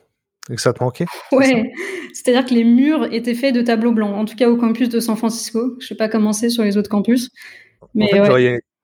et 0.50 0.56
que 0.56 0.62
ça 0.62 0.74
te 0.74 0.84
manquait 0.84 1.06
Ouais, 1.32 1.72
c'est-à-dire 2.14 2.46
que 2.46 2.54
les 2.54 2.64
murs 2.64 3.12
étaient 3.12 3.34
faits 3.34 3.54
de 3.54 3.62
tableaux 3.62 3.92
blancs, 3.92 4.16
en 4.16 4.26
tout 4.26 4.36
cas 4.36 4.50
au 4.50 4.58
campus 4.58 4.90
de 4.90 5.00
San 5.00 5.16
Francisco. 5.16 5.76
Je 5.80 5.88
sais 5.88 5.96
pas 5.96 6.10
comment 6.10 6.34
c'est 6.34 6.50
sur 6.50 6.64
les 6.64 6.78
autres 6.78 6.90
campus. 6.90 7.30
Mais 7.94 8.10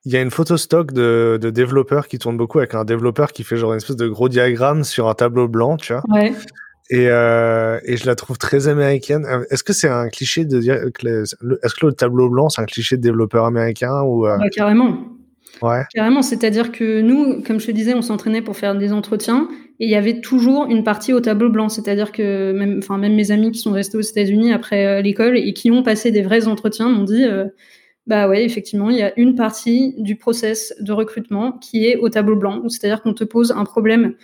il 0.04 0.12
y, 0.12 0.18
a 0.18 0.22
une 0.22 0.32
photo 0.32 0.58
stock 0.58 0.94
de, 0.94 1.38
de 1.40 1.52
développeurs 1.52 2.08
qui 2.08 2.18
tournent 2.18 2.38
beaucoup 2.38 2.58
avec 2.58 2.74
un 2.74 2.84
développeur 2.86 3.32
qui 3.32 3.44
fait 3.44 3.56
genre 3.56 3.74
une 3.74 3.78
espèce 3.78 3.98
de 3.98 4.08
gros 4.08 4.30
diagramme 4.30 4.84
sur 4.84 5.08
un 5.08 5.14
tableau 5.14 5.48
blanc, 5.48 5.78
tu 5.78 5.94
vois. 5.94 6.02
Ouais. 6.10 6.34
Et, 6.92 7.08
euh, 7.08 7.80
et 7.86 7.96
je 7.96 8.06
la 8.06 8.16
trouve 8.16 8.38
très 8.38 8.68
américaine. 8.68 9.26
Euh, 9.26 9.46
est-ce 9.50 9.64
que 9.64 9.72
c'est 9.72 9.88
un 9.88 10.10
cliché 10.10 10.44
de 10.44 10.60
dire 10.60 10.76
que 10.94 11.24
est-ce 11.24 11.76
que 11.76 11.86
le 11.86 11.94
tableau 11.94 12.30
blanc 12.30 12.50
c'est 12.50 12.62
un 12.62 12.66
cliché 12.66 12.98
de 12.98 13.02
développeur 13.02 13.46
américain 13.46 14.02
ou 14.02 14.28
euh... 14.28 14.38
carrément. 14.54 14.98
Ouais. 15.62 15.84
Carrément, 15.94 16.22
c'est-à-dire 16.22 16.72
que 16.72 17.02
nous, 17.02 17.44
comme 17.44 17.60
je 17.60 17.68
te 17.68 17.72
disais, 17.72 17.94
on 17.94 18.02
s'entraînait 18.02 18.42
pour 18.42 18.58
faire 18.58 18.76
des 18.76 18.92
entretiens 18.92 19.48
et 19.80 19.86
il 19.86 19.90
y 19.90 19.96
avait 19.96 20.20
toujours 20.20 20.66
une 20.66 20.84
partie 20.84 21.14
au 21.14 21.22
tableau 21.22 21.50
blanc, 21.50 21.70
c'est-à-dire 21.70 22.12
que 22.12 22.52
même, 22.52 22.80
enfin 22.80 22.98
même 22.98 23.16
mes 23.16 23.32
amis 23.32 23.52
qui 23.52 23.60
sont 23.60 23.72
restés 23.72 23.98
aux 23.98 24.02
États-Unis 24.02 24.52
après 24.52 24.86
euh, 24.86 25.02
l'école 25.02 25.38
et 25.38 25.54
qui 25.54 25.72
ont 25.72 25.84
passé 25.84 26.12
des 26.12 26.24
vrais 26.24 26.48
entretiens 26.48 26.90
m'ont 26.90 27.04
dit, 27.04 27.24
euh, 27.24 27.46
bah 28.08 28.28
ouais, 28.28 28.44
effectivement, 28.44 28.90
il 28.90 28.98
y 28.98 29.04
a 29.04 29.18
une 29.18 29.36
partie 29.36 29.94
du 29.98 30.16
process 30.18 30.74
de 30.82 30.92
recrutement 30.92 31.54
qui 31.54 31.86
est 31.86 31.96
au 31.96 32.10
tableau 32.10 32.36
blanc, 32.36 32.68
c'est-à-dire 32.68 33.02
qu'on 33.02 33.14
te 33.14 33.24
pose 33.24 33.52
un 33.52 33.64
problème 33.64 34.16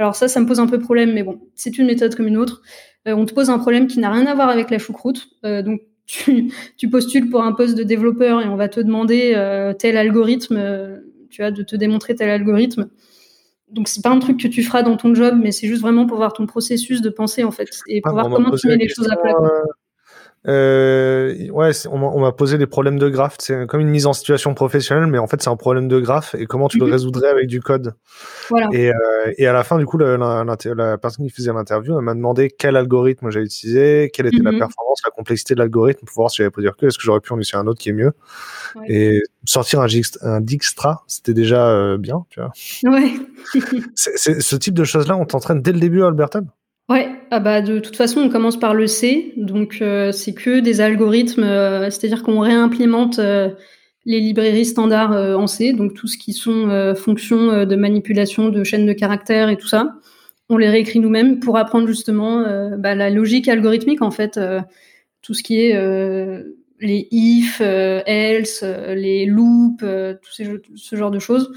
alors 0.00 0.16
ça, 0.16 0.28
ça 0.28 0.40
me 0.40 0.46
pose 0.46 0.60
un 0.60 0.66
peu 0.66 0.78
problème, 0.78 1.12
mais 1.12 1.22
bon, 1.22 1.40
c'est 1.54 1.76
une 1.76 1.86
méthode 1.86 2.14
comme 2.14 2.26
une 2.26 2.38
autre. 2.38 2.62
Euh, 3.06 3.12
on 3.12 3.26
te 3.26 3.34
pose 3.34 3.50
un 3.50 3.58
problème 3.58 3.86
qui 3.86 3.98
n'a 4.00 4.10
rien 4.10 4.26
à 4.26 4.34
voir 4.34 4.48
avec 4.48 4.70
la 4.70 4.78
choucroute. 4.78 5.28
Euh, 5.44 5.62
donc 5.62 5.82
tu, 6.06 6.50
tu, 6.76 6.88
postules 6.88 7.28
pour 7.28 7.42
un 7.42 7.52
poste 7.52 7.76
de 7.76 7.82
développeur 7.82 8.40
et 8.40 8.46
on 8.46 8.56
va 8.56 8.68
te 8.68 8.80
demander 8.80 9.32
euh, 9.34 9.74
tel 9.74 9.96
algorithme, 9.96 11.00
tu 11.28 11.42
vois, 11.42 11.50
de 11.50 11.62
te 11.62 11.76
démontrer 11.76 12.14
tel 12.14 12.30
algorithme. 12.30 12.88
donc 13.70 13.88
c'est 13.88 14.02
pas 14.02 14.10
un 14.10 14.18
truc 14.18 14.40
que 14.40 14.48
tu 14.48 14.62
feras 14.62 14.82
dans 14.82 14.96
ton 14.96 15.14
job, 15.14 15.38
mais 15.40 15.52
c'est 15.52 15.66
juste 15.66 15.82
vraiment 15.82 16.06
pour 16.06 16.16
voir 16.16 16.32
ton 16.32 16.46
processus 16.46 17.02
de 17.02 17.10
pensée 17.10 17.44
en 17.44 17.50
fait 17.50 17.68
et 17.86 18.00
pour 18.00 18.10
Ah, 18.10 18.12
voir 18.12 18.26
on 18.26 18.30
m'a 18.30 18.36
comment 18.36 18.56
tu 18.56 18.68
mets 18.68 18.76
les 18.76 18.88
choses 18.88 19.10
à 19.10 19.16
plat. 19.16 19.34
Euh, 20.48 21.48
ouais, 21.50 21.70
on 21.90 22.20
m'a- 22.20 22.32
posé 22.32 22.56
des 22.56 22.66
problèmes 22.66 22.98
de 22.98 23.08
graphe. 23.10 23.36
C'est 23.38 23.66
comme 23.66 23.80
une 23.80 23.88
mise 23.90 24.06
en 24.06 24.12
situation 24.14 24.54
professionnelle, 24.54 25.06
mais 25.06 25.18
en 25.18 25.26
fait, 25.26 25.42
c'est 25.42 25.50
un 25.50 25.56
problème 25.56 25.86
de 25.88 26.00
graphe 26.00 26.34
et 26.38 26.46
comment 26.46 26.68
tu 26.68 26.78
le 26.78 26.86
Mhm. 26.86 26.92
résoudrais 26.92 27.28
avec 27.28 27.46
du 27.46 27.60
code. 27.60 27.92
Voilà. 28.48 28.68
Et, 28.72 28.88
euh, 28.90 28.94
et 29.36 29.46
à 29.46 29.52
la 29.52 29.64
fin, 29.64 29.78
du 29.78 29.84
coup, 29.84 29.98
la, 29.98 30.16
la- 30.16 30.44
la 30.74 30.98
personne 30.98 31.26
qui 31.26 31.32
faisait 31.32 31.52
l'interview, 31.52 31.98
elle 31.98 32.04
m'a 32.04 32.14
demandé 32.14 32.48
quel 32.56 32.76
algorithme 32.76 33.30
j'avais 33.30 33.44
utilisé, 33.44 34.10
quelle 34.14 34.26
était 34.28 34.42
la 34.42 34.52
Mhm. 34.52 34.58
performance, 34.60 35.00
la 35.04 35.10
complexité 35.10 35.54
de 35.54 35.58
l'algorithme 35.58 36.06
pour 36.06 36.14
voir 36.14 36.30
si 36.30 36.38
j'avais 36.38 36.50
pas 36.50 36.62
dire 36.62 36.74
que, 36.76 36.86
est-ce 36.86 36.96
que 36.96 37.04
j'aurais 37.04 37.20
pu 37.20 37.32
en 37.34 37.38
utiliser 37.38 37.58
un 37.58 37.66
autre 37.66 37.80
qui 37.80 37.90
est 37.90 37.92
mieux. 37.94 38.12
Ouais. 38.76 38.86
Et 38.88 39.22
sortir 39.44 39.80
un, 39.80 39.86
un 40.22 40.40
Dijkstra, 40.40 41.04
c'était 41.06 41.34
déjà 41.34 41.68
euh, 41.68 41.98
bien, 41.98 42.24
tu 42.30 42.40
vois. 42.40 42.50
Ouais. 42.84 43.12
Ce 43.94 44.56
type 44.56 44.74
de 44.74 44.84
choses-là, 44.84 45.16
on 45.16 45.26
t'entraîne 45.26 45.60
dès 45.60 45.72
le 45.72 45.80
début 45.80 46.02
à 46.02 46.06
Alberton 46.06 46.46
ah 47.32 47.38
bah 47.38 47.62
de 47.62 47.78
toute 47.78 47.94
façon, 47.94 48.22
on 48.22 48.28
commence 48.28 48.58
par 48.58 48.74
le 48.74 48.88
C, 48.88 49.32
donc 49.36 49.78
euh, 49.82 50.10
c'est 50.10 50.34
que 50.34 50.58
des 50.58 50.80
algorithmes, 50.80 51.44
euh, 51.44 51.84
c'est-à-dire 51.88 52.24
qu'on 52.24 52.40
réimplémente 52.40 53.20
euh, 53.20 53.50
les 54.04 54.18
librairies 54.18 54.64
standards 54.64 55.12
en 55.12 55.46
C, 55.46 55.72
donc 55.72 55.94
tout 55.94 56.08
ce 56.08 56.18
qui 56.18 56.32
sont 56.32 56.94
fonctions 56.96 57.66
de 57.66 57.76
manipulation 57.76 58.48
de 58.48 58.64
chaînes 58.64 58.86
de 58.86 58.94
caractères 58.94 59.50
et 59.50 59.56
tout 59.58 59.68
ça. 59.68 59.94
On 60.48 60.56
les 60.56 60.70
réécrit 60.70 60.98
nous-mêmes 61.00 61.38
pour 61.38 61.58
apprendre 61.58 61.86
justement 61.86 62.46
bah, 62.78 62.94
la 62.94 63.10
logique 63.10 63.46
algorithmique 63.46 64.00
en 64.00 64.10
fait, 64.10 64.40
tout 65.20 65.34
ce 65.34 65.42
qui 65.42 65.60
est 65.60 65.74
les 66.80 67.08
if, 67.10 67.60
else, 67.60 68.64
les 68.64 69.26
loops, 69.26 69.84
tout 69.84 70.32
ce 70.76 70.96
genre 70.96 71.10
de 71.10 71.18
choses. 71.18 71.52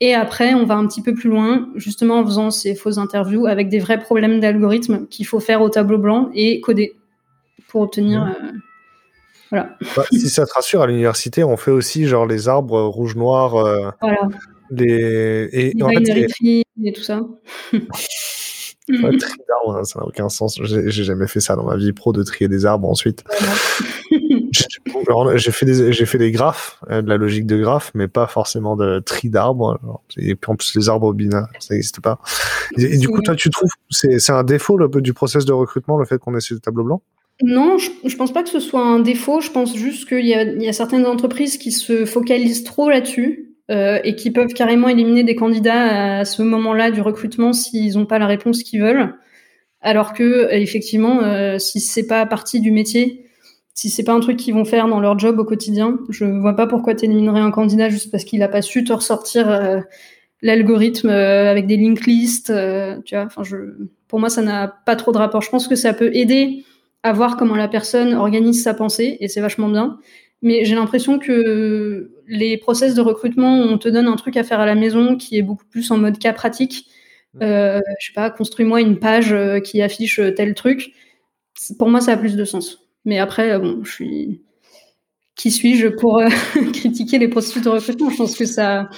Et 0.00 0.14
après, 0.14 0.54
on 0.54 0.64
va 0.64 0.74
un 0.76 0.86
petit 0.86 1.02
peu 1.02 1.12
plus 1.12 1.28
loin, 1.28 1.68
justement 1.74 2.20
en 2.20 2.24
faisant 2.24 2.50
ces 2.52 2.74
fausses 2.76 2.98
interviews 2.98 3.46
avec 3.46 3.68
des 3.68 3.80
vrais 3.80 3.98
problèmes 3.98 4.38
d'algorithme 4.38 5.06
qu'il 5.08 5.26
faut 5.26 5.40
faire 5.40 5.60
au 5.60 5.68
tableau 5.70 5.98
blanc 5.98 6.30
et 6.34 6.60
coder 6.60 6.94
pour 7.68 7.80
obtenir. 7.82 8.22
Euh, 8.22 8.52
voilà. 9.50 9.76
Bah, 9.96 10.04
si 10.12 10.28
ça 10.30 10.46
te 10.46 10.52
rassure, 10.54 10.82
à 10.82 10.86
l'université, 10.86 11.42
on 11.42 11.56
fait 11.56 11.70
aussi 11.72 12.06
genre 12.06 12.26
les 12.26 12.48
arbres 12.48 12.80
rouge-noir, 12.82 13.56
euh, 13.56 13.90
voilà. 14.00 14.28
les... 14.70 15.48
Et 15.52 15.72
Les 15.74 15.82
en 15.82 15.88
fait, 15.88 16.00
les- 16.40 16.62
et 16.84 16.92
tout 16.92 17.02
ça. 17.02 17.22
Ouais, 17.72 17.80
tri 19.18 19.32
d'arbres, 19.48 19.78
hein, 19.80 19.84
ça 19.84 19.98
n'a 19.98 20.06
aucun 20.06 20.28
sens. 20.28 20.60
J'ai 20.62 20.90
jamais 21.04 21.26
fait 21.26 21.40
ça 21.40 21.56
dans 21.56 21.64
ma 21.64 21.76
vie 21.76 21.92
pro 21.92 22.12
de 22.12 22.22
trier 22.22 22.46
des 22.46 22.66
arbres 22.66 22.88
ensuite. 22.88 23.24
Voilà. 23.26 23.52
J'ai- 25.36 25.50
fait 25.50 25.66
des 25.66 25.92
j'ai 25.92 26.06
fait 26.06 26.18
des 26.18 26.30
graphes, 26.30 26.80
euh, 26.90 27.02
de 27.02 27.08
la 27.08 27.16
logique 27.16 27.46
de 27.46 27.56
graphes, 27.56 27.90
mais 27.94 28.08
pas 28.08 28.26
forcément 28.26 28.76
de 28.76 29.00
tri 29.00 29.30
d'arbres. 29.30 29.78
Et 30.16 30.34
puis 30.34 30.50
en 30.50 30.56
plus 30.56 30.74
les 30.74 30.88
arbres 30.88 31.12
binaires, 31.12 31.46
ça 31.58 31.74
n'existe 31.74 32.00
pas. 32.00 32.18
Et, 32.76 32.94
et 32.94 32.98
du 32.98 33.08
coup, 33.08 33.22
toi, 33.22 33.34
tu 33.34 33.50
trouves 33.50 33.70
c'est 33.90 34.18
c'est 34.18 34.32
un 34.32 34.44
défaut 34.44 34.76
le, 34.76 34.88
du 35.00 35.14
process 35.14 35.44
de 35.44 35.52
recrutement 35.52 35.98
le 35.98 36.04
fait 36.04 36.18
qu'on 36.18 36.36
ait 36.36 36.40
ces 36.40 36.58
tableaux 36.60 36.84
blancs? 36.84 37.02
Non, 37.42 37.78
je, 37.78 37.90
je 38.04 38.16
pense 38.16 38.32
pas 38.32 38.42
que 38.42 38.48
ce 38.48 38.60
soit 38.60 38.84
un 38.84 38.98
défaut. 38.98 39.40
Je 39.40 39.50
pense 39.50 39.76
juste 39.76 40.08
qu'il 40.08 40.26
y 40.26 40.34
a, 40.34 40.42
il 40.42 40.62
y 40.62 40.68
a 40.68 40.72
certaines 40.72 41.06
entreprises 41.06 41.56
qui 41.56 41.70
se 41.70 42.04
focalisent 42.04 42.64
trop 42.64 42.90
là-dessus 42.90 43.54
euh, 43.70 44.00
et 44.02 44.16
qui 44.16 44.30
peuvent 44.30 44.52
carrément 44.54 44.88
éliminer 44.88 45.22
des 45.22 45.36
candidats 45.36 46.18
à 46.18 46.24
ce 46.24 46.42
moment-là 46.42 46.90
du 46.90 47.00
recrutement 47.00 47.52
s'ils 47.52 47.94
n'ont 47.94 48.06
pas 48.06 48.18
la 48.18 48.26
réponse 48.26 48.62
qu'ils 48.62 48.80
veulent. 48.80 49.14
Alors 49.80 50.12
que 50.12 50.52
effectivement, 50.52 51.22
euh, 51.22 51.58
si 51.58 51.78
c'est 51.78 52.08
pas 52.08 52.26
partie 52.26 52.60
du 52.60 52.72
métier, 52.72 53.27
si 53.78 53.90
c'est 53.90 54.02
pas 54.02 54.12
un 54.12 54.18
truc 54.18 54.36
qu'ils 54.36 54.54
vont 54.54 54.64
faire 54.64 54.88
dans 54.88 54.98
leur 54.98 55.16
job 55.20 55.38
au 55.38 55.44
quotidien, 55.44 56.00
je 56.08 56.24
vois 56.24 56.56
pas 56.56 56.66
pourquoi 56.66 56.96
tu 56.96 57.04
éliminerais 57.04 57.38
un 57.38 57.52
candidat 57.52 57.88
juste 57.88 58.10
parce 58.10 58.24
qu'il 58.24 58.42
a 58.42 58.48
pas 58.48 58.60
su 58.60 58.82
te 58.82 58.92
ressortir 58.92 59.48
euh, 59.48 59.78
l'algorithme 60.42 61.08
euh, 61.10 61.48
avec 61.48 61.68
des 61.68 61.76
linked 61.76 62.04
lists. 62.04 62.50
euh, 62.50 62.98
tu 63.04 63.14
vois, 63.14 63.26
enfin, 63.26 63.44
je, 63.44 63.56
pour 64.08 64.18
moi, 64.18 64.30
ça 64.30 64.42
n'a 64.42 64.66
pas 64.66 64.96
trop 64.96 65.12
de 65.12 65.18
rapport. 65.18 65.42
Je 65.42 65.50
pense 65.50 65.68
que 65.68 65.76
ça 65.76 65.94
peut 65.94 66.10
aider 66.12 66.64
à 67.04 67.12
voir 67.12 67.36
comment 67.36 67.54
la 67.54 67.68
personne 67.68 68.14
organise 68.14 68.64
sa 68.64 68.74
pensée 68.74 69.16
et 69.20 69.28
c'est 69.28 69.40
vachement 69.40 69.68
bien. 69.68 70.00
Mais 70.42 70.64
j'ai 70.64 70.74
l'impression 70.74 71.20
que 71.20 72.10
les 72.26 72.58
process 72.58 72.96
de 72.96 73.00
recrutement, 73.00 73.60
on 73.60 73.78
te 73.78 73.88
donne 73.88 74.08
un 74.08 74.16
truc 74.16 74.36
à 74.36 74.42
faire 74.42 74.58
à 74.58 74.66
la 74.66 74.74
maison 74.74 75.16
qui 75.16 75.38
est 75.38 75.42
beaucoup 75.42 75.66
plus 75.66 75.88
en 75.92 75.98
mode 75.98 76.18
cas 76.18 76.32
pratique. 76.32 76.88
Je 77.40 77.80
sais 78.00 78.12
pas, 78.12 78.30
construis-moi 78.30 78.80
une 78.80 78.98
page 78.98 79.36
qui 79.62 79.82
affiche 79.82 80.20
tel 80.36 80.54
truc. 80.54 80.94
Pour 81.78 81.90
moi, 81.90 82.00
ça 82.00 82.14
a 82.14 82.16
plus 82.16 82.34
de 82.34 82.44
sens. 82.44 82.87
Mais 83.04 83.18
après, 83.18 83.58
bon, 83.58 83.80
je 83.84 83.90
suis. 83.90 84.42
Qui 85.34 85.50
suis-je 85.52 85.88
pour 85.88 86.18
euh, 86.18 86.28
critiquer 86.72 87.18
les 87.18 87.28
processus 87.28 87.62
de 87.62 87.68
recrutement 87.68 88.10
Je 88.10 88.16
pense 88.16 88.36
que 88.36 88.44
ça, 88.44 88.88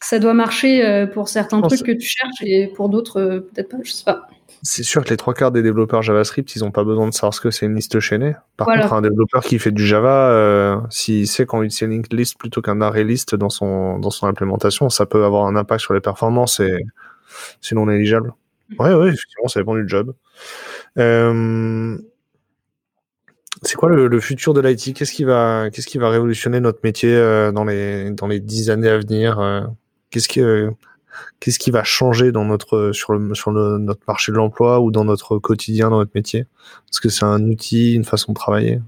ça 0.00 0.18
doit 0.20 0.34
marcher 0.34 0.86
euh, 0.86 1.06
pour 1.06 1.28
certains 1.28 1.60
trucs 1.60 1.82
que 1.82 1.92
tu 1.92 2.06
cherches 2.06 2.40
et 2.42 2.68
pour 2.68 2.88
d'autres, 2.88 3.20
euh, 3.20 3.40
peut-être 3.40 3.68
pas. 3.70 3.78
Je 3.82 3.90
sais 3.90 4.04
pas. 4.04 4.28
C'est 4.62 4.82
sûr 4.82 5.04
que 5.04 5.10
les 5.10 5.16
trois 5.16 5.34
quarts 5.34 5.52
des 5.52 5.62
développeurs 5.62 6.02
JavaScript, 6.02 6.54
ils 6.56 6.60
n'ont 6.64 6.70
pas 6.72 6.82
besoin 6.82 7.08
de 7.08 7.14
savoir 7.14 7.32
ce 7.34 7.40
que 7.40 7.50
c'est 7.50 7.66
une 7.66 7.74
liste 7.76 8.00
chaînée. 8.00 8.34
Par 8.56 8.66
Voilà. 8.66 8.82
contre, 8.82 8.94
un 8.94 9.02
développeur 9.02 9.42
qui 9.44 9.58
fait 9.58 9.70
du 9.70 9.86
Java, 9.86 10.30
euh, 10.30 10.76
s'il 10.90 11.28
sait 11.28 11.46
qu'on 11.46 11.62
utilise 11.62 11.82
une 11.82 11.90
linked 11.90 12.12
list 12.12 12.38
plutôt 12.38 12.60
qu'un 12.60 12.80
array 12.80 13.04
list 13.04 13.36
dans 13.36 13.50
son, 13.50 13.98
dans 14.00 14.10
son 14.10 14.26
implémentation, 14.26 14.88
ça 14.88 15.06
peut 15.06 15.24
avoir 15.24 15.46
un 15.46 15.54
impact 15.54 15.80
sur 15.82 15.94
les 15.94 16.00
performances 16.00 16.58
et 16.58 16.76
c'est 17.60 17.76
non 17.76 17.86
négligeable. 17.86 18.32
Ouais, 18.78 18.92
ouais, 18.94 19.08
effectivement, 19.08 19.46
ça 19.48 19.60
dépend 19.60 19.74
du 19.76 19.88
job. 19.88 20.12
Euh, 20.98 21.96
c'est 23.62 23.76
quoi 23.76 23.88
le, 23.88 24.20
futur 24.20 24.54
de 24.54 24.60
l'IT 24.60 24.94
Qu'est-ce 24.94 25.12
qui 25.12 25.24
va, 25.24 25.68
qu'est-ce 25.72 25.86
qui 25.86 25.98
va 25.98 26.10
révolutionner 26.10 26.60
notre 26.60 26.80
métier 26.84 27.14
euh, 27.14 27.52
dans 27.52 27.64
les 27.64 28.10
dans 28.10 28.26
les 28.26 28.40
dix 28.40 28.70
années 28.70 28.88
à 28.88 28.98
venir 28.98 29.38
euh, 29.38 29.62
Qu'est-ce 30.10 30.28
qui 30.28 30.40
qu'est-ce 31.40 31.58
qui 31.58 31.70
va 31.70 31.84
changer 31.84 32.32
dans 32.32 32.44
notre 32.44 32.92
sur 32.92 33.14
le 33.14 33.34
sur 33.34 33.52
notre 33.52 34.00
marché 34.06 34.32
de 34.32 34.36
l'emploi 34.36 34.80
ou 34.80 34.90
dans 34.90 35.04
notre 35.04 35.38
quotidien, 35.38 35.90
dans 35.90 35.98
notre 35.98 36.12
métier? 36.14 36.40
Est-ce 36.40 37.00
que 37.00 37.08
c'est 37.08 37.24
un 37.24 37.42
outil, 37.48 37.94
une 37.94 38.04
façon 38.04 38.32
de 38.32 38.36
travailler? 38.36 38.80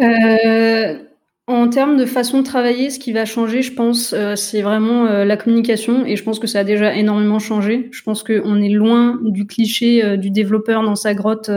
Euh, 0.00 0.98
en 1.46 1.68
termes 1.68 1.96
de 1.96 2.06
façon 2.06 2.38
de 2.38 2.44
travailler, 2.44 2.90
ce 2.90 2.98
qui 2.98 3.12
va 3.12 3.24
changer, 3.24 3.62
je 3.62 3.72
pense, 3.72 4.14
c'est 4.36 4.62
vraiment 4.62 5.04
la 5.04 5.36
communication. 5.36 6.06
Et 6.06 6.16
je 6.16 6.22
pense 6.22 6.38
que 6.38 6.46
ça 6.46 6.60
a 6.60 6.64
déjà 6.64 6.94
énormément 6.94 7.38
changé. 7.38 7.88
Je 7.92 8.02
pense 8.02 8.22
qu'on 8.22 8.62
est 8.62 8.68
loin 8.68 9.18
du 9.22 9.46
cliché 9.46 10.16
du 10.16 10.30
développeur 10.30 10.82
dans 10.82 10.94
sa 10.94 11.14
grotte 11.14 11.50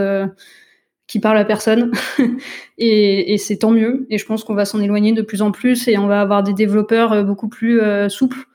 qui 1.13 1.19
parle 1.19 1.38
à 1.38 1.45
personne. 1.45 1.91
et 2.80 3.38
c'est 3.38 3.58
tant 3.58 3.69
mieux. 3.69 4.08
Et 4.10 4.17
je 4.17 4.26
pense 4.26 4.43
qu'on 4.43 4.56
va 4.56 4.65
s'en 4.65 4.82
éloigner 4.82 5.12
de 5.12 5.21
plus 5.21 5.43
en 5.43 5.52
plus 5.52 5.88
et 5.88 5.95
on 5.99 6.08
va 6.08 6.19
avoir 6.19 6.41
des 6.41 6.54
développeurs 6.54 7.13
euh, 7.13 7.21
beaucoup 7.21 7.49
plus 7.49 7.80
euh, 7.80 8.10
souples 8.10 8.47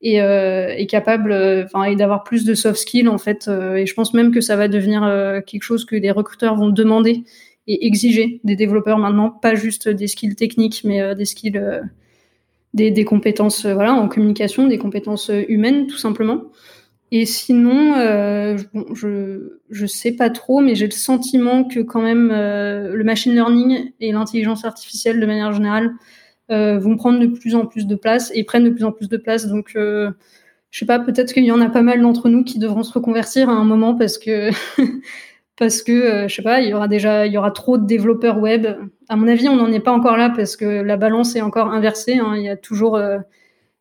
et, 0.00 0.22
euh, 0.22 0.84
capables, 0.86 1.32
et 1.32 1.96
d'avoir 1.96 2.22
plus 2.22 2.44
de 2.44 2.54
soft 2.54 2.78
skills 2.78 3.08
en 3.08 3.18
fait. 3.18 3.48
Et 3.48 3.84
je 3.84 3.94
pense 3.94 4.14
même 4.14 4.30
que 4.30 4.40
ça 4.40 4.54
va 4.54 4.68
devenir 4.68 5.00
quelque 5.44 5.62
chose 5.62 5.84
que 5.86 5.96
les 5.96 6.12
recruteurs 6.12 6.54
vont 6.54 6.68
demander 6.68 7.24
et 7.66 7.86
exiger 7.86 8.40
des 8.44 8.54
développeurs 8.54 8.98
maintenant, 8.98 9.30
pas 9.30 9.56
juste 9.56 9.88
des 9.88 10.06
skills 10.06 10.36
techniques, 10.36 10.82
mais 10.84 11.14
des 11.14 11.24
skills, 11.24 11.58
des, 12.74 12.90
des 12.90 13.04
compétences 13.06 13.64
voilà, 13.64 13.94
en 13.94 14.06
communication, 14.08 14.68
des 14.68 14.76
compétences 14.76 15.30
humaines 15.48 15.86
tout 15.86 15.96
simplement. 15.96 16.42
Et 17.16 17.26
sinon, 17.26 17.94
euh, 17.96 18.56
je- 18.92 19.58
je 19.70 19.86
sais 19.86 20.10
pas 20.12 20.30
trop, 20.30 20.60
mais 20.60 20.74
j'ai 20.74 20.86
le 20.86 20.90
sentiment 20.92 21.62
que 21.62 21.78
quand 21.80 22.02
même 22.02 22.30
euh, 22.32 22.92
le 22.94 23.04
machine 23.04 23.32
learning 23.32 23.92
et 24.00 24.10
l'intelligence 24.10 24.64
artificielle 24.64 25.20
de 25.20 25.26
manière 25.26 25.52
générale 25.52 25.92
euh, 26.50 26.78
vont 26.78 26.96
prendre 26.96 27.20
de 27.20 27.26
plus 27.26 27.54
en 27.54 27.66
plus 27.66 27.86
de 27.86 27.94
place 27.96 28.32
et 28.34 28.44
prennent 28.44 28.64
de 28.64 28.70
plus 28.70 28.84
en 28.84 28.92
plus 28.92 29.08
de 29.08 29.16
place. 29.18 29.46
Donc, 29.48 29.72
je 29.76 30.12
sais 30.78 30.86
pas, 30.86 30.98
peut-être 30.98 31.32
qu'il 31.32 31.44
y 31.44 31.52
en 31.52 31.60
a 31.60 31.70
pas 31.70 31.82
mal 31.82 32.00
d'entre 32.02 32.28
nous 32.28 32.44
qui 32.44 32.58
devront 32.58 32.82
se 32.82 32.92
reconvertir 32.92 33.48
à 33.48 33.52
un 33.52 33.64
moment 33.64 33.94
parce 33.94 34.18
que 34.18 34.50
parce 35.58 35.82
que 35.82 36.26
je 36.28 36.34
sais 36.34 36.42
pas, 36.42 36.60
il 36.60 36.68
y 36.70 36.74
aura 36.74 36.88
déjà 36.88 37.26
il 37.26 37.32
y 37.32 37.38
aura 37.38 37.50
trop 37.52 37.78
de 37.78 37.86
développeurs 37.86 38.38
web. 38.40 38.66
À 39.08 39.16
mon 39.16 39.28
avis, 39.28 39.48
on 39.48 39.56
n'en 39.56 39.70
est 39.72 39.80
pas 39.80 39.92
encore 39.92 40.16
là 40.16 40.30
parce 40.34 40.56
que 40.56 40.64
la 40.82 40.96
balance 40.96 41.36
est 41.36 41.40
encore 41.42 41.68
inversée. 41.72 42.18
hein. 42.18 42.34
Il 42.36 42.42
y 42.42 42.48
a 42.48 42.56
toujours 42.56 42.98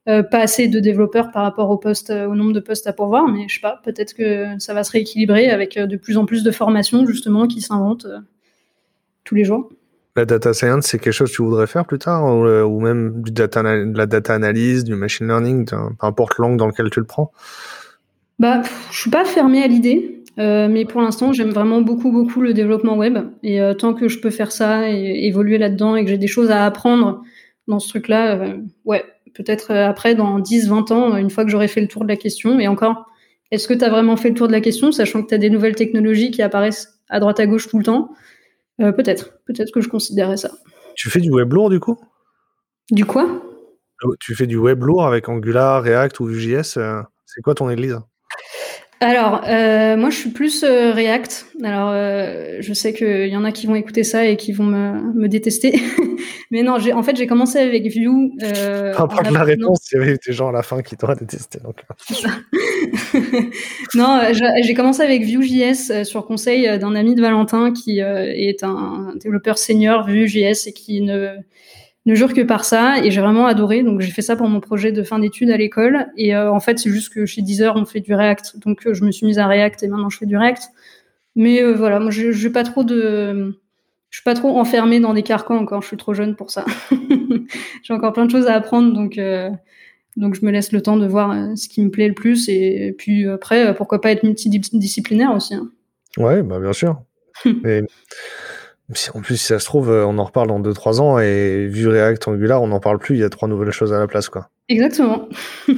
euh, 0.10 0.24
pas 0.24 0.39
assez 0.39 0.68
de 0.68 0.80
développeurs 0.80 1.32
par 1.32 1.44
rapport 1.44 1.70
au 1.70 1.78
poste, 1.78 2.10
euh, 2.10 2.28
au 2.28 2.36
nombre 2.36 2.54
de 2.54 2.60
postes 2.60 2.88
à 2.88 2.94
pourvoir, 2.94 3.28
mais 3.28 3.48
je 3.48 3.56
sais 3.56 3.62
pas, 3.62 3.80
peut-être 3.84 4.13
que 4.13 4.60
ça 4.60 4.74
va 4.74 4.84
se 4.84 4.92
rééquilibrer 4.92 5.50
avec 5.50 5.78
euh, 5.78 5.86
de 5.86 5.96
plus 5.96 6.18
en 6.18 6.26
plus 6.26 6.44
de 6.44 6.52
formations 6.52 7.06
justement 7.06 7.48
qui 7.48 7.62
s'inventent 7.62 8.06
euh, 8.06 8.20
tous 9.24 9.36
les 9.36 9.46
jours. 9.46 9.70
La 10.16 10.26
data 10.26 10.54
science, 10.54 10.86
c'est 10.86 11.00
quelque 11.00 11.13
chose 11.13 11.32
que 11.32 11.36
tu 11.38 11.42
voudrais 11.42 11.66
faire 11.66 11.86
plus 11.86 11.98
tard 11.98 12.26
ou, 12.26 12.46
euh, 12.46 12.63
ou 12.63 12.80
même 12.80 13.24
du 13.24 13.32
data, 13.32 13.63
de 13.63 13.98
la 13.98 14.06
data 14.06 14.34
analyse, 14.34 14.84
du 14.84 14.94
machine 14.94 15.28
learning, 15.28 15.66
peu 15.66 15.76
importe 16.02 16.38
l'angle 16.38 16.58
dans 16.58 16.68
lequel 16.68 16.90
tu 16.92 17.00
le 17.00 17.06
prends? 17.06 17.32
Bah, 18.38 18.62
je 18.92 19.00
suis 19.00 19.10
pas 19.10 19.25
fermée 19.25 19.63
à 19.63 19.67
l'idée, 19.67 20.23
euh, 20.38 20.67
mais 20.69 20.86
pour 20.86 21.02
l'instant, 21.02 21.34
j'aime 21.34 21.52
vraiment 21.52 21.82
beaucoup, 21.82 22.12
beaucoup 22.12 22.42
le 22.42 22.54
développement 22.54 22.96
web. 22.96 23.17
Et 23.42 23.62
euh, 23.62 23.73
tant 23.73 23.94
que 23.94 24.08
je 24.08 24.19
peux 24.19 24.30
faire 24.30 24.52
ça 24.52 24.90
et 24.90 25.25
évoluer 25.25 25.58
là-dedans 25.58 25.96
et 25.96 26.04
que 26.04 26.10
j'ai 26.10 26.17
des 26.17 26.27
choses 26.27 26.52
à 26.52 26.65
apprendre 26.65 27.23
dans 27.67 27.80
ce 27.80 27.90
truc-là, 27.90 28.36
euh, 28.36 28.58
ouais, 28.86 29.04
peut-être 29.34 29.71
euh, 29.71 29.88
après, 29.88 30.15
dans 30.15 30.40
10, 30.40 30.67
20 30.69 30.92
ans, 30.92 31.17
une 31.17 31.29
fois 31.29 31.44
que 31.44 31.52
j'aurai 31.52 31.67
fait 31.67 31.81
le 31.81 31.88
tour 31.88 32.04
de 32.04 32.08
la 32.08 32.15
question. 32.15 32.60
Et 32.60 32.67
encore, 32.67 33.06
est-ce 33.52 33.67
que 33.67 33.73
tu 33.73 33.84
as 33.84 33.90
vraiment 33.90 34.17
fait 34.17 34.29
le 34.29 34.36
tour 34.36 34.48
de 34.48 34.52
la 34.52 34.62
question, 34.62 34.92
sachant 34.92 35.21
que 35.21 35.27
tu 35.27 35.36
as 35.36 35.38
des 35.38 35.50
nouvelles 35.50 35.75
technologies 35.75 36.31
qui 36.31 36.42
apparaissent 36.42 37.00
à 37.10 37.19
droite 37.19 37.40
à 37.40 37.48
gauche 37.48 37.67
tout 37.67 37.77
le 37.77 37.84
temps? 37.84 38.12
Euh, 38.81 38.92
Peut-être, 38.92 39.40
peut-être 39.46 39.71
que 39.71 39.81
je 39.81 39.90
considérais 39.90 40.38
ça. 40.38 40.52
Tu 40.96 41.10
fais 41.10 41.19
du 41.19 41.31
web 41.31 41.52
lourd 41.54 41.69
du 41.69 41.79
coup? 41.79 42.00
Du 42.92 43.06
quoi? 43.06 43.42
Tu 44.19 44.36
fais 44.36 44.48
du 44.48 44.58
web 44.58 44.84
lourd 44.84 45.06
avec 45.06 45.29
Angular, 45.29 45.81
React 45.81 46.19
ou 46.19 46.25
Vue.js 46.25 46.77
euh, 46.77 47.02
C'est 47.25 47.42
quoi 47.42 47.56
ton 47.56 47.69
église 47.69 47.98
alors, 49.04 49.41
euh, 49.47 49.97
moi, 49.97 50.10
je 50.10 50.17
suis 50.17 50.29
plus 50.29 50.63
euh, 50.63 50.91
React. 50.91 51.45
Alors, 51.63 51.89
euh, 51.91 52.58
je 52.60 52.73
sais 52.73 52.93
qu'il 52.93 53.27
y 53.27 53.37
en 53.37 53.43
a 53.43 53.51
qui 53.51 53.67
vont 53.67 53.75
écouter 53.75 54.04
ça 54.04 54.25
et 54.25 54.37
qui 54.37 54.51
vont 54.51 54.63
me, 54.63 55.13
me 55.13 55.27
détester. 55.27 55.79
Mais 56.51 56.63
non, 56.63 56.77
en 56.77 57.04
fait, 57.04 57.15
j'ai 57.15 57.27
commencé 57.27 57.60
avec 57.60 57.85
Vue. 57.87 58.10
Euh, 58.41 58.93
Par 58.95 59.31
la 59.31 59.43
réponse, 59.43 59.91
il 59.91 59.99
y 59.99 60.01
avait 60.01 60.17
des 60.25 60.33
gens 60.33 60.49
à 60.49 60.51
la 60.51 60.63
fin 60.63 60.81
qui 60.81 60.95
t'auraient 60.97 61.15
détesté. 61.15 61.60
Donc. 61.60 61.83
non, 63.95 64.21
j'ai 64.62 64.73
commencé 64.73 65.01
avec 65.01 65.23
Vue.js 65.23 66.04
sur 66.04 66.25
conseil 66.25 66.79
d'un 66.79 66.95
ami 66.95 67.15
de 67.15 67.21
Valentin 67.21 67.71
qui 67.73 67.99
est 67.99 68.63
un 68.63 69.13
développeur 69.19 69.58
senior 69.58 70.06
Vue.js 70.06 70.67
et 70.67 70.73
qui 70.73 71.01
ne 71.01 71.37
ne 72.06 72.15
jure 72.15 72.33
que 72.33 72.41
par 72.41 72.65
ça 72.65 72.97
et 73.04 73.12
j'ai 73.12 73.21
vraiment 73.21 73.45
adoré. 73.45 73.83
Donc 73.83 74.01
j'ai 74.01 74.12
fait 74.12 74.21
ça 74.21 74.35
pour 74.35 74.47
mon 74.47 74.60
projet 74.60 74.91
de 74.91 75.04
fin 75.04 75.19
d'études 75.19 75.49
à 75.51 75.58
l'école 75.58 76.08
et 76.17 76.35
euh, 76.35 76.51
en 76.51 76.60
fait 76.60 76.79
c'est 76.79 76.89
juste 76.89 77.13
que 77.13 77.25
chez 77.25 77.41
Deezer 77.41 77.75
on 77.75 77.85
fait 77.85 78.01
du 78.01 78.13
React, 78.13 78.60
donc 78.60 78.85
euh, 78.85 78.93
je 78.93 79.04
me 79.04 79.12
suis 79.12 79.25
mise 79.25 79.39
à 79.39 79.47
React 79.47 79.83
et 79.83 79.87
maintenant 79.87 80.10
je 80.10 80.17
fais 80.17 80.25
du 80.25 80.37
React. 80.37 80.63
Mais 81.35 81.63
euh, 81.63 81.73
voilà, 81.73 81.99
moi 81.99 82.12
je, 82.12 82.31
je 82.31 82.49
pas 82.49 82.63
trop 82.63 82.83
de, 82.83 83.58
je 84.10 84.17
suis 84.17 84.23
pas 84.23 84.35
trop 84.35 84.58
enfermée 84.58 84.99
dans 84.99 85.13
des 85.13 85.23
carcans 85.23 85.58
encore. 85.58 85.81
Je 85.81 85.87
suis 85.87 85.97
trop 85.97 86.13
jeune 86.13 86.35
pour 86.35 86.51
ça. 86.51 86.65
j'ai 87.83 87.93
encore 87.93 88.13
plein 88.13 88.25
de 88.25 88.31
choses 88.31 88.47
à 88.47 88.54
apprendre 88.54 88.93
donc. 88.93 89.19
Donc 90.15 90.35
je 90.35 90.45
me 90.45 90.51
laisse 90.51 90.71
le 90.71 90.79
temps 90.79 90.95
de 90.95 91.08
voir 91.08 91.58
ce 91.58 91.67
qui 91.67 91.81
me 91.81 91.89
plaît 91.89 92.08
le 92.08 92.13
plus 92.13 92.47
et 92.47 92.93
puis 92.95 93.27
après 93.27 93.73
pourquoi 93.73 93.99
pas 93.99 94.12
être 94.12 94.21
multidisciplinaire 94.21 95.33
aussi. 95.33 95.56
Hein. 95.56 95.71
Ouais, 96.17 96.43
bah 96.43 96.60
bien 96.60 96.73
sûr. 96.73 97.01
En 99.13 99.21
plus, 99.21 99.37
si 99.37 99.46
ça 99.46 99.60
se 99.60 99.65
trouve, 99.65 99.89
euh, 99.89 100.06
on 100.06 100.17
en 100.17 100.23
reparle 100.23 100.48
dans 100.48 100.60
2-3 100.60 101.00
ans 101.00 101.19
et 101.19 101.67
vu 101.67 101.87
React 101.87 102.27
Angular, 102.27 102.62
on 102.62 102.67
n'en 102.67 102.79
parle 102.79 103.00
plus, 103.00 103.15
il 103.15 103.19
y 103.19 103.23
a 103.23 103.29
trois 103.29 103.48
nouvelles 103.48 103.71
choses 103.71 103.94
à 103.94 104.00
la 104.00 104.08
place. 104.08 104.29
quoi. 104.29 104.50
Exactement. 104.69 105.27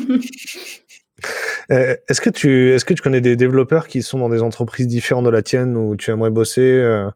Euh, 1.71 1.95
est-ce 2.09 2.21
que 2.21 2.29
tu 2.29 2.73
est-ce 2.73 2.85
que 2.85 2.93
tu 2.93 3.01
connais 3.01 3.21
des 3.21 3.35
développeurs 3.35 3.87
qui 3.87 4.03
sont 4.03 4.19
dans 4.19 4.29
des 4.29 4.43
entreprises 4.43 4.85
différentes 4.85 5.25
de 5.25 5.29
la 5.31 5.41
tienne 5.41 5.75
où 5.75 5.95
tu 5.95 6.11
aimerais 6.11 6.29
bosser 6.29 6.61
euh, 6.61 7.09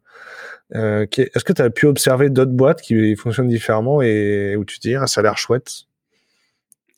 Est-ce 0.71 1.43
que 1.43 1.53
tu 1.53 1.61
as 1.61 1.69
pu 1.69 1.85
observer 1.85 2.29
d'autres 2.29 2.53
boîtes 2.53 2.81
qui 2.81 3.15
fonctionnent 3.17 3.49
différemment 3.49 4.01
et 4.01 4.55
où 4.55 4.65
tu 4.65 4.79
te 4.79 4.87
dis 4.87 4.95
ah, 4.95 5.05
ça 5.05 5.19
a 5.19 5.23
l'air 5.23 5.37
chouette? 5.37 5.88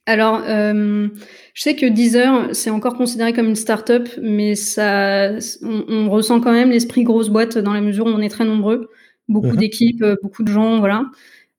Alors, 0.07 0.41
euh, 0.47 1.07
je 1.53 1.61
sais 1.61 1.75
que 1.75 1.85
Deezer, 1.85 2.49
c'est 2.53 2.71
encore 2.71 2.95
considéré 2.95 3.33
comme 3.33 3.47
une 3.47 3.55
start-up, 3.55 4.09
mais 4.21 4.55
ça, 4.55 5.29
on, 5.61 6.09
ressent 6.09 6.41
quand 6.41 6.51
même 6.51 6.71
l'esprit 6.71 7.03
grosse 7.03 7.29
boîte 7.29 7.57
dans 7.57 7.73
la 7.73 7.81
mesure 7.81 8.07
où 8.07 8.09
on 8.09 8.19
est 8.19 8.29
très 8.29 8.45
nombreux, 8.45 8.89
beaucoup 9.27 9.47
mhm. 9.47 9.57
d'équipes, 9.57 10.01
euh, 10.01 10.15
beaucoup 10.23 10.43
de 10.43 10.51
gens, 10.51 10.79
voilà. 10.79 11.05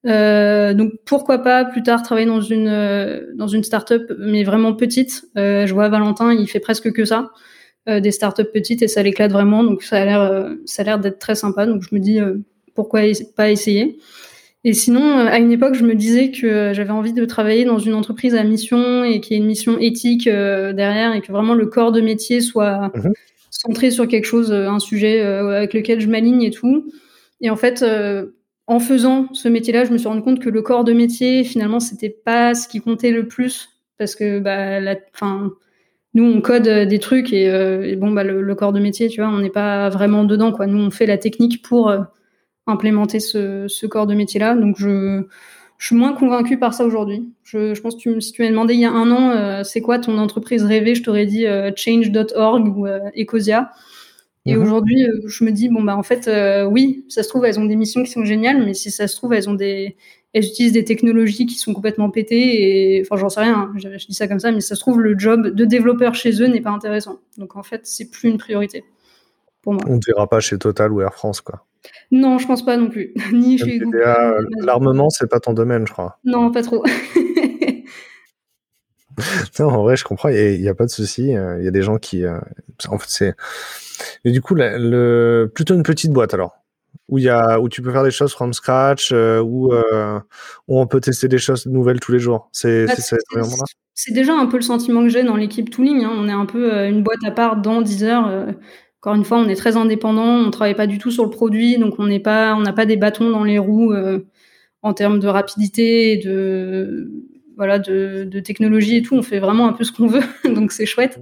Euh, 0.05 0.75
donc 0.75 0.93
pourquoi 1.07 1.39
pas 1.39 1.65
plus 1.65 1.83
tard 1.83 2.03
travailler 2.03 2.27
dans 2.27 2.41
une 2.41 2.67
euh, 2.67 3.33
dans 3.37 3.47
une 3.47 3.63
start-up, 3.63 4.11
mais 4.19 4.43
vraiment 4.43 4.75
petite. 4.75 5.25
Euh, 5.39 5.67
je 5.67 5.75
vois 5.75 5.89
Valentin, 5.89 6.33
il 6.33 6.49
fait 6.49 6.61
presque 6.61 6.93
que 6.93 7.05
ça, 7.05 7.31
euh, 7.89 8.01
des 8.01 8.11
start-up 8.11 8.53
petites 8.53 8.83
et 8.83 8.89
ça 8.89 9.03
l'éclate 9.03 9.31
vraiment, 9.31 9.63
donc 9.63 9.83
ça 9.85 10.03
a 10.03 10.05
l'air 10.05 10.51
ça 10.67 10.83
a 10.83 10.85
l'air 10.85 10.99
d'être 10.99 11.19
très 11.19 11.37
sympa. 11.37 11.67
Donc 11.67 11.83
je 11.83 11.95
me 11.95 12.01
dis 12.01 12.19
pourquoi 12.75 13.03
pas 13.37 13.51
essayer? 13.51 13.99
Et 14.65 14.75
sinon, 14.75 15.19
euh, 15.19 15.27
à 15.27 15.39
une 15.39 15.51
époque, 15.51 15.75
je 15.75 15.85
me 15.85 15.95
disais 15.95 16.31
que 16.31 16.47
euh, 16.47 16.75
j'avais 16.75 16.91
envie 16.91 17.13
de 17.13 17.25
travailler 17.25 17.65
dans 17.65 17.79
une 17.79 17.95
entreprise 17.95 18.35
à 18.35 18.45
mission 18.45 19.03
et 19.03 19.21
qui 19.21 19.35
ait 19.35 19.39
une 19.39 19.47
mission 19.47 19.79
éthique 19.79 20.29
euh, 20.29 20.73
derrière 20.73 21.15
et 21.15 21.21
que 21.21 21.33
vraiment 21.33 21.55
le 21.55 21.67
corps 21.67 21.91
de 21.91 22.01
métier 22.01 22.41
soit 22.41 22.93
mhm. 22.95 23.13
centré 23.51 23.91
sur 23.91 24.07
quelque 24.07 24.27
chose, 24.27 24.53
un 24.53 24.79
sujet 24.79 25.21
avec 25.21 25.75
lequel 25.75 26.01
je 26.01 26.09
m'aligne 26.09 26.43
et 26.43 26.51
tout. 26.51 26.91
Et 27.41 27.51
en 27.51 27.57
fait, 27.57 27.85
en 28.67 28.79
faisant 28.81 29.29
ce 29.35 29.49
métier-là, 29.49 29.85
je 29.85 29.93
me 29.93 29.99
suis 29.99 30.09
rendu 30.09 30.23
compte 30.23 30.41
que 30.41 30.49
le 30.49 30.63
corps 30.63 30.85
de 30.85 30.93
métier, 30.93 31.45
finalement, 31.45 31.81
c'était 31.81 32.11
pas 32.11 32.55
ce 32.55 32.69
qui 32.69 32.81
comptait 32.81 33.11
le 33.11 33.27
plus 33.27 33.69
parce 33.99 34.15
que, 34.15 34.39
bah, 34.39 34.81
la, 34.81 34.97
fin, 35.13 35.53
nous, 36.15 36.25
on 36.25 36.41
code 36.41 36.69
des 36.69 36.99
trucs 36.99 37.33
et, 37.33 37.97
bon, 37.97 38.11
bah, 38.13 38.25
le, 38.25 38.43
le, 38.43 38.55
corps 38.55 38.73
de 38.73 38.81
métier, 38.81 39.09
tu 39.09 39.21
vois, 39.21 39.31
on 39.31 39.39
n'est 39.39 39.51
pas 39.51 39.89
vraiment 39.91 40.25
dedans, 40.25 40.53
quoi. 40.53 40.67
Nous, 40.67 40.79
on 40.79 40.91
fait 40.91 41.07
la 41.07 41.19
technique 41.19 41.63
pour 41.63 41.93
implémenter 42.67 43.21
ce, 43.21 43.67
ce 43.69 43.87
corps 43.87 44.07
de 44.07 44.15
métier-là. 44.15 44.55
Donc, 44.55 44.77
je, 44.79 45.25
je 45.83 45.89
suis 45.89 45.97
moins 45.97 46.13
convaincue 46.13 46.59
par 46.59 46.75
ça 46.75 46.85
aujourd'hui. 46.85 47.29
Je, 47.43 47.75
je, 47.75 47.81
pense 47.81 47.97
que 47.97 48.01
tu, 48.01 48.21
si 48.21 48.31
tu 48.31 48.43
m'as 48.43 48.49
demandé 48.49 48.75
il 48.75 48.81
y 48.81 48.85
a 48.85 48.93
un 48.93 49.11
an, 49.11 49.31
euh, 49.31 49.65
c'est 49.65 49.81
quoi 49.81 49.99
ton 49.99 50.17
entreprise 50.19 50.63
rêvée, 50.63 50.95
je 50.95 51.03
t'aurais 51.03 51.27
dit 51.27 51.45
euh, 51.45 51.73
change.org 51.75 52.79
ou 52.79 52.87
euh, 52.87 53.01
Ecosia. 53.19 53.71
Et 54.47 54.55
mhm. 54.55 54.63
aujourd'hui, 54.63 55.05
je 55.27 55.43
me 55.45 55.51
dis, 55.51 55.69
bon, 55.69 55.83
bah, 55.83 55.97
en 55.97 56.05
fait, 56.05 56.31
oui, 56.71 57.05
ça 57.09 57.25
se 57.25 57.29
trouve, 57.29 57.45
elles 57.47 57.59
ont 57.59 57.65
des 57.65 57.75
missions 57.75 58.05
qui 58.05 58.13
sont 58.13 58.25
géniales, 58.25 58.65
mais 58.65 58.75
si 58.75 58.93
ça 58.93 59.09
se 59.09 59.17
trouve, 59.17 59.33
elles 59.33 59.51
ont 59.51 59.55
des, 59.55 59.97
elles 60.33 60.45
utilisent 60.45 60.73
des 60.73 60.85
technologies 60.85 61.47
qui 61.47 61.57
sont 61.57 61.75
complètement 61.75 62.11
pétées 62.11 62.97
et, 62.97 63.03
enfin, 63.03 63.17
j'en 63.17 63.29
sais 63.29 63.41
rien, 63.41 63.55
hein, 63.55 63.73
je, 63.77 63.89
je, 63.99 64.07
dis 64.07 64.15
ça 64.15 64.29
comme 64.29 64.41
ça, 64.41 64.53
mais 64.53 64.61
ça 64.61 64.77
se 64.77 64.81
trouve, 64.81 65.01
le 65.01 65.19
job 65.19 65.49
de 65.49 65.65
développeur 65.65 66.15
chez 66.15 66.43
eux 66.43 66.47
n'est 66.47 66.61
pas 66.61 66.71
intéressant. 66.71 67.19
Donc, 67.39 67.57
en 67.57 67.65
fait, 67.65 67.81
c'est 67.85 68.09
plus 68.09 68.29
une 68.29 68.39
priorité 68.39 68.85
pour 69.63 69.75
moi. 69.75 69.83
On 69.87 69.97
ne 69.97 70.01
verra 70.07 70.29
pas 70.29 70.41
chez 70.41 70.59
Total 70.59 70.93
ou 70.93 71.01
Air 71.01 71.15
France, 71.15 71.41
quoi. 71.41 71.65
Non, 72.11 72.39
je 72.39 72.47
pense 72.47 72.65
pas 72.65 72.77
non 72.77 72.89
plus. 72.89 73.15
Ni 73.33 73.59
chez 73.59 73.79
Google. 73.79 74.49
L'armement, 74.61 75.11
c'est 75.11 75.29
pas 75.29 75.41
ton 75.41 75.53
domaine, 75.53 75.87
je 75.87 75.93
crois. 75.93 76.19
Non, 76.25 76.51
pas 76.51 76.63
trop. 76.63 76.85
non, 79.59 79.69
en 79.69 79.83
vrai, 79.83 79.97
je 79.97 80.05
comprends. 80.05 80.29
Il 80.29 80.61
n'y 80.61 80.69
a, 80.69 80.75
pas 80.75 80.85
de 80.85 80.91
souci. 80.91 81.35
Euh, 81.35 81.59
il 81.59 81.65
y 81.65 81.69
a 81.69 81.71
des 81.71 81.83
gens 81.83 81.99
qui. 81.99 82.25
Euh, 82.25 82.39
en 82.89 82.99
fait, 82.99 83.09
c'est. 83.09 83.35
Et 84.25 84.31
du 84.31 84.41
coup, 84.41 84.55
le... 84.55 85.51
plutôt 85.55 85.75
une 85.75 85.83
petite 85.83 86.13
boîte 86.13 86.35
alors. 86.35 86.57
Où, 87.09 87.19
y 87.19 87.29
a, 87.29 87.61
où 87.61 87.69
tu 87.69 87.83
peux 87.83 87.93
faire 87.93 88.05
des 88.05 88.11
choses 88.11 88.33
from 88.33 88.55
scratch, 88.55 89.11
euh, 89.13 89.41
où, 89.41 89.75
où, 89.75 90.81
on 90.81 90.87
peut 90.87 91.01
tester 91.01 91.29
des 91.29 91.39
choses 91.39 91.67
nouvelles 91.67 92.01
tous 92.01 92.13
les 92.13 92.19
jours. 92.19 92.49
C'est 92.53 92.87
bah, 92.87 92.95
C'est 93.95 94.13
déjà 94.13 94.35
un 94.35 94.47
peu 94.47 94.57
le 94.57 94.63
sentiment 94.63 95.03
que 95.03 95.09
j'ai 95.09 95.23
dans 95.23 95.37
l'équipe 95.37 95.69
Tooling. 95.69 96.05
Hein. 96.05 96.13
On 96.15 96.29
est 96.29 96.33
un 96.33 96.47
peu 96.47 96.87
une 96.87 97.03
boîte 97.03 97.23
à 97.27 97.31
part 97.31 97.57
dans 97.57 97.83
Deezer. 97.83 98.55
Encore 99.03 99.17
une 99.17 99.25
fois, 99.25 99.39
on 99.39 99.49
est 99.49 99.57
très 99.57 99.77
indépendant, 99.77 100.37
on 100.37 100.53
travaille 100.53 100.77
pas 100.77 100.87
du 100.87 100.99
tout 100.99 101.11
sur 101.11 101.25
le 101.25 101.31
produit, 101.31 101.77
donc 101.77 101.99
on 101.99 102.07
n'est 102.07 102.21
pas, 102.21 102.55
on 102.55 102.61
n'a 102.61 102.73
pas 102.73 102.87
des 102.87 102.97
bâtons 102.97 103.31
dans 103.31 103.43
les 103.43 103.59
roues 103.59 103.93
euh, 103.93 104.21
en 104.83 104.95
termes 104.95 105.19
de 105.19 105.27
rapidité 105.27 106.13
et 106.13 106.19
de 106.19 107.11
voilà 107.57 107.81
de, 107.81 108.39
technologie 108.39 108.99
et 108.99 109.03
tout. 109.03 109.17
On 109.17 109.23
fait 109.23 109.41
vraiment 109.41 109.67
un 109.67 109.73
peu 109.73 109.83
ce 109.83 109.91
qu'on 109.91 110.07
veut, 110.07 110.23
donc 110.55 110.71
c'est 110.71 110.87
chouette. 110.87 111.21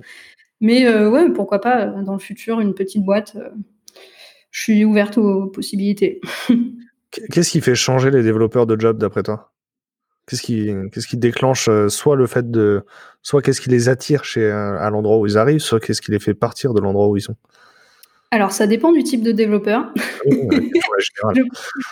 Mais 0.61 0.87
euh, 0.87 1.09
ouais, 1.09 1.31
pourquoi 1.31 1.63
pas 1.63 1.87
euh, 1.87 2.03
dans 2.03 2.13
le 2.13 2.19
futur 2.19 2.61
une 2.61 2.75
petite 2.75 3.03
boîte. 3.03 3.35
je 4.51 4.61
suis 4.61 4.85
ouverte 4.85 5.17
aux 5.17 5.47
possibilités. 5.47 6.21
Qu'est-ce 7.33 7.51
qui 7.51 7.63
fait 7.63 7.75
changer 7.75 8.11
les 8.11 8.23
développeurs 8.23 8.67
de 8.67 8.79
job 8.79 8.99
d'après 8.99 9.23
toi? 9.23 9.55
Qu'est-ce 10.27 10.43
qui, 10.43 10.71
qu'est-ce 10.93 11.07
qui 11.07 11.17
déclenche 11.17 11.71
soit 11.89 12.15
le 12.15 12.27
fait 12.27 12.51
de, 12.51 12.85
soit 13.23 13.41
qu'est-ce 13.41 13.63
qui 13.63 13.71
les 13.71 13.89
attire 13.89 14.23
chez 14.23 14.51
à 14.51 14.91
l'endroit 14.91 15.17
où 15.17 15.27
ils 15.27 15.39
arrivent, 15.39 15.61
soit 15.61 15.81
qu'est-ce 15.81 16.03
qui 16.03 16.11
les 16.11 16.21
fait 16.21 16.35
partir 16.35 16.75
de 16.75 16.81
l'endroit 16.81 17.09
où 17.09 17.17
ils 17.17 17.23
sont? 17.23 17.37
Alors, 18.33 18.53
ça 18.53 18.69
dépend 18.69 18.93
du 18.93 19.03
type 19.03 19.23
de 19.23 19.33
développeur. 19.33 19.93
je, 20.25 21.43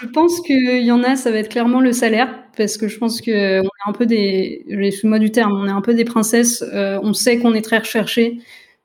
je, 0.01 0.07
pense 0.07 0.41
qu'il 0.43 0.84
y 0.84 0.93
en 0.93 1.03
a, 1.03 1.16
ça 1.16 1.32
va 1.32 1.39
être 1.39 1.49
clairement 1.49 1.80
le 1.80 1.93
salaire, 1.93 2.32
parce 2.57 2.76
que 2.76 2.86
je 2.86 2.97
pense 2.97 3.20
qu'on 3.20 3.32
est 3.32 3.62
un 3.86 3.93
peu 3.93 4.07
des, 4.07 4.64
excuse-moi 4.68 5.18
du 5.18 5.32
terme, 5.32 5.53
on 5.53 5.66
est 5.66 5.72
un 5.72 5.80
peu 5.80 5.95
des 5.95 6.05
princesses. 6.05 6.62
Euh, 6.72 7.01
on 7.03 7.12
sait 7.12 7.41
qu'on 7.41 7.55
est 7.55 7.62
très 7.62 7.78
recherché, 7.78 8.39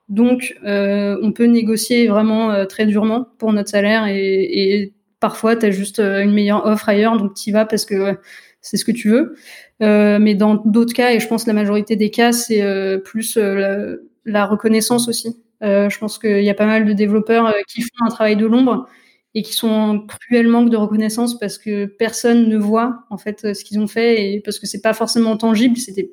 donc 0.09 0.55
euh, 0.65 1.15
on 1.21 1.31
peut 1.31 1.45
négocier 1.45 2.07
vraiment 2.07 2.49
euh, 2.49 2.65
très 2.65 2.87
durement 2.87 3.27
pour 3.37 3.53
notre 3.53 3.69
salaire, 3.69 4.07
et, 4.07 4.17
et 4.17 4.93
parfois 5.19 5.55
tu 5.55 5.67
as 5.67 5.71
juste 5.71 5.99
une 5.99 6.33
meilleure 6.33 6.65
offre 6.65 6.89
ailleurs, 6.89 7.17
donc 7.17 7.35
tu 7.35 7.51
y 7.51 7.53
vas 7.53 7.65
parce 7.65 7.85
que 7.85 8.17
c'est 8.61 8.77
ce 8.77 8.85
que 8.85 8.91
tu 8.91 9.09
veux. 9.09 9.35
mais 9.79 10.33
dans 10.33 10.55
d'autres 10.55 10.93
cas, 10.93 11.11
et 11.11 11.19
je 11.19 11.27
pense 11.27 11.45
la 11.45 11.53
majorité 11.53 11.95
des 11.97 12.09
cas, 12.09 12.31
c'est 12.31 12.63
plus 13.05 13.37
la, 13.37 13.89
la 14.25 14.45
reconnaissance 14.47 15.07
aussi. 15.07 15.37
Euh, 15.63 15.89
je 15.89 15.97
pense 15.97 16.19
qu'il 16.19 16.43
y 16.43 16.49
a 16.49 16.53
pas 16.53 16.65
mal 16.65 16.85
de 16.85 16.93
développeurs 16.93 17.47
euh, 17.47 17.61
qui 17.67 17.81
font 17.81 18.05
un 18.05 18.09
travail 18.09 18.35
de 18.35 18.45
l'ombre 18.45 18.85
et 19.33 19.41
qui 19.41 19.53
sont 19.53 19.69
en 19.69 19.99
cruel 19.99 20.47
manque 20.47 20.69
de 20.69 20.77
reconnaissance 20.77 21.39
parce 21.39 21.57
que 21.57 21.85
personne 21.85 22.49
ne 22.49 22.57
voit 22.57 22.99
en 23.09 23.17
fait 23.17 23.45
euh, 23.45 23.53
ce 23.53 23.63
qu'ils 23.63 23.79
ont 23.79 23.87
fait 23.87 24.33
et 24.33 24.41
parce 24.41 24.59
que 24.59 24.67
c'est 24.67 24.81
pas 24.81 24.93
forcément 24.93 25.37
tangible. 25.37 25.77
C'était, 25.77 26.11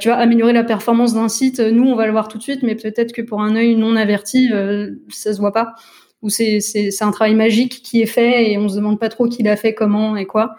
tu 0.00 0.08
vois, 0.08 0.16
améliorer 0.16 0.54
la 0.54 0.64
performance 0.64 1.12
d'un 1.14 1.28
site. 1.28 1.60
Nous, 1.60 1.84
on 1.84 1.96
va 1.96 2.06
le 2.06 2.12
voir 2.12 2.28
tout 2.28 2.38
de 2.38 2.42
suite, 2.42 2.62
mais 2.62 2.76
peut-être 2.76 3.12
que 3.12 3.20
pour 3.22 3.42
un 3.42 3.56
œil 3.56 3.76
non 3.76 3.94
averti, 3.94 4.48
ça 5.10 5.34
se 5.34 5.38
voit 5.38 5.52
pas. 5.52 5.74
Ou 6.22 6.30
c'est 6.30 6.60
c'est 6.60 7.02
un 7.02 7.10
travail 7.10 7.34
magique 7.34 7.82
qui 7.82 8.00
est 8.00 8.06
fait 8.06 8.50
et 8.50 8.58
on 8.58 8.68
se 8.70 8.76
demande 8.76 8.98
pas 8.98 9.10
trop 9.10 9.28
qui 9.28 9.42
l'a 9.42 9.56
fait, 9.56 9.74
comment 9.74 10.16
et 10.16 10.24
quoi. 10.24 10.56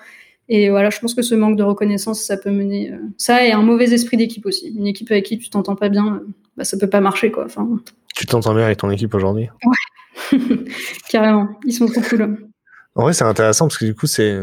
Et 0.50 0.70
voilà, 0.70 0.90
je 0.90 1.00
pense 1.00 1.14
que 1.14 1.22
ce 1.22 1.36
manque 1.36 1.58
de 1.58 1.64
reconnaissance, 1.64 2.22
ça 2.22 2.38
peut 2.38 2.52
mener 2.52 2.94
ça 3.18 3.46
et 3.46 3.52
un 3.52 3.62
mauvais 3.62 3.92
esprit 3.94 4.18
d'équipe 4.18 4.46
aussi. 4.46 4.70
Une 4.70 4.88
équipe 4.88 5.12
avec 5.12 5.26
qui 5.26 5.38
tu 5.38 5.50
t'entends 5.50 5.76
pas 5.76 5.90
bien, 5.90 6.22
bah, 6.56 6.64
ça 6.64 6.78
peut 6.78 6.90
pas 6.90 7.02
marcher 7.02 7.32
quoi. 7.32 7.46
Enfin. 7.46 7.68
Tu 8.16 8.26
t'entends 8.26 8.54
bien 8.54 8.66
avec 8.66 8.78
ton 8.78 8.90
équipe 8.90 9.14
aujourd'hui? 9.14 9.50
Ouais, 9.66 10.40
carrément. 11.10 11.50
Ils 11.66 11.74
sont 11.74 11.88
trop 11.88 12.02
cool. 12.02 12.50
En 12.96 13.04
vrai, 13.04 13.14
c'est 13.14 13.26
intéressant 13.26 13.68
parce 13.68 13.78
que 13.78 13.86
du 13.86 13.94
coup, 13.94 14.08
c'est 14.08 14.40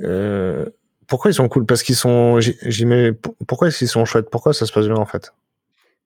euh... 0.00 0.66
pourquoi 1.06 1.30
ils 1.30 1.34
sont 1.34 1.48
cool? 1.48 1.66
Parce 1.66 1.82
qu'ils 1.82 1.96
sont. 1.96 2.38
Pourquoi 3.46 3.70
qu'ils 3.70 3.88
sont 3.88 4.04
chouettes? 4.04 4.30
Pourquoi 4.30 4.54
ça 4.54 4.66
se 4.66 4.72
passe 4.72 4.86
bien 4.86 4.96
en 4.96 5.06
fait? 5.06 5.32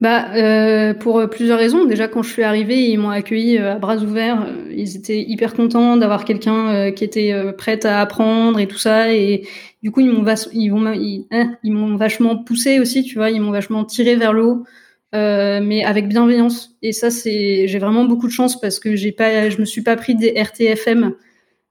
Bah, 0.00 0.32
euh, 0.34 0.94
pour 0.94 1.28
plusieurs 1.28 1.58
raisons. 1.58 1.84
Déjà, 1.84 2.06
quand 2.06 2.22
je 2.22 2.30
suis 2.30 2.44
arrivée, 2.44 2.88
ils 2.88 2.98
m'ont 2.98 3.10
accueilli 3.10 3.58
euh, 3.58 3.74
à 3.74 3.78
bras 3.78 3.96
ouverts. 3.96 4.46
Ils 4.70 4.96
étaient 4.96 5.20
hyper 5.20 5.54
contents 5.54 5.96
d'avoir 5.96 6.24
quelqu'un 6.24 6.68
euh, 6.68 6.90
qui 6.92 7.02
était 7.02 7.32
euh, 7.32 7.52
prêt 7.52 7.84
à 7.84 8.00
apprendre 8.00 8.60
et 8.60 8.68
tout 8.68 8.78
ça. 8.78 9.12
Et 9.12 9.46
du 9.82 9.90
coup, 9.90 10.00
ils 10.00 10.12
m'ont 10.12 10.24
ils, 10.52 10.68
vont, 10.68 10.92
ils, 10.92 11.26
hein, 11.32 11.56
ils 11.64 11.72
m'ont 11.72 11.96
vachement 11.96 12.36
poussé 12.36 12.78
aussi, 12.78 13.02
tu 13.02 13.16
vois. 13.16 13.30
Ils 13.30 13.40
m'ont 13.40 13.50
vachement 13.50 13.84
tiré 13.84 14.14
vers 14.16 14.32
le 14.32 14.44
haut 14.44 14.64
mais 15.12 15.84
avec 15.84 16.08
bienveillance. 16.08 16.76
Et 16.82 16.92
ça, 16.92 17.10
c'est, 17.10 17.66
j'ai 17.66 17.78
vraiment 17.78 18.04
beaucoup 18.04 18.26
de 18.26 18.32
chance 18.32 18.60
parce 18.60 18.78
que 18.78 18.94
j'ai 18.94 19.10
pas, 19.10 19.48
je 19.48 19.58
me 19.58 19.64
suis 19.64 19.82
pas 19.82 19.96
pris 19.96 20.14
des 20.14 20.34
RTFM 20.36 21.14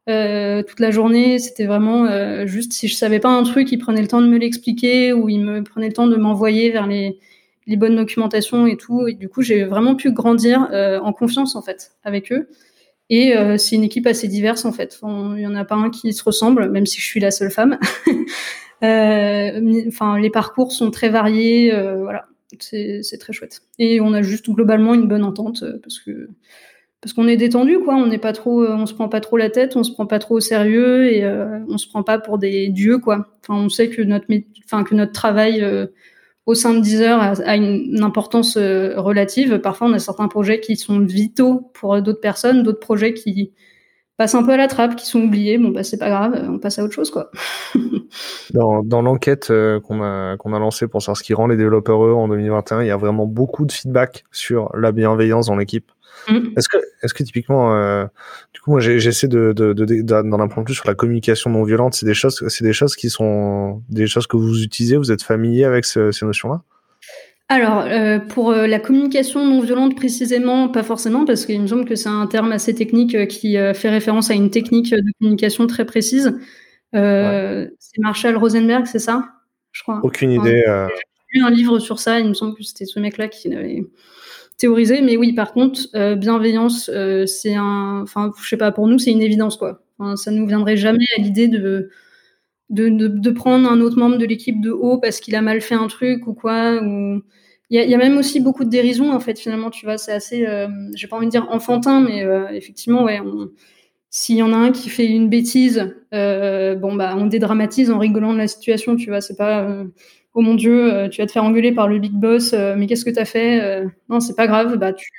euh, 0.10 0.64
toute 0.64 0.80
la 0.80 0.90
journée. 0.90 1.38
C'était 1.38 1.66
vraiment 1.66 2.06
euh, 2.06 2.46
juste 2.46 2.72
si 2.72 2.88
je 2.88 2.96
savais 2.96 3.20
pas 3.20 3.30
un 3.30 3.44
truc, 3.44 3.72
ils 3.74 3.78
prenaient 3.78 4.02
le 4.02 4.08
temps 4.08 4.22
de 4.22 4.28
me 4.28 4.38
l'expliquer 4.38 5.12
ou 5.12 5.28
ils 5.28 5.42
me 5.42 5.64
prenaient 5.64 5.88
le 5.88 5.94
temps 5.94 6.08
de 6.08 6.16
m'envoyer 6.16 6.72
vers 6.72 6.88
les, 6.88 7.20
les, 7.68 7.78
bonnes 7.78 7.96
documentations 7.96 8.66
et 8.68 8.78
tout. 8.78 9.08
Et 9.08 9.14
du 9.14 9.30
coup, 9.30 9.42
j'ai 9.42 9.64
vraiment 9.64 9.96
pu 9.96 10.12
grandir 10.12 10.70
euh, 10.72 11.00
en 11.00 11.14
confiance 11.14 11.56
en 11.56 11.62
fait 11.62 11.92
avec 12.04 12.32
eux. 12.32 12.50
Et 13.10 13.34
c'est 13.58 13.78
une 13.78 13.86
équipe 13.86 14.06
assez 14.06 14.28
diverse 14.28 14.66
en 14.66 14.74
fait. 14.74 15.00
Il 15.02 15.40
y 15.40 15.48
en 15.48 15.56
a 15.56 15.64
pas 15.64 15.76
un 15.76 15.90
qui 15.90 16.12
se 16.12 16.22
ressemble, 16.26 16.70
même 16.70 16.86
si 16.86 17.00
je 17.00 17.06
suis 17.06 17.22
la 17.22 17.32
seule 17.32 17.52
femme. 17.52 17.80
Enfin, 18.80 20.20
les 20.20 20.30
parcours 20.30 20.74
sont 20.74 20.92
très 20.92 21.08
variés. 21.08 21.72
voilà, 21.72 22.26
c'est 22.60 23.18
très 23.18 23.32
chouette. 23.32 23.62
Et 23.80 24.02
on 24.02 24.12
a 24.12 24.22
juste 24.22 24.50
globalement 24.50 24.94
une 24.94 25.08
bonne 25.08 25.24
entente 25.24 25.64
parce 25.82 26.00
que 26.00 26.30
parce 27.02 27.14
qu'on 27.14 27.28
est 27.28 27.38
détendu 27.38 27.80
quoi 27.80 27.96
on 27.96 28.08
n'est 28.08 28.18
pas 28.18 28.34
trop 28.34 28.64
euh, 28.64 28.76
on 28.76 28.86
se 28.86 28.94
prend 28.94 29.10
pas 29.10 29.22
trop 29.22 29.38
la 29.38 29.50
tête 29.50 29.76
on 29.76 29.84
se 29.84 29.92
prend 29.92 30.06
pas 30.06 30.20
trop 30.20 30.36
au 30.36 30.40
sérieux 30.40 31.12
et 31.12 31.24
euh, 31.24 31.60
on 31.70 31.78
se 31.78 31.88
prend 31.88 32.04
pas 32.04 32.20
pour 32.20 32.38
des 32.38 32.70
dieux 32.70 32.98
quoi 32.98 33.28
enfin 33.42 33.62
on 33.62 33.70
sait 33.70 33.90
que 33.90 34.02
notre 34.02 34.26
enfin 34.66 34.84
que 34.84 34.96
notre 34.96 35.12
travail 35.12 35.62
euh, 35.62 35.88
au 36.48 36.56
sein 36.56 36.74
de 36.74 36.80
Deezer 36.80 37.20
a, 37.20 37.34
a 37.46 37.56
une, 37.56 38.02
importance 38.02 38.58
relative. 38.58 39.60
Parfois 39.60 39.88
on 39.88 39.94
a 39.94 40.00
certains 40.00 40.28
projets 40.28 40.60
qui 40.60 40.76
sont 40.76 41.00
vitaux 41.00 41.70
pour 41.74 42.02
d'autres 42.02 42.22
personnes 42.22 42.64
d'autres 42.64 42.80
projets 42.80 43.14
qui 43.14 43.54
passent 44.18 44.34
un 44.34 44.44
peu 44.44 44.54
à 44.54 44.58
la 44.58 44.68
trappe 44.68 44.96
qui 44.96 45.06
sont 45.06 45.22
oubliés. 45.22 45.60
Bon 45.60 45.70
bah 45.70 45.84
c'est 45.84 45.98
pas 45.98 46.10
grave 46.10 46.44
on 46.50 46.58
passe 46.58 46.80
à 46.80 46.84
autre 46.84 46.94
chose 46.94 47.12
quoi. 47.12 47.30
Dans, 48.54 48.82
dans 48.82 49.02
l'enquête 49.02 49.52
qu'on 49.84 50.02
a 50.02 50.38
qu'on 50.38 50.54
a 50.54 50.60
lancée 50.60 50.88
pour 50.88 51.02
savoir 51.02 51.18
ce 51.18 51.24
qui 51.24 51.34
rend 51.34 51.48
les 51.48 51.58
développeurs 51.58 52.02
heureux 52.02 52.14
en 52.14 52.30
2021 52.30 52.82
il 52.82 52.88
y 52.88 52.92
a 52.92 52.98
vraiment 52.98 53.26
beaucoup 53.26 53.66
de 53.66 53.72
feedback 53.72 54.24
sur 54.32 54.74
la 54.76 54.94
bienveillance 54.94 55.48
dans 55.48 55.58
l'équipe 55.58 55.92
Mm. 56.28 56.54
Est-ce 56.58 56.70
que, 56.70 56.78
est-ce 57.04 57.14
que 57.14 57.24
typiquement, 57.24 57.76
euh, 57.76 58.06
du 58.54 58.60
coup, 58.60 58.72
moi, 58.72 58.80
j'essaie 58.80 59.28
de, 59.28 59.54
de, 59.54 59.74
d'en 60.02 60.40
apprendre 60.40 60.66
plus 60.66 60.76
sur 60.76 60.88
la 60.88 60.96
communication 60.96 61.50
non 61.50 61.64
violente. 61.64 61.94
C'est 61.94 62.06
des 62.06 62.14
choses, 62.14 62.44
c'est 62.48 62.64
des 62.64 62.74
choses 62.74 62.96
qui 62.96 63.10
sont 63.10 63.82
des 63.90 64.08
choses 64.08 64.28
que 64.28 64.38
vous 64.38 64.64
utilisez. 64.64 64.98
Vous 64.98 65.12
êtes 65.12 65.24
familier 65.24 65.64
avec 65.64 65.86
ces 65.86 66.12
notions-là? 66.22 66.62
Alors, 67.50 67.80
euh, 67.80 68.20
pour 68.20 68.52
euh, 68.52 68.68
la 68.68 68.80
communication 68.80 69.46
non 69.46 69.62
violente 69.62 69.96
précisément, 69.96 70.68
pas 70.68 70.84
forcément, 70.84 71.24
parce 71.24 71.46
qu'il 71.46 71.62
me 71.62 71.68
semble 71.68 71.86
que 71.86 71.96
c'est 71.96 72.10
un 72.10 72.28
terme 72.28 72.52
assez 72.52 72.76
technique 72.76 73.28
qui 73.30 73.56
fait 73.74 73.90
référence 73.90 74.30
à 74.30 74.34
une 74.34 74.50
technique 74.50 74.92
de 74.92 75.12
communication 75.20 75.66
très 75.66 75.86
précise. 75.86 76.38
C'est 76.94 78.00
Marshall 78.00 78.36
Rosenberg, 78.36 78.86
c'est 78.86 79.00
ça? 79.00 79.30
Je 79.72 79.82
crois. 79.84 80.02
Aucune 80.04 80.32
idée. 80.32 80.64
J'ai 81.32 81.40
lu 81.40 81.46
un 81.46 81.50
livre 81.50 81.80
sur 81.80 82.00
ça, 82.00 82.20
il 82.20 82.28
me 82.28 82.34
semble 82.34 82.56
que 82.56 82.64
c'était 82.64 82.86
ce 82.86 83.00
mec-là 83.00 83.28
qui 83.28 83.54
avait 83.54 83.86
théoriser, 84.58 85.02
mais 85.02 85.18
oui, 85.18 85.34
par 85.34 85.54
contre, 85.54 85.82
euh, 85.96 86.16
bienveillance, 86.16 86.90
euh, 86.94 87.26
c'est 87.26 87.56
un, 87.56 88.02
enfin, 88.02 88.32
je 88.42 88.48
sais 88.48 88.58
pas, 88.58 88.72
pour 88.72 88.88
nous, 88.88 89.00
c'est 89.00 89.12
une 89.12 89.22
évidence, 89.22 89.58
quoi. 89.58 89.84
Ça 90.16 90.30
nous 90.30 90.46
viendrait 90.46 90.78
jamais 90.78 91.06
à 91.18 91.22
l'idée 91.22 91.48
de, 91.48 91.90
de, 92.70 93.30
prendre 93.32 93.68
un 93.72 93.82
autre 93.82 93.98
membre 93.98 94.20
de 94.20 94.26
l'équipe 94.26 94.62
de 94.62 94.70
haut 94.70 95.00
parce 95.00 95.20
qu'il 95.20 95.36
a 95.36 95.42
mal 95.42 95.60
fait 95.60 95.74
un 95.74 95.88
truc 95.88 96.28
ou 96.28 96.36
quoi. 96.36 96.76
Ou... 96.84 97.24
Il, 97.72 97.82
y 97.82 97.96
a, 97.96 97.98
même 97.98 98.18
aussi 98.18 98.40
beaucoup 98.40 98.64
de 98.64 98.70
dérision, 98.70 99.12
en 99.12 99.20
fait, 99.20 99.40
finalement, 99.40 99.72
tu 99.72 99.86
vois, 99.86 99.98
c'est 99.98 100.14
assez, 100.14 100.46
euh, 100.46 100.68
j'ai 100.94 101.08
pas 101.08 101.18
envie 101.18 101.26
de 101.26 101.32
dire 101.32 101.48
enfantin, 101.50 102.00
mais 102.02 102.26
effectivement, 102.56 103.04
ouais, 103.04 103.20
s'il 104.10 104.38
y 104.38 104.44
en 104.44 104.54
a 104.54 104.56
un 104.58 104.72
qui 104.72 104.90
fait 104.90 105.08
une 105.08 105.30
bêtise, 105.30 105.96
bon, 106.12 106.96
bah, 106.96 107.16
on 107.18 107.26
dédramatise 107.26 107.90
en 107.90 107.98
rigolant 107.98 108.34
de 108.34 108.38
la 108.38 108.48
situation, 108.48 108.96
tu 108.96 109.10
vois, 109.10 109.22
c'est 109.22 109.38
pas 109.38 109.84
oh 110.38 110.42
mon 110.42 110.54
Dieu, 110.54 110.94
euh, 110.94 111.10
tu 111.10 111.20
vas 111.20 111.26
te 111.26 111.32
faire 111.32 111.44
engueuler 111.44 111.72
par 111.72 111.88
le 111.88 111.98
big 111.98 112.14
boss, 112.14 112.54
euh, 112.54 112.76
mais 112.78 112.86
qu'est-ce 112.86 113.04
que 113.04 113.10
tu 113.10 113.20
as 113.20 113.26
fait 113.26 113.60
euh, 113.60 113.88
Non, 114.08 114.20
c'est 114.20 114.36
pas 114.36 114.46
grave, 114.46 114.78
bah 114.78 114.94
tu 114.94 115.10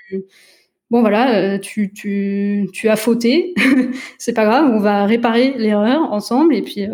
bon 0.90 1.00
voilà, 1.00 1.58
tu, 1.58 1.92
tu, 1.92 2.68
tu 2.72 2.88
as 2.88 2.94
fauté, 2.94 3.52
c'est 4.18 4.32
pas 4.32 4.44
grave, 4.44 4.70
on 4.72 4.78
va 4.78 5.06
réparer 5.06 5.54
l'erreur 5.58 6.12
ensemble 6.12 6.54
et 6.54 6.62
puis 6.62 6.86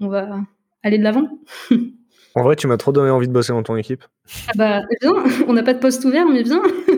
on 0.00 0.08
va 0.08 0.40
aller 0.82 0.98
de 0.98 1.04
l'avant. 1.04 1.28
en 2.34 2.42
vrai, 2.42 2.56
tu 2.56 2.66
m'as 2.66 2.76
trop 2.76 2.90
donné 2.90 3.10
envie 3.10 3.28
de 3.28 3.32
bosser 3.32 3.52
dans 3.52 3.62
ton 3.62 3.76
équipe. 3.76 4.02
Ah 4.48 4.52
bah 4.56 4.80
bien, 5.00 5.12
on 5.46 5.52
n'a 5.52 5.62
pas 5.62 5.72
de 5.72 5.78
poste 5.78 6.04
ouvert, 6.04 6.28
mais 6.28 6.42
bien. 6.42 6.60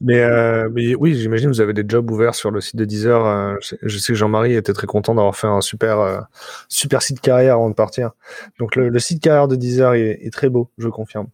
Mais, 0.00 0.20
euh, 0.20 0.68
mais 0.72 0.94
oui, 0.94 1.14
j'imagine 1.14 1.48
vous 1.48 1.60
avez 1.60 1.74
des 1.74 1.84
jobs 1.86 2.10
ouverts 2.10 2.34
sur 2.34 2.50
le 2.50 2.60
site 2.60 2.76
de 2.76 2.84
Deezer. 2.84 3.24
Euh, 3.24 3.56
je, 3.82 3.98
sais 3.98 4.12
que 4.12 4.18
Jean-Marie 4.18 4.54
était 4.54 4.72
très 4.72 4.86
content 4.86 5.14
d'avoir 5.14 5.36
fait 5.36 5.46
un 5.46 5.60
super 5.60 6.00
euh, 6.00 6.20
super 6.68 7.02
site 7.02 7.20
carrière 7.20 7.54
avant 7.54 7.68
de 7.68 7.74
partir. 7.74 8.12
Donc 8.58 8.76
le, 8.76 8.88
le 8.88 8.98
site 8.98 9.22
carrière 9.22 9.46
de 9.46 9.56
Deezer 9.56 9.94
est, 9.94 10.18
est 10.22 10.32
très 10.32 10.48
beau, 10.48 10.70
je 10.78 10.88
confirme. 10.88 11.26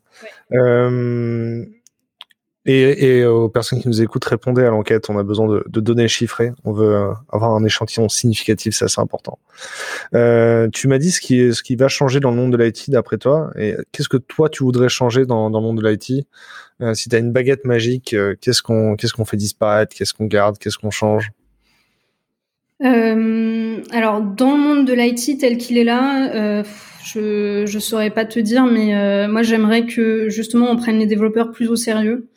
Euh, 0.53 1.64
et, 2.67 3.07
et, 3.07 3.25
aux 3.25 3.49
personnes 3.49 3.81
qui 3.81 3.89
nous 3.89 4.03
écoutent, 4.03 4.25
répondez 4.25 4.62
à 4.62 4.71
l'enquête. 4.71 5.09
On 5.09 5.19
a 5.19 5.23
besoin 5.23 5.47
de, 5.47 5.64
de, 5.67 5.81
données 5.81 6.09
chiffrées. 6.09 6.53
On 6.64 6.73
veut 6.73 6.95
euh, 6.95 7.12
avoir 7.31 7.55
un 7.55 7.64
échantillon 7.64 8.09
significatif, 8.09 8.75
c'est 8.75 8.87
assez 8.87 9.01
important. 9.01 9.39
Euh, 10.14 10.69
tu 10.73 10.89
m'as 10.89 10.99
dit 10.99 11.11
ce 11.11 11.21
qui, 11.21 11.55
ce 11.55 11.62
qui 11.62 11.77
va 11.77 11.89
changer 11.89 12.21
dans 12.21 12.31
le 12.31 12.37
monde 12.37 12.53
de 12.53 12.62
l'IT 12.62 12.91
d'après 12.91 13.19
toi. 13.19 13.51
Et 13.57 13.75
qu'est-ce 13.93 14.09
que 14.09 14.17
toi 14.17 14.49
tu 14.49 14.64
voudrais 14.64 14.89
changer 14.89 15.27
dans, 15.27 15.51
dans 15.51 15.61
le 15.61 15.67
monde 15.67 15.81
de 15.81 15.89
l'IT 15.89 16.27
euh, 16.83 16.95
Si 16.95 17.09
tu 17.09 17.17
as 17.17 17.19
une 17.19 17.33
baguette 17.33 17.64
magique, 17.64 18.14
euh, 18.14 18.35
qu'est-ce 18.41 18.62
qu'on 18.62 18.97
qu'est-ce 18.97 19.12
qu'on 19.12 19.25
fait 19.25 19.37
disparaître? 19.37 19.95
Qu'est-ce 19.97 20.14
qu'on 20.14 20.27
garde? 20.27 20.59
Qu'est-ce 20.59 20.79
qu'on 20.79 20.91
change? 20.91 21.31
Euh, 22.85 23.81
alors, 23.91 24.21
dans 24.21 24.53
le 24.53 24.62
monde 24.62 24.87
de 24.87 24.93
l'IT 24.93 25.39
tel 25.39 25.57
qu'il 25.57 25.79
est 25.79 25.85
là, 25.85 26.31
euh, 26.35 26.62
je 27.05 27.62
ne 27.62 27.81
saurais 27.81 28.11
pas 28.11 28.25
te 28.25 28.39
dire, 28.39 28.67
mais 28.67 28.95
euh, 28.95 29.29
moi 29.29 29.43
j'aimerais 29.43 29.87
que 29.87 30.29
justement 30.29 30.71
on 30.71 30.77
prenne 30.77 30.99
les 30.99 31.07
développeurs 31.07 31.53
plus 31.53 31.69
au 31.69 31.77
sérieux. 31.77 32.29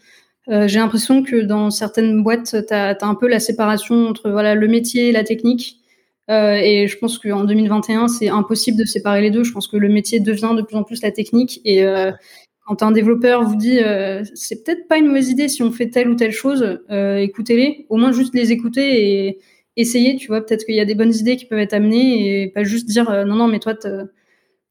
Euh, 0.50 0.68
j'ai 0.68 0.80
l'impression 0.80 1.24
que 1.24 1.42
dans 1.42 1.70
certaines 1.70 2.24
boîtes, 2.24 2.56
tu 2.68 2.74
as, 2.74 2.98
un 3.02 3.16
peu 3.16 3.28
la 3.28 3.40
séparation 3.40 4.08
entre 4.08 4.30
voilà 4.32 4.56
le 4.56 4.68
métier 4.68 5.10
et 5.10 5.12
la 5.12 5.24
technique. 5.24 5.78
Euh, 6.30 6.56
et 6.56 6.88
je 6.88 6.98
pense 6.98 7.18
qu'en 7.20 7.44
2021, 7.44 8.08
c'est 8.08 8.30
impossible 8.30 8.78
de 8.78 8.86
séparer 8.86 9.22
les 9.22 9.32
deux. 9.32 9.44
Je 9.44 9.52
pense 9.52 9.68
que 9.68 9.78
le 9.78 9.90
métier 9.90 10.20
devient 10.20 10.54
de 10.56 10.62
plus 10.62 10.76
en 10.76 10.84
plus 10.84 11.02
la 11.02 11.12
technique. 11.12 11.62
Et 11.66 11.84
euh, 11.84 12.12
quand 12.68 12.84
un 12.84 12.92
développeur 12.92 13.44
vous 13.44 13.56
dit 13.56 13.80
c'est 14.36 14.64
peut-être 14.64 14.88
pas 14.88 14.98
une 14.98 15.08
mauvaise 15.08 15.30
idée 15.30 15.48
si 15.48 15.64
on 15.64 15.72
fait 15.72 15.90
telle 15.90 16.10
ou 16.10 16.16
telle 16.16 16.32
chose, 16.32 16.80
écoutez-les. 16.90 17.86
Au 17.90 17.98
moins 17.98 18.12
juste 18.12 18.36
les 18.36 18.52
écouter 18.52 19.28
et 19.28 19.40
essayer. 19.76 20.18
Tu 20.18 20.28
vois, 20.28 20.46
peut-être 20.46 20.66
qu'il 20.66 20.76
y 20.76 20.80
a 20.80 20.86
des 20.86 20.96
bonnes 20.96 21.14
idées 21.14 21.36
qui 21.38 21.46
peuvent 21.46 21.60
être 21.60 21.74
amenées 21.74 22.44
et 22.44 22.48
pas 22.48 22.64
juste 22.64 22.88
dire 22.88 23.26
non 23.26 23.36
non 23.36 23.48
mais 23.48 23.60
toi 23.60 23.74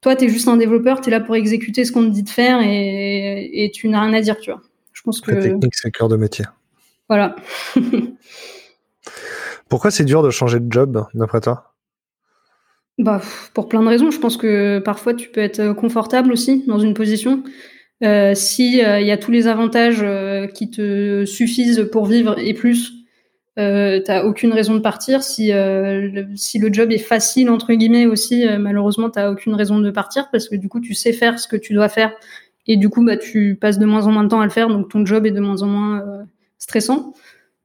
toi 0.00 0.16
t'es 0.16 0.28
juste 0.28 0.48
un 0.48 0.56
développeur, 0.56 1.00
t'es 1.00 1.10
là 1.10 1.20
pour 1.20 1.34
exécuter 1.36 1.84
ce 1.84 1.92
qu'on 1.92 2.04
te 2.04 2.10
dit 2.10 2.22
de 2.22 2.28
faire 2.28 2.60
et, 2.62 3.64
et 3.64 3.70
tu 3.72 3.88
n'as 3.88 4.02
rien 4.02 4.14
à 4.14 4.20
dire, 4.20 4.38
tu 4.38 4.52
vois. 4.52 4.62
Je 4.98 5.02
pense 5.04 5.20
que. 5.20 5.30
La 5.30 5.40
technique, 5.40 5.76
c'est 5.76 5.86
le 5.86 5.92
cœur 5.92 6.08
de 6.08 6.16
métier. 6.16 6.44
Voilà. 7.08 7.36
Pourquoi 9.68 9.92
c'est 9.92 10.04
dur 10.04 10.24
de 10.24 10.30
changer 10.30 10.58
de 10.58 10.72
job, 10.72 11.06
d'après 11.14 11.40
toi? 11.40 11.72
Bah, 12.98 13.22
Pour 13.54 13.68
plein 13.68 13.80
de 13.80 13.88
raisons. 13.88 14.10
Je 14.10 14.18
pense 14.18 14.36
que 14.36 14.80
parfois, 14.80 15.14
tu 15.14 15.28
peux 15.28 15.40
être 15.40 15.72
confortable 15.72 16.32
aussi 16.32 16.64
dans 16.66 16.80
une 16.80 16.94
position. 16.94 17.44
Euh, 18.02 18.34
si 18.34 18.84
euh, 18.84 19.00
y 19.00 19.12
a 19.12 19.16
tous 19.16 19.30
les 19.30 19.46
avantages 19.46 20.02
euh, 20.02 20.48
qui 20.48 20.68
te 20.68 21.24
suffisent 21.24 21.88
pour 21.92 22.06
vivre 22.06 22.36
et 22.38 22.54
plus, 22.54 22.92
euh, 23.60 24.00
t'as 24.04 24.24
aucune 24.24 24.52
raison 24.52 24.74
de 24.74 24.80
partir. 24.80 25.22
Si 25.22 25.52
le, 25.52 26.26
si 26.34 26.58
le 26.58 26.72
job 26.72 26.90
est 26.90 26.98
facile 26.98 27.50
entre 27.50 27.72
guillemets 27.72 28.06
aussi, 28.06 28.46
malheureusement 28.58 29.10
t'as 29.10 29.30
aucune 29.30 29.54
raison 29.54 29.78
de 29.78 29.90
partir 29.90 30.28
parce 30.30 30.48
que 30.48 30.56
du 30.56 30.68
coup 30.68 30.80
tu 30.80 30.94
sais 30.94 31.12
faire 31.12 31.38
ce 31.38 31.46
que 31.46 31.56
tu 31.56 31.72
dois 31.72 31.88
faire 31.88 32.12
et 32.68 32.76
du 32.76 32.90
coup, 32.90 33.02
bah, 33.02 33.16
tu 33.16 33.56
passes 33.58 33.78
de 33.78 33.86
moins 33.86 34.06
en 34.06 34.12
moins 34.12 34.24
de 34.24 34.28
temps 34.28 34.42
à 34.42 34.44
le 34.44 34.50
faire, 34.50 34.68
donc 34.68 34.90
ton 34.90 35.04
job 35.04 35.26
est 35.26 35.30
de 35.30 35.40
moins 35.40 35.62
en 35.62 35.66
moins 35.66 36.00
euh, 36.00 36.22
stressant. 36.58 37.14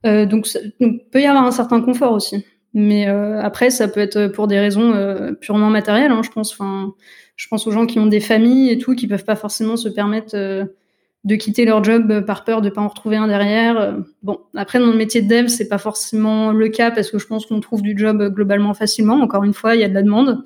Euh, 0.05 0.25
donc, 0.25 0.47
il 0.79 0.99
peut 1.11 1.21
y 1.21 1.25
avoir 1.25 1.45
un 1.45 1.51
certain 1.51 1.81
confort 1.81 2.13
aussi. 2.13 2.45
Mais 2.73 3.07
euh, 3.07 3.39
après, 3.41 3.69
ça 3.69 3.89
peut 3.89 3.99
être 3.99 4.27
pour 4.27 4.47
des 4.47 4.59
raisons 4.59 4.93
purement 5.41 5.69
matérielles, 5.69 6.11
hein, 6.11 6.21
je 6.23 6.31
pense. 6.31 6.53
Enfin, 6.53 6.93
je 7.35 7.47
pense 7.49 7.67
aux 7.67 7.71
gens 7.71 7.85
qui 7.85 7.99
ont 7.99 8.07
des 8.07 8.21
familles 8.21 8.71
et 8.71 8.77
tout, 8.77 8.95
qui 8.95 9.07
peuvent 9.07 9.25
pas 9.25 9.35
forcément 9.35 9.75
se 9.75 9.89
permettre 9.89 10.35
de 10.35 11.35
quitter 11.35 11.65
leur 11.65 11.83
job 11.83 12.25
par 12.25 12.45
peur 12.45 12.61
de 12.61 12.69
pas 12.69 12.81
en 12.81 12.87
retrouver 12.87 13.17
un 13.17 13.27
derrière. 13.27 13.97
Bon, 14.23 14.39
après, 14.55 14.79
dans 14.79 14.87
le 14.87 14.97
métier 14.97 15.21
de 15.21 15.27
dev, 15.27 15.47
c'est 15.47 15.67
pas 15.67 15.77
forcément 15.77 16.51
le 16.51 16.69
cas 16.69 16.91
parce 16.91 17.11
que 17.11 17.19
je 17.19 17.27
pense 17.27 17.45
qu'on 17.45 17.59
trouve 17.59 17.81
du 17.81 17.97
job 17.97 18.33
globalement 18.33 18.73
facilement. 18.73 19.15
Encore 19.15 19.43
une 19.43 19.53
fois, 19.53 19.75
il 19.75 19.81
y 19.81 19.83
a 19.83 19.89
de 19.89 19.93
la 19.93 20.01
demande. 20.01 20.43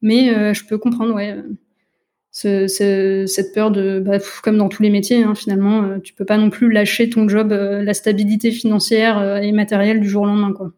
Mais 0.00 0.54
je 0.54 0.64
peux 0.66 0.78
comprendre, 0.78 1.14
ouais 1.14 1.36
ce, 2.32 3.26
cette 3.26 3.54
peur 3.54 3.70
de, 3.70 4.00
bah, 4.00 4.18
comme 4.42 4.56
dans 4.56 4.68
tous 4.68 4.82
les 4.82 4.90
métiers, 4.90 5.22
hein, 5.22 5.34
finalement, 5.34 5.84
euh, 5.84 5.98
tu 5.98 6.14
peux 6.14 6.24
pas 6.24 6.38
non 6.38 6.48
plus 6.48 6.72
lâcher 6.72 7.10
ton 7.10 7.28
job, 7.28 7.52
euh, 7.52 7.82
la 7.82 7.94
stabilité 7.94 8.50
financière 8.50 9.18
euh, 9.18 9.36
et 9.36 9.52
matérielle 9.52 10.00
du 10.00 10.08
jour 10.08 10.22
au 10.22 10.26
lendemain. 10.26 10.52
Quoi. 10.52 10.72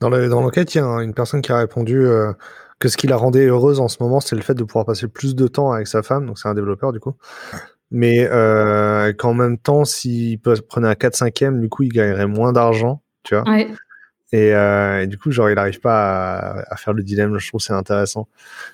Dans 0.00 0.08
l'enquête, 0.08 0.74
il 0.74 0.78
y 0.78 0.80
a 0.80 0.86
une 1.02 1.14
personne 1.14 1.42
qui 1.42 1.50
a 1.50 1.58
répondu 1.58 2.06
que 2.78 2.88
ce 2.88 2.96
qui 2.96 3.08
la 3.08 3.16
rendait 3.16 3.46
heureuse 3.46 3.80
en 3.80 3.88
ce 3.88 3.96
moment, 4.00 4.20
c'est 4.20 4.36
le 4.36 4.42
fait 4.42 4.54
de 4.54 4.62
pouvoir 4.62 4.84
passer 4.84 5.08
plus 5.08 5.34
de 5.34 5.48
temps 5.48 5.72
avec 5.72 5.88
sa 5.88 6.04
femme, 6.04 6.26
donc 6.26 6.38
c'est 6.38 6.48
un 6.48 6.54
développeur 6.54 6.92
du 6.92 7.00
coup. 7.00 7.14
Mais 7.90 8.28
qu'en 9.18 9.34
même 9.34 9.58
temps, 9.58 9.84
s'il 9.84 10.38
prenait 10.40 10.86
un 10.86 10.92
4-5e, 10.92 11.58
du 11.58 11.68
coup, 11.68 11.82
il 11.82 11.88
gagnerait 11.88 12.28
moins 12.28 12.52
d'argent, 12.52 13.02
tu 13.24 13.34
vois. 13.34 13.48
Ouais. 13.50 13.68
Et, 14.32 14.54
euh, 14.54 15.02
et, 15.02 15.06
du 15.06 15.18
coup, 15.18 15.30
genre, 15.30 15.50
il 15.50 15.56
n'arrive 15.56 15.80
pas 15.80 16.36
à, 16.36 16.72
à, 16.72 16.76
faire 16.76 16.94
le 16.94 17.02
dilemme. 17.02 17.38
Je 17.38 17.48
trouve 17.48 17.60
c'est 17.60 17.74
intéressant. 17.74 18.28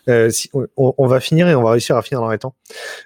Euh, 0.08 0.30
si, 0.30 0.48
on, 0.54 0.68
on, 0.76 1.06
va 1.06 1.18
finir 1.18 1.48
et 1.48 1.54
on 1.56 1.62
va 1.62 1.72
réussir 1.72 1.96
à 1.96 2.02
finir 2.02 2.20
dans 2.20 2.30
les 2.30 2.38
temps. 2.38 2.54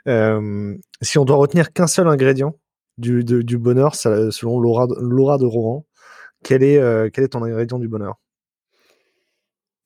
Euh, 0.07 0.77
si 1.01 1.19
on 1.19 1.25
doit 1.25 1.37
retenir 1.37 1.73
qu'un 1.73 1.87
seul 1.87 2.09
ingrédient 2.09 2.55
du, 2.99 3.25
de, 3.25 3.41
du 3.41 3.57
bonheur, 3.57 3.95
selon 3.95 4.61
Laura, 4.61 4.87
Laura 5.01 5.39
de 5.39 5.47
Rohan, 5.47 5.87
quel 6.45 6.63
est, 6.63 6.79
quel 7.13 7.25
est 7.25 7.29
ton 7.29 7.43
ingrédient 7.43 7.79
du 7.79 7.89
bonheur? 7.89 8.17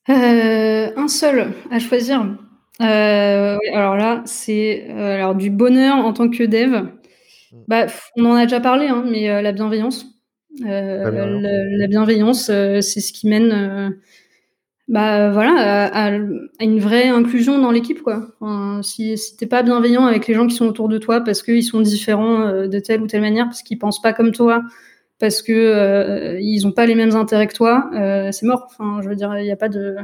Un 0.09 1.09
seul 1.09 1.53
à 1.71 1.79
choisir. 1.79 2.37
Alors 2.81 3.97
là, 3.97 4.23
c'est 4.25 4.91
alors 4.91 5.37
du 5.37 5.51
bonheur 5.51 5.97
en 5.99 6.13
tant 6.13 6.29
que 6.29 6.43
dev. 6.43 6.83
Mm. 7.53 7.57
Bah, 7.69 7.87
on 8.17 8.25
en 8.25 8.35
a 8.35 8.43
déjà 8.43 8.61
parlé, 8.61 8.89
hein, 8.89 9.05
mais 9.09 9.41
la 9.41 9.53
bienveillance. 9.53 10.16
La 10.61 11.11
bienveillance, 11.11 11.43
la, 11.43 11.65
la 11.65 11.87
bienveillance 11.87 12.45
c'est 12.47 13.01
ce 13.01 13.13
qui 13.13 13.29
mène 13.29 13.97
bah 14.89 15.31
voilà 15.31 15.87
à, 15.87 16.07
à, 16.07 16.11
une 16.61 16.79
vraie 16.79 17.09
inclusion 17.09 17.59
dans 17.59 17.73
l'équipe 17.73 18.03
quoi. 18.03 18.29
Enfin, 18.41 18.83
si 18.83 19.19
si 19.19 19.37
t'es 19.37 19.47
pas 19.47 19.63
bienveillant 19.63 20.07
avec 20.07 20.27
les 20.29 20.35
gens 20.35 20.47
qui 20.47 20.55
sont 20.55 20.67
autour 20.67 20.89
de 20.89 20.99
toi 20.99 21.23
parce 21.23 21.43
qu'ils 21.43 21.65
sont 21.65 21.81
différents 21.81 22.67
de 22.67 22.79
telle 22.79 23.03
ou 23.03 23.07
telle 23.07 23.21
manière, 23.21 23.47
parce 23.47 23.63
qu'ils 23.63 23.79
pensent 23.79 24.01
pas 24.01 24.13
comme 24.13 24.33
toi, 24.33 24.63
parce 25.19 25.43
que 25.43 25.53
euh, 25.53 26.41
ils 26.41 26.67
ont 26.67 26.73
pas 26.73 26.87
les 26.87 26.95
mêmes 26.95 27.15
intérêts 27.15 27.47
que 27.47 27.55
toi, 27.55 27.91
euh, 27.95 28.31
c'est 28.33 28.47
mort. 28.47 28.67
Enfin, 28.71 29.01
je 29.03 29.09
veux 29.09 29.17
dire, 29.17 29.37
il 29.39 29.45
n'y 29.45 29.51
a 29.51 29.57
pas 29.57 29.69
de 29.69 29.97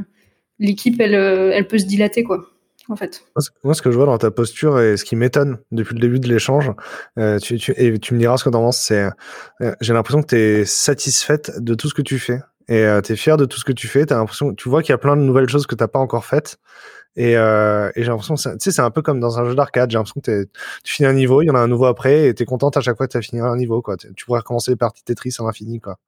l'équipe, 0.59 1.01
elle, 1.01 1.15
euh, 1.15 1.53
elle 1.53 1.67
peut 1.67 1.79
se 1.79 1.87
dilater 1.87 2.25
quoi. 2.25 2.52
En 2.89 2.97
fait. 2.97 3.25
Moi, 3.65 3.75
ce 3.75 3.83
que 3.83 3.91
je 3.91 3.97
vois 3.97 4.07
dans 4.07 4.19
ta 4.19 4.31
posture 4.31 4.81
et 4.81 4.97
ce 4.97 5.05
qui 5.05 5.17
m'étonne 5.17 5.59
depuis 5.71 5.95
le 5.95 6.01
début 6.01 6.19
de 6.19 6.29
l'échange, 6.29 6.73
euh, 7.19 7.39
tu, 7.39 7.57
tu, 7.59 7.73
et 7.77 7.97
tu 7.99 8.15
me 8.15 8.19
diras 8.19 8.37
ce 8.37 8.45
que 8.45 8.51
tu 8.51 8.57
en 8.57 8.63
penses, 8.63 8.79
c'est 8.79 9.09
euh, 9.61 9.75
j'ai 9.81 9.93
l'impression 9.93 10.23
que 10.23 10.29
tu 10.29 10.37
es 10.37 10.65
satisfaite 10.65 11.53
de 11.59 11.75
tout 11.75 11.89
ce 11.89 11.95
que 11.95 12.03
tu 12.03 12.19
fais 12.19 12.41
et 12.69 12.85
euh, 12.85 13.01
tu 13.01 13.13
es 13.13 13.17
fier 13.17 13.37
de 13.37 13.45
tout 13.45 13.59
ce 13.59 13.65
que 13.65 13.73
tu 13.73 13.87
fais. 13.87 14.13
As 14.13 14.17
l'impression, 14.17 14.53
tu 14.55 14.69
vois 14.69 14.83
qu'il 14.83 14.91
y 14.91 14.95
a 14.95 14.99
plein 14.99 15.17
de 15.17 15.23
nouvelles 15.23 15.49
choses 15.49 15.67
que 15.67 15.75
tu 15.75 15.87
pas 15.87 15.99
encore 15.99 16.25
faites 16.25 16.59
et, 17.15 17.37
euh, 17.37 17.91
et 17.95 18.03
j'ai 18.03 18.09
l'impression, 18.09 18.37
tu 18.37 18.43
sais, 18.59 18.71
c'est 18.71 18.81
un 18.81 18.91
peu 18.91 19.03
comme 19.03 19.21
dans 19.21 19.39
un 19.39 19.45
jeu 19.45 19.55
d'arcade. 19.55 19.91
J'ai 19.91 19.99
l'impression 19.99 20.21
que 20.21 20.49
tu 20.83 20.95
finis 20.95 21.09
un 21.09 21.13
niveau, 21.13 21.43
il 21.43 21.47
y 21.47 21.51
en 21.51 21.55
a 21.55 21.61
un 21.61 21.69
nouveau 21.69 21.85
après, 21.85 22.29
et 22.29 22.35
t'es 22.35 22.47
contente 22.47 22.77
à 22.77 22.81
chaque 22.81 22.97
fois 22.97 23.07
que 23.07 23.13
tu 23.13 23.19
as 23.19 23.23
fini 23.23 23.41
un 23.41 23.57
niveau. 23.57 23.83
Quoi. 23.83 23.97
Tu 23.97 24.25
pourrais 24.25 24.41
recommencer 24.41 24.71
les 24.71 24.77
parties 24.77 25.05
Tetris 25.05 25.35
à 25.39 25.43
l'infini. 25.43 25.81
Quoi. 25.81 25.99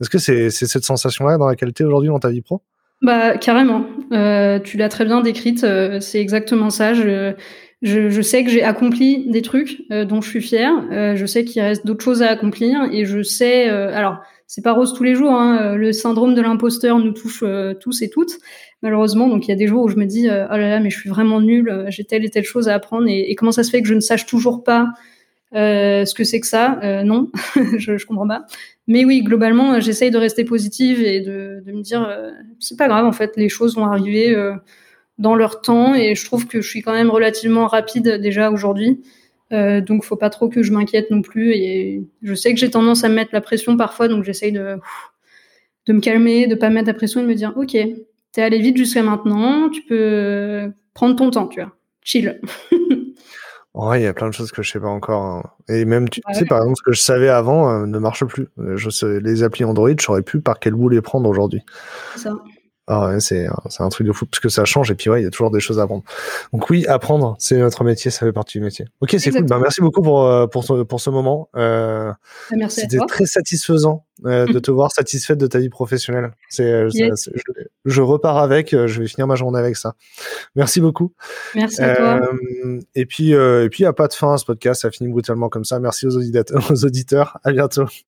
Est-ce 0.00 0.10
que 0.10 0.18
c'est 0.18 0.50
cette 0.50 0.84
sensation-là 0.84 1.38
dans 1.38 1.48
laquelle 1.48 1.72
tu 1.72 1.82
es 1.82 1.86
aujourd'hui 1.86 2.08
dans 2.08 2.20
ta 2.20 2.28
vie 2.28 2.42
pro? 2.42 2.62
Bah 3.02 3.36
carrément. 3.36 3.84
Euh, 4.12 4.58
tu 4.58 4.76
l'as 4.76 4.88
très 4.88 5.04
bien 5.04 5.20
décrite. 5.20 5.64
Euh, 5.64 6.00
c'est 6.00 6.20
exactement 6.20 6.70
ça. 6.70 6.94
Je, 6.94 7.34
je, 7.82 8.08
je 8.08 8.22
sais 8.22 8.44
que 8.44 8.50
j'ai 8.50 8.62
accompli 8.62 9.28
des 9.30 9.42
trucs 9.42 9.82
euh, 9.90 10.04
dont 10.04 10.20
je 10.20 10.28
suis 10.30 10.42
fière. 10.42 10.72
Euh, 10.92 11.16
je 11.16 11.26
sais 11.26 11.44
qu'il 11.44 11.62
reste 11.62 11.86
d'autres 11.86 12.04
choses 12.04 12.22
à 12.22 12.28
accomplir, 12.28 12.88
et 12.92 13.04
je 13.04 13.22
sais. 13.22 13.68
alors 13.68 14.18
c'est 14.46 14.62
pas 14.62 14.72
rose 14.72 14.94
tous 14.94 15.04
les 15.04 15.14
jours. 15.14 15.32
Hein. 15.32 15.74
Le 15.74 15.92
syndrome 15.92 16.34
de 16.34 16.42
l'imposteur 16.42 16.98
nous 16.98 17.12
touche 17.12 17.42
tous 17.80 18.02
et 18.02 18.10
toutes 18.10 18.38
malheureusement. 18.84 19.26
Donc 19.26 19.46
il 19.46 19.48
y 19.48 19.52
a 19.52 19.56
des 19.56 19.66
jours 19.66 19.82
où 19.82 19.88
je 19.88 19.96
me 19.96 20.04
dis 20.04 20.28
euh, 20.28 20.46
oh 20.48 20.56
là 20.56 20.68
là 20.68 20.80
mais 20.80 20.90
je 20.90 20.98
suis 20.98 21.10
vraiment 21.10 21.40
nulle, 21.40 21.68
euh, 21.70 21.86
j'ai 21.88 22.04
telle 22.04 22.24
et 22.24 22.30
telle 22.30 22.44
chose 22.44 22.68
à 22.68 22.74
apprendre 22.74 23.06
et, 23.08 23.34
comment 23.34 23.50
ça 23.50 23.64
se 23.64 23.70
fait 23.70 23.82
que 23.82 23.88
je 23.88 23.94
ne 23.94 24.00
sache 24.00 24.26
toujours 24.26 24.62
pas 24.62 24.88
euh, 25.54 26.04
ce 26.04 26.14
que 26.14 26.24
c'est 26.24 26.40
que 26.40 26.46
ça 26.46 26.80
Non, 27.04 27.30
je, 27.78 27.96
je 27.96 28.06
comprends 28.06 28.26
pas. 28.26 28.44
Mais 28.86 29.04
oui, 29.04 29.22
globalement, 29.22 29.80
j'essaye 29.80 30.10
de 30.10 30.18
rester 30.18 30.44
positive 30.44 31.02
et 31.02 31.20
de, 31.20 31.62
me 31.66 31.82
dire 31.82 32.08
c'est 32.60 32.76
pas 32.76 32.88
grave 32.88 33.06
en 33.06 33.12
fait, 33.12 33.32
les 33.36 33.48
choses 33.48 33.76
vont 33.76 33.86
arriver 33.86 34.34
dans 35.18 35.34
leur 35.34 35.60
temps 35.60 35.94
et 35.94 36.14
je 36.14 36.24
trouve 36.24 36.46
que 36.46 36.60
je 36.60 36.68
suis 36.68 36.82
quand 36.82 36.92
même 36.92 37.10
relativement 37.10 37.66
rapide 37.66 38.20
déjà 38.20 38.50
aujourd'hui. 38.50 39.00
Euh, 39.52 39.80
donc 39.80 40.04
faut 40.04 40.16
pas 40.16 40.30
trop 40.30 40.48
que 40.48 40.62
je 40.62 40.72
m'inquiète 40.72 41.10
non 41.10 41.22
plus 41.22 41.52
et 41.52 42.02
je 42.22 42.34
sais 42.34 42.52
que 42.54 42.58
j'ai 42.58 42.70
tendance 42.70 43.04
à 43.04 43.08
me 43.10 43.14
mettre 43.14 43.30
la 43.34 43.42
pression 43.42 43.76
parfois 43.76 44.08
donc 44.08 44.24
j'essaye 44.24 44.52
de 44.52 44.78
de 45.86 45.92
me 45.92 46.00
calmer, 46.00 46.46
de 46.46 46.54
pas 46.54 46.70
me 46.70 46.76
mettre 46.76 46.88
la 46.88 46.94
pression 46.94 47.20
et 47.20 47.24
de 47.24 47.28
me 47.28 47.34
dire 47.34 47.52
ok 47.56 47.76
t'es 48.32 48.42
allé 48.42 48.58
vite 48.58 48.76
jusqu'à 48.76 49.02
maintenant, 49.02 49.70
tu 49.70 49.82
peux 49.82 50.72
prendre 50.92 51.14
ton 51.14 51.30
temps, 51.30 51.46
tu 51.46 51.60
vois. 51.60 51.72
Chill. 52.02 52.40
Ouais, 53.74 54.00
il 54.00 54.04
y 54.04 54.06
a 54.06 54.14
plein 54.14 54.28
de 54.28 54.32
choses 54.32 54.52
que 54.52 54.62
je 54.62 54.70
sais 54.70 54.78
pas 54.78 54.88
encore. 54.88 55.24
Hein. 55.24 55.42
Et 55.68 55.84
même, 55.84 56.08
tu 56.08 56.22
sais, 56.32 56.44
par 56.44 56.58
exemple, 56.58 56.76
ce 56.78 56.82
que 56.82 56.92
je 56.92 57.00
savais 57.00 57.28
avant 57.28 57.70
euh, 57.70 57.86
ne 57.86 57.98
marche 57.98 58.24
plus. 58.24 58.48
Je 58.56 58.88
sais, 58.88 59.18
les 59.20 59.42
applis 59.42 59.64
Android, 59.64 59.90
je 59.98 60.04
saurais 60.04 60.22
plus 60.22 60.40
par 60.40 60.60
quel 60.60 60.74
bout 60.74 60.88
les 60.88 61.00
prendre 61.00 61.28
aujourd'hui. 61.28 61.60
C'est 62.14 62.22
ça. 62.22 62.36
Ah 62.86 63.08
ouais, 63.08 63.20
c'est 63.20 63.46
un 63.78 63.88
truc 63.88 64.06
de 64.06 64.12
fou 64.12 64.26
parce 64.26 64.40
que 64.40 64.50
ça 64.50 64.66
change 64.66 64.90
et 64.90 64.94
puis 64.94 65.08
ouais, 65.08 65.22
il 65.22 65.24
y 65.24 65.26
a 65.26 65.30
toujours 65.30 65.50
des 65.50 65.60
choses 65.60 65.78
à 65.78 65.84
apprendre. 65.84 66.04
Donc 66.52 66.68
oui, 66.68 66.86
apprendre, 66.86 67.34
c'est 67.38 67.56
notre 67.56 67.82
métier, 67.82 68.10
ça 68.10 68.26
fait 68.26 68.32
partie 68.32 68.58
du 68.58 68.64
métier. 68.64 68.84
Ok, 69.00 69.16
c'est 69.18 69.30
cool. 69.30 69.44
Ben, 69.44 69.58
merci 69.58 69.80
beaucoup 69.80 70.02
pour 70.02 70.26
euh, 70.26 70.46
pour 70.46 70.64
ce, 70.64 70.82
pour 70.82 71.00
ce 71.00 71.08
moment. 71.08 71.48
Euh, 71.56 72.12
ah, 72.12 72.54
merci 72.56 72.82
C'était 72.82 72.98
très 73.08 73.24
satisfaisant 73.24 74.04
euh, 74.26 74.46
de 74.52 74.58
te 74.58 74.70
voir 74.70 74.92
satisfaite 74.92 75.38
de 75.38 75.46
ta 75.46 75.58
vie 75.58 75.70
professionnelle. 75.70 76.32
C'est 76.48 76.70
euh, 76.70 76.88
je, 76.90 77.32
je, 77.84 78.02
repars 78.02 78.38
avec, 78.38 78.72
euh, 78.72 78.86
je 78.86 79.00
vais 79.00 79.08
finir 79.08 79.26
ma 79.26 79.34
journée 79.34 79.58
avec 79.58 79.76
ça. 79.76 79.94
Merci 80.54 80.80
beaucoup. 80.80 81.12
Merci 81.54 81.82
à 81.82 81.96
toi. 81.96 82.30
et 82.94 83.06
puis 83.06 83.32
et 83.32 83.68
puis 83.70 83.80
il 83.80 83.84
y 83.84 83.86
a 83.86 83.92
pas 83.92 84.08
de 84.08 84.14
fin 84.14 84.34
à 84.34 84.36
ce 84.36 84.44
podcast, 84.44 84.82
ça 84.82 84.90
finit 84.90 85.10
brutalement 85.10 85.48
comme 85.48 85.64
ça. 85.64 85.80
Merci 85.80 86.06
aux 86.06 86.16
auditeurs. 86.16 86.44
Aux 86.70 86.84
auditeurs. 86.84 87.38
À 87.44 87.52
bientôt. 87.52 87.86